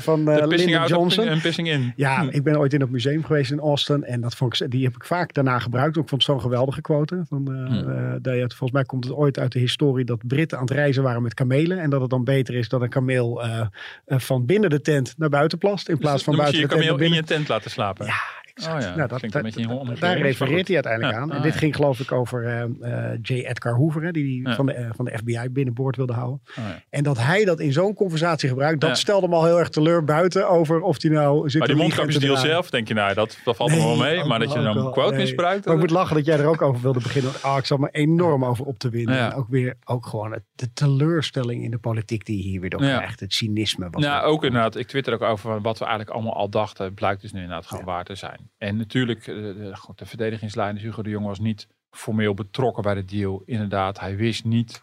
van, 0.00 0.24
van 0.24 0.48
Lyndon 0.48 0.86
Johnson. 0.86 1.26
en 1.26 1.40
pissing 1.40 1.68
in. 1.68 1.92
Ja, 1.96 2.20
Hm. 2.20 2.28
ik 2.30 2.42
ben 2.42 2.58
ooit 2.58 2.72
in 2.72 2.80
het 2.80 2.90
museum 2.90 3.24
geweest 3.24 3.50
in 3.50 3.58
Austin 3.60 4.04
en 4.04 4.20
dat 4.20 4.34
vond 4.36 4.60
ik, 4.60 4.70
die 4.70 4.84
heb 4.84 4.94
ik 4.94 5.04
vaak 5.04 5.34
daarna 5.34 5.58
gebruikt. 5.58 5.96
Ik 5.96 6.08
vond 6.08 6.10
het 6.10 6.22
zo'n 6.22 6.40
geweldige 6.40 6.80
quote. 6.80 7.24
Van, 7.28 7.44
Hm. 7.46 7.94
Dat 8.20 8.34
je, 8.34 8.40
volgens 8.40 8.70
mij 8.70 8.84
komt 8.84 9.04
het 9.04 9.12
ooit 9.12 9.38
uit 9.38 9.52
de 9.52 9.58
historie 9.58 10.04
dat 10.04 10.26
Britten 10.26 10.58
aan 10.58 10.64
het 10.64 10.72
reizen 10.72 11.02
waren 11.02 11.22
met 11.22 11.34
kamelen 11.34 11.78
en 11.78 11.90
dat 11.90 12.00
het 12.00 12.10
dan 12.10 12.24
beter 12.24 12.54
is 12.54 12.68
dat 12.68 12.82
een 12.82 12.88
kameel 12.88 13.42
eh, 13.42 13.66
eh, 14.04 14.18
van 14.18 14.46
binnen 14.46 14.70
de 14.70 14.80
tent 14.80 15.14
naar 15.16 15.28
buiten 15.28 15.58
plast 15.58 15.88
in 15.88 15.98
plaats 15.98 16.22
van 16.22 16.36
Dus 16.36 16.42
dan 16.42 16.52
moet 16.52 16.60
je 16.60 16.66
buiten 16.66 16.78
je 16.78 16.84
de 16.84 16.96
tent 16.96 16.98
kameel 16.98 17.16
in 17.16 17.22
je 17.22 17.36
tent 17.36 17.48
laten 17.48 17.70
slapen. 17.70 18.06
Ja, 18.06 18.20
exact. 18.56 18.74
Oh 18.74 18.80
ja, 18.80 18.86
nou, 18.86 19.08
dat 19.08 19.08
dat, 19.08 19.20
dat- 19.20 19.34
een 19.34 19.42
beetje 19.42 19.62
een 19.70 19.96
daar 20.00 20.18
refereert 20.18 20.66
hij 20.66 20.74
uiteindelijk 20.74 21.14
Ja. 21.14 21.20
aan. 21.20 21.30
En 21.30 21.36
Ah, 21.36 21.42
dit 21.42 21.52
ja. 21.52 21.58
ging 21.58 21.74
geloof 21.76 22.00
ik 22.00 22.12
over 22.12 22.46
eh, 22.46 23.12
J. 23.22 23.32
Edgar 23.32 23.74
Hoover, 23.74 24.02
hè, 24.02 24.10
die, 24.10 24.42
Ja. 24.48 24.54
van, 24.54 24.66
de, 24.66 24.72
eh, 24.72 24.88
van 24.96 25.04
de 25.04 25.18
FBI 25.18 25.48
binnenboord 25.50 25.96
wilde 25.96 26.12
houden. 26.12 26.40
Oh 26.48 26.54
ja. 26.68 26.82
En 26.90 27.02
dat 27.02 27.18
hij 27.18 27.44
dat 27.44 27.60
in 27.60 27.72
zo'n 27.72 27.94
conversatie 27.94 28.48
gebruikt, 28.48 28.80
dat 28.80 28.90
Ja. 28.90 28.96
stelde 28.96 29.26
hem 29.26 29.34
al 29.34 29.44
heel 29.44 29.58
erg 29.58 29.68
teleur 29.68 30.04
buiten 30.04 30.48
over 30.48 30.80
of 30.80 31.02
hij 31.02 31.10
nou 31.10 31.48
zit 31.50 31.58
Maar 31.58 31.68
die 31.68 31.76
mondkapjesdeal 31.76 32.36
zelf, 32.36 32.70
denk 32.70 32.88
je 32.88 32.94
nou, 32.94 33.14
dat, 33.14 33.38
dat 33.44 33.56
valt 33.56 33.70
er 33.70 33.76
wel 33.76 33.96
mee. 33.96 34.24
Maar 34.24 34.38
dat 34.38 34.52
je 34.52 34.62
dan 34.62 34.76
een 34.76 34.92
quote 34.92 35.10
Nee. 35.14 35.20
misbruikt. 35.20 35.64
Maar 35.64 35.74
ik 35.74 35.80
moet 35.80 35.90
lachen 35.90 36.16
dat 36.16 36.24
jij 36.24 36.38
er 36.38 36.46
ook 36.46 36.62
over 36.62 36.82
wilde 36.82 37.00
beginnen. 37.00 37.32
Ah, 37.42 37.56
ik 37.58 37.64
zat 37.64 37.78
me 37.78 37.88
enorm 37.92 38.44
over 38.44 38.64
op 38.64 38.78
te 38.78 38.88
winnen. 38.88 39.14
Ja. 39.14 39.30
En 39.30 39.36
ook 39.36 39.48
weer, 39.48 39.74
ook 39.84 40.06
gewoon 40.06 40.38
de 40.54 40.72
teleurstelling 40.72 41.64
in 41.64 41.70
de 41.70 41.78
politiek 41.78 42.24
die 42.24 42.42
hier 42.42 42.60
weer 42.60 42.70
door 42.70 42.84
Ja. 42.84 42.96
krijgt. 42.96 43.20
Het 43.20 43.32
cynisme. 43.34 43.88
er- 43.90 44.22
ook 44.22 44.44
inderdaad. 44.44 44.76
Ik 44.76 44.86
twitter 44.86 45.14
ook 45.14 45.22
over 45.22 45.50
van 45.50 45.62
wat 45.62 45.78
we 45.78 45.84
eigenlijk 45.84 46.14
allemaal 46.16 46.34
al 46.36 46.48
dachten. 46.48 46.94
Blijkt 46.94 47.20
dus 47.22 47.32
nu 47.32 47.40
inderdaad 47.40 47.66
gewoon 47.66 47.84
waar 47.84 48.04
te 48.04 48.14
zijn. 48.14 48.45
En 48.58 48.76
natuurlijk, 48.76 49.26
eh, 49.26 49.34
de, 49.34 49.70
goed, 49.76 49.98
de 49.98 50.06
verdedigingslijn 50.06 50.76
is 50.76 50.82
Hugo 50.82 51.02
de 51.02 51.10
Jonge 51.10 51.26
was 51.26 51.38
niet 51.38 51.68
formeel 51.90 52.34
betrokken 52.34 52.82
bij 52.82 52.94
de 52.94 53.04
deal. 53.04 53.42
Inderdaad, 53.44 54.00
hij 54.00 54.16
wist 54.16 54.44
niet 54.44 54.82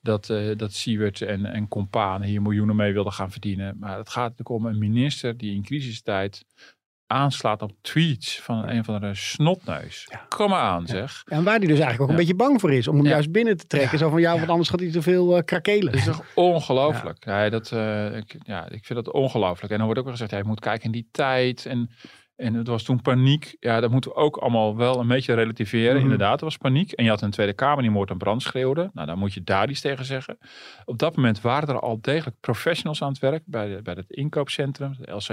dat, 0.00 0.30
eh 0.30 0.56
dat 0.56 0.72
Siewert 0.72 1.20
en, 1.22 1.44
en 1.46 1.68
companen 1.68 2.28
hier 2.28 2.42
miljoenen 2.42 2.76
mee 2.76 2.92
wilden 2.92 3.12
gaan 3.12 3.30
verdienen. 3.30 3.76
Maar 3.80 3.98
het 3.98 4.08
gaat 4.08 4.22
natuurlijk 4.30 4.48
om 4.50 4.66
een 4.66 4.78
minister 4.78 5.36
die 5.36 5.54
in 5.54 5.62
crisistijd 5.62 6.44
aanslaat 7.06 7.62
op 7.62 7.72
tweets 7.80 8.40
van 8.40 8.68
een 8.68 8.84
van 8.84 9.00
de 9.00 9.14
snotneus. 9.14 10.08
Kom 10.28 10.50
maar 10.50 10.60
aan, 10.60 10.86
zeg. 10.86 11.22
En 11.26 11.44
waar 11.44 11.58
hij 11.58 11.66
dus 11.66 11.78
eigenlijk 11.78 12.00
ook 12.00 12.06
een 12.08 12.12
Ja. 12.14 12.20
beetje 12.20 12.34
bang 12.34 12.60
voor 12.60 12.72
is. 12.72 12.88
Om 12.88 12.94
hem 12.96 13.04
Ja. 13.04 13.10
juist 13.10 13.32
binnen 13.32 13.56
te 13.56 13.66
trekken. 13.66 13.98
Zo 13.98 14.10
van, 14.10 14.20
ja, 14.20 14.36
want 14.36 14.48
anders 14.48 14.68
gaat 14.68 14.80
hij 14.80 14.90
te 14.90 15.02
veel 15.02 15.36
eh, 15.36 15.44
krakelen. 15.44 15.92
Dat 15.92 15.94
is 15.94 16.04
toch 16.04 16.24
ongelooflijk. 16.34 17.24
Ja. 17.24 17.48
dat, 17.48 17.72
ik, 18.16 18.36
ja, 18.44 18.68
ik 18.68 18.84
vind 18.84 19.04
dat 19.04 19.14
ongelooflijk. 19.14 19.70
En 19.72 19.76
dan 19.76 19.84
wordt 19.84 19.98
ook 19.98 20.04
wel 20.06 20.14
gezegd, 20.14 20.30
ja, 20.32 20.38
je 20.38 20.44
moet 20.44 20.60
kijken 20.60 20.84
in 20.84 20.92
die 20.92 21.08
tijd. 21.10 21.66
En, 21.66 21.90
en 22.42 22.54
het 22.54 22.66
was 22.66 22.82
toen 22.82 23.02
paniek. 23.02 23.56
Ja, 23.60 23.80
dat 23.80 23.90
moeten 23.90 24.10
we 24.10 24.16
ook 24.16 24.36
allemaal 24.36 24.76
wel 24.76 25.00
een 25.00 25.06
beetje 25.08 25.34
relativeren. 25.34 25.94
Mhm. 25.94 26.02
Inderdaad, 26.02 26.38
er 26.38 26.44
was 26.44 26.56
paniek. 26.56 26.92
En 26.92 27.04
je 27.04 27.10
had 27.10 27.22
een 27.22 27.30
Tweede 27.30 27.52
Kamer 27.52 27.82
die 27.82 27.90
moord 27.90 28.10
en 28.10 28.18
brand 28.18 28.42
schreeuwde. 28.42 28.90
Nou, 28.92 29.06
dan 29.06 29.18
moet 29.18 29.34
je 29.34 29.42
daar 29.42 29.70
iets 29.70 29.80
tegen 29.80 30.04
zeggen. 30.04 30.38
Op 30.84 30.98
dat 30.98 31.16
moment 31.16 31.40
waren 31.40 31.68
er 31.68 31.80
al 31.80 31.98
degelijk 32.00 32.36
professionals 32.40 33.02
aan 33.02 33.08
het 33.08 33.18
werk. 33.18 33.42
Bij, 33.46 33.68
de, 33.76 33.82
bij 33.82 33.94
het 33.94 34.10
inkoopcentrum, 34.10 34.94
de 34.98 35.12
LCH. 35.12 35.30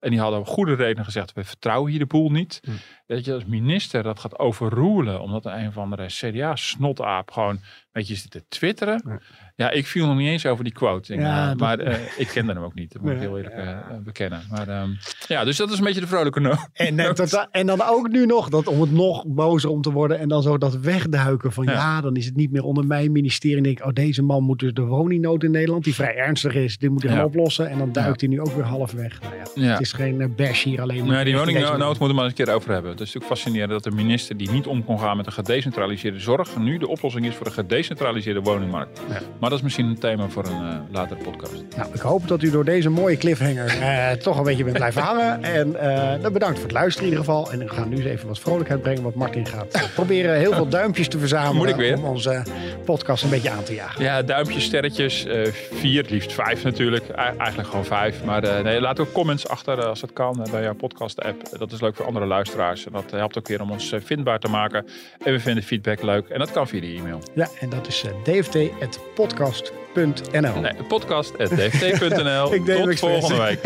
En 0.00 0.10
die 0.10 0.20
hadden 0.20 0.46
goede 0.46 0.74
redenen 0.74 1.04
gezegd, 1.04 1.32
we 1.32 1.44
vertrouwen 1.44 1.90
hier 1.90 1.98
de 2.00 2.06
boel 2.06 2.30
niet. 2.30 2.60
Mhm. 2.64 2.76
Dat 3.06 3.24
je 3.24 3.34
als 3.34 3.44
minister 3.44 4.02
dat 4.02 4.20
gaat 4.20 4.38
overroelen. 4.38 5.20
Omdat 5.20 5.44
een 5.46 5.68
of 5.68 5.78
andere 5.78 6.06
CDA-snotaap 6.06 7.30
gewoon 7.30 7.60
beetje 7.92 8.14
zitten 8.14 8.44
twitteren. 8.48 9.20
Ja, 9.56 9.70
ik 9.70 9.86
viel 9.86 10.06
nog 10.06 10.16
niet 10.16 10.28
eens 10.28 10.46
over 10.46 10.64
die 10.64 10.72
quote. 10.72 11.12
Ik, 11.14 11.20
Ja, 11.20 11.42
eh, 11.42 11.48
dat- 11.48 11.58
Maar 11.58 11.78
eh, 11.78 12.18
ik 12.18 12.26
kende 12.26 12.52
hem 12.52 12.62
ook 12.62 12.74
niet, 12.74 12.92
dat 12.92 13.02
moet 13.02 13.10
ik 13.10 13.18
heel 13.18 13.36
eerlijk 13.36 13.54
eh, 13.54 13.78
bekennen. 14.04 14.42
Maar 14.50 14.68
ehm, 14.68 14.90
ja, 15.28 15.44
dus 15.44 15.56
dat 15.56 15.70
is 15.70 15.78
een 15.78 15.84
beetje 15.84 16.00
de 16.00 16.06
vrolijke 16.06 16.29
En, 16.72 16.96
dat- 16.96 17.48
en 17.50 17.66
dan 17.66 17.82
ook 17.88 18.08
nu 18.08 18.26
nog, 18.26 18.48
dat, 18.48 18.66
om 18.66 18.80
het 18.80 18.92
nog 18.92 19.24
bozer 19.26 19.70
om 19.70 19.82
te 19.82 19.92
worden. 19.92 20.18
En 20.18 20.28
dan 20.28 20.42
zo 20.42 20.58
dat 20.58 20.76
wegduiken 20.78 21.52
van 21.52 21.64
ja, 21.64 21.72
Ja. 21.72 22.00
dan 22.00 22.16
is 22.16 22.26
het 22.26 22.36
niet 22.36 22.52
meer 22.52 22.62
onder 22.64 22.86
mijn 22.86 23.12
ministerie. 23.12 23.56
En 23.56 23.62
denk 23.62 23.78
ik, 23.78 23.86
oh 23.86 23.92
deze 23.92 24.22
man 24.22 24.42
moet 24.42 24.58
dus 24.58 24.72
de 24.72 24.82
woningnood 24.82 25.42
in 25.44 25.50
Nederland, 25.50 25.84
die 25.84 25.94
vrij 25.94 26.16
ernstig 26.16 26.54
is, 26.54 26.78
dit 26.78 26.90
moet 26.90 27.02
hij 27.02 27.14
Ja. 27.14 27.24
oplossen. 27.24 27.68
En 27.70 27.78
dan 27.78 27.92
duikt 27.92 28.20
hij 28.20 28.30
nu 28.30 28.40
ook 28.40 28.52
weer 28.54 28.64
half 28.64 28.92
weg. 28.92 29.20
Nou 29.20 29.34
ja. 29.54 29.70
Het 29.72 29.80
is 29.80 29.92
geen 29.92 30.20
eh, 30.20 30.28
bash 30.36 30.64
hier 30.64 30.80
alleen 30.80 30.98
maar. 31.06 31.14
Nee, 31.14 31.24
die 31.24 31.36
woningnood 31.36 31.78
moeten 31.80 32.06
we 32.06 32.12
maar 32.14 32.24
eens 32.24 32.38
een 32.38 32.44
keer 32.44 32.54
over 32.54 32.72
hebben. 32.72 32.90
Het 32.90 33.00
is 33.00 33.06
natuurlijk 33.12 33.32
fascinerend 33.40 33.70
dat 33.70 33.84
de 33.84 33.90
minister 33.90 34.36
die 34.36 34.50
niet 34.50 34.66
om 34.66 34.84
kon 34.84 34.98
gaan 34.98 35.16
met 35.16 35.26
een 35.26 35.32
gedecentraliseerde 35.32 36.18
zorg, 36.20 36.58
nu 36.58 36.78
de 36.78 36.88
oplossing 36.88 37.26
is 37.26 37.34
voor 37.34 37.44
de 37.46 37.52
gedecentraliseerde 37.52 38.40
woningmarkt. 38.40 39.00
Maar 39.40 39.50
dat 39.50 39.58
is 39.58 39.64
misschien 39.64 39.86
een 39.86 39.98
thema 39.98 40.28
voor 40.28 40.46
een 40.46 40.52
eh, 40.68 40.76
latere 40.92 41.20
podcast. 41.22 41.64
Nou, 41.76 41.88
ik 41.94 42.00
hoop 42.00 42.28
dat 42.28 42.42
u 42.42 42.50
door 42.50 42.64
deze 42.64 42.88
mooie 42.90 43.16
cliffhanger 43.16 43.66
eh, 43.80 44.10
toch 44.10 44.38
een 44.38 44.44
beetje 44.44 44.64
bent 44.64 44.76
blijven 44.76 45.02
hangen. 45.02 45.42
En 45.42 45.80
dan 46.22 46.32
bedankt 46.32 46.58
voor 46.58 46.66
het 46.68 46.76
luisteren 46.76 47.08
in 47.08 47.12
ieder 47.16 47.24
geval. 47.32 47.52
En 47.52 47.58
we 47.58 47.68
gaan 47.68 47.88
nu 47.88 47.96
eens 47.96 48.04
even 48.04 48.28
wat 48.28 48.38
vrolijkheid 48.38 48.82
brengen. 48.82 49.02
Want 49.02 49.14
Martin 49.14 49.46
gaat 49.46 49.86
proberen 49.94 50.36
heel 50.38 50.52
veel 50.52 50.68
duimpjes 50.68 51.08
te 51.08 51.18
verzamelen. 51.18 51.56
Moet 51.56 51.68
ik 51.68 51.76
weer? 51.76 51.96
Om 51.96 52.04
onze 52.04 52.42
podcast 52.84 53.24
een 53.24 53.30
beetje 53.30 53.50
aan 53.50 53.62
te 53.62 53.74
jagen. 53.74 54.04
Ja, 54.04 54.22
duimpjes, 54.22 54.64
sterretjes, 54.64 55.24
eh, 55.24 55.46
vier, 55.72 56.02
het 56.02 56.10
liefst 56.10 56.32
vijf 56.32 56.64
natuurlijk. 56.64 57.08
E- 57.08 57.12
eigenlijk 57.12 57.68
gewoon 57.68 57.84
vijf. 57.84 58.24
Maar 58.24 58.42
eh, 58.44 58.64
nee, 58.64 58.80
laat 58.80 59.00
ook 59.00 59.12
comments 59.12 59.48
achter 59.48 59.86
als 59.86 60.00
het 60.00 60.12
kan 60.12 60.46
bij 60.50 60.62
jouw 60.62 60.74
podcast-app. 60.74 61.58
Dat 61.58 61.72
is 61.72 61.80
leuk 61.80 61.96
voor 61.96 62.06
andere 62.06 62.26
luisteraars. 62.26 62.86
En 62.86 62.92
dat 62.92 63.10
helpt 63.10 63.38
ook 63.38 63.48
weer 63.48 63.60
om 63.62 63.70
ons 63.70 63.94
vindbaar 64.04 64.38
te 64.38 64.48
maken. 64.48 64.86
En 65.24 65.32
we 65.32 65.40
vinden 65.40 65.62
feedback 65.62 66.02
leuk. 66.02 66.28
En 66.28 66.38
dat 66.38 66.50
kan 66.52 66.68
via 66.68 66.80
de 66.80 66.86
e-mail. 66.86 67.22
Ja, 67.34 67.48
en 67.60 67.68
dat 67.68 67.86
is 67.86 68.04
dft.podcast.nl. 68.22 70.60
Nee, 70.60 70.72
podcast.dft.nl. 70.88 72.48
Tot 72.84 72.98
volgende 72.98 73.42
week. 73.42 73.58